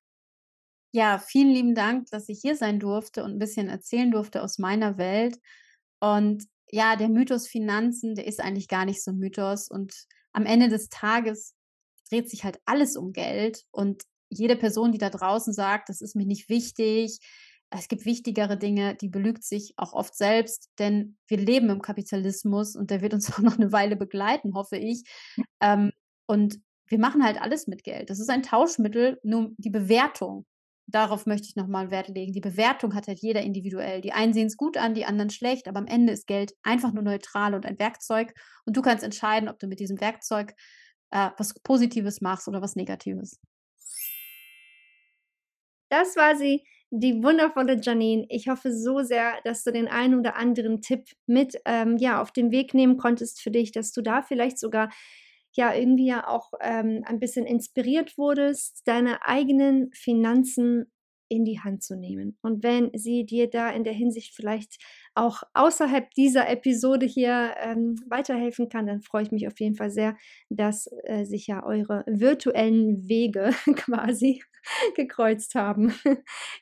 Ja, 0.93 1.19
vielen 1.19 1.51
lieben 1.51 1.75
Dank, 1.75 2.09
dass 2.11 2.29
ich 2.29 2.41
hier 2.41 2.57
sein 2.57 2.81
durfte 2.81 3.23
und 3.23 3.33
ein 3.33 3.39
bisschen 3.39 3.69
erzählen 3.69 4.11
durfte 4.11 4.43
aus 4.43 4.59
meiner 4.59 4.99
Welt. 4.99 5.39
Und 6.01 6.45
ja, 6.71 6.97
der 6.97 7.09
Mythos 7.09 7.47
Finanzen, 7.47 8.15
der 8.15 8.27
ist 8.27 8.41
eigentlich 8.41 8.69
gar 8.69 8.85
nicht 8.85 9.03
so 9.03 9.13
Mythos. 9.13 9.69
Und 9.69 9.95
am 10.33 10.47
Ende 10.47 10.69
des 10.69 10.89
Tages 10.89 11.55
dreht 12.09 12.29
sich 12.29 12.45
halt 12.45 12.59
alles 12.65 12.97
um 12.97 13.13
Geld. 13.13 13.65
Und 13.71 14.03
jede 14.31 14.57
Person, 14.57 14.93
die 14.93 14.99
da 14.99 15.11
draußen 15.11 15.53
sagt, 15.53 15.89
das 15.89 16.01
ist 16.01 16.17
mir 16.17 16.27
nicht 16.27 16.49
wichtig, 16.49 17.21
es 17.71 17.87
gibt 17.87 18.05
wichtigere 18.05 18.59
Dinge, 18.59 18.97
die 18.97 19.09
belügt 19.09 19.45
sich 19.45 19.75
auch 19.77 19.93
oft 19.93 20.17
selbst, 20.17 20.71
denn 20.81 21.17
wir 21.29 21.39
leben 21.39 21.71
im 21.71 21.83
Kapitalismus 21.83 22.75
und 22.75 22.91
der 22.91 23.01
wird 23.01 23.15
uns 23.15 23.31
auch 23.33 23.39
noch 23.39 23.57
eine 23.57 23.73
Weile 23.73 23.97
begleiten, 23.97 24.55
hoffe 24.55 24.77
ich. 24.77 25.05
Ähm, 25.61 25.93
und 26.27 26.59
wir 26.89 26.99
machen 26.99 27.25
halt 27.25 27.41
alles 27.41 27.69
mit 27.69 27.85
Geld. 27.85 28.11
Das 28.11 28.19
ist 28.19 28.31
ein 28.31 28.43
Tauschmittel, 28.43 29.21
nur 29.23 29.53
die 29.57 29.71
Bewertung 29.71 30.47
darauf 30.91 31.27
möchte 31.27 31.49
ich 31.49 31.57
nochmal 31.57 31.91
Wert 31.91 32.09
legen. 32.09 32.33
Die 32.33 32.41
Bewertung 32.41 32.95
hat 32.95 33.09
halt 33.09 33.21
jeder 33.21 33.43
individuell. 33.43 34.01
Die 34.01 34.13
einen 34.13 34.33
sehen 34.33 34.47
es 34.47 34.57
gut 34.57 34.77
an, 34.77 34.95
die 34.95 35.05
anderen 35.05 35.31
schlecht, 35.31 35.69
aber 35.69 35.79
am 35.79 35.87
Ende 35.87 36.13
ist 36.13 36.27
Geld 36.27 36.55
einfach 36.63 36.93
nur 36.93 37.03
neutral 37.03 37.55
und 37.55 37.67
ein 37.67 37.79
Werkzeug. 37.79 38.35
Und 38.65 38.77
du 38.77 38.83
kannst 38.83 39.05
entscheiden, 39.05 39.49
ob 39.49 39.59
du 39.59 39.67
mit 39.67 39.81
diesem 39.81 40.01
Werkzeug 40.01 40.55
äh, 41.11 41.31
was 41.39 41.55
Positives 41.63 42.21
machst 42.21 42.49
oder 42.49 42.63
was 42.63 42.77
Negatives. 42.77 43.39
Das 45.89 46.17
war 46.17 46.37
sie, 46.37 46.65
die 46.91 47.23
wundervolle 47.23 47.81
Janine. 47.81 48.27
Ich 48.29 48.49
hoffe 48.49 48.73
so 48.73 49.03
sehr, 49.03 49.41
dass 49.45 49.65
du 49.65 49.73
den 49.73 49.89
einen 49.89 50.19
oder 50.19 50.37
anderen 50.37 50.81
Tipp 50.81 51.05
mit 51.27 51.57
ähm, 51.65 51.97
ja, 51.99 52.21
auf 52.21 52.33
den 52.33 52.51
Weg 52.51 52.75
nehmen 52.75 52.97
konntest 52.97 53.41
für 53.41 53.51
dich, 53.51 53.73
dass 53.73 53.93
du 53.93 54.03
da 54.03 54.23
vielleicht 54.23 54.59
sogar 54.59 54.91
ja 55.53 55.75
irgendwie 55.75 56.07
ja 56.07 56.29
auch 56.29 56.53
ähm, 56.61 57.03
ein 57.07 57.21
bisschen 57.21 57.47
inspiriert 57.47 58.17
wurdest, 58.19 58.83
deine 58.87 59.25
eigenen 59.27 59.91
Finanzen 59.93 60.91
in 61.31 61.45
die 61.45 61.61
Hand 61.61 61.83
zu 61.83 61.97
nehmen. 61.97 62.37
Und 62.43 62.63
wenn 62.65 62.91
sie 62.93 63.25
dir 63.25 63.49
da 63.49 63.71
in 63.71 63.85
der 63.85 63.93
Hinsicht 63.93 64.35
vielleicht 64.35 64.79
auch 65.15 65.43
außerhalb 65.55 66.11
dieser 66.11 66.49
Episode 66.49 67.07
hier 67.07 67.55
ähm, 67.63 67.95
weiterhelfen 68.09 68.69
kann, 68.69 68.87
dann 68.87 69.01
freue 69.01 69.23
ich 69.23 69.31
mich 69.31 69.47
auf 69.47 69.59
jeden 69.61 69.77
Fall 69.77 69.91
sehr, 69.91 70.17
dass 70.51 70.91
äh, 71.05 71.25
sich 71.25 71.47
ja 71.47 71.65
eure 71.65 72.05
virtuellen 72.07 73.09
Wege 73.09 73.51
quasi 73.77 74.43
gekreuzt 74.97 75.55
haben. 75.55 75.95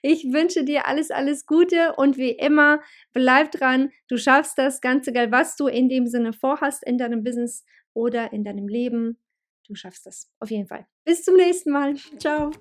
Ich 0.02 0.24
wünsche 0.32 0.64
dir 0.64 0.86
alles, 0.86 1.10
alles 1.10 1.46
Gute 1.46 1.94
und 1.96 2.16
wie 2.16 2.30
immer, 2.30 2.80
bleib 3.12 3.50
dran. 3.50 3.90
Du 4.08 4.16
schaffst 4.16 4.58
das 4.58 4.80
Ganze, 4.80 5.10
egal 5.10 5.32
was 5.32 5.56
du 5.56 5.66
in 5.66 5.88
dem 5.88 6.06
Sinne 6.06 6.32
vorhast 6.32 6.86
in 6.86 6.98
deinem 6.98 7.24
Business 7.24 7.64
oder 7.98 8.32
in 8.32 8.44
deinem 8.44 8.68
Leben. 8.68 9.18
Du 9.66 9.74
schaffst 9.74 10.06
das 10.06 10.30
auf 10.38 10.50
jeden 10.50 10.68
Fall. 10.68 10.86
Bis 11.04 11.24
zum 11.24 11.36
nächsten 11.36 11.72
Mal. 11.72 11.96
Ciao. 12.18 12.52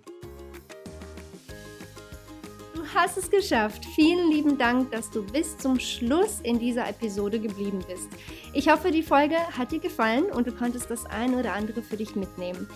hast 2.97 3.17
es 3.17 3.29
geschafft. 3.29 3.85
Vielen 3.93 4.31
lieben 4.31 4.57
Dank, 4.57 4.91
dass 4.91 5.11
du 5.11 5.23
bis 5.23 5.55
zum 5.57 5.79
Schluss 5.79 6.39
in 6.41 6.57
dieser 6.57 6.89
Episode 6.89 7.39
geblieben 7.39 7.83
bist. 7.87 8.09
Ich 8.53 8.69
hoffe, 8.69 8.89
die 8.89 9.03
Folge 9.03 9.35
hat 9.55 9.71
dir 9.71 9.79
gefallen 9.79 10.25
und 10.25 10.47
du 10.47 10.51
konntest 10.51 10.89
das 10.89 11.05
ein 11.05 11.35
oder 11.35 11.53
andere 11.53 11.83
für 11.83 11.97
dich 11.97 12.15
mitnehmen. 12.15 12.67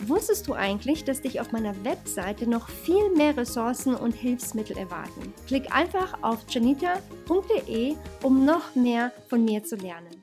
Wusstest 0.00 0.46
du 0.48 0.52
eigentlich, 0.52 1.04
dass 1.04 1.22
dich 1.22 1.40
auf 1.40 1.52
meiner 1.52 1.74
Webseite 1.82 2.48
noch 2.48 2.68
viel 2.68 3.10
mehr 3.16 3.34
Ressourcen 3.36 3.94
und 3.94 4.12
Hilfsmittel 4.12 4.76
erwarten? 4.76 5.32
Klick 5.46 5.72
einfach 5.74 6.22
auf 6.22 6.44
janita.de, 6.50 7.94
um 8.22 8.44
noch 8.44 8.74
mehr 8.74 9.12
von 9.28 9.44
mir 9.44 9.64
zu 9.64 9.76
lernen. 9.76 10.22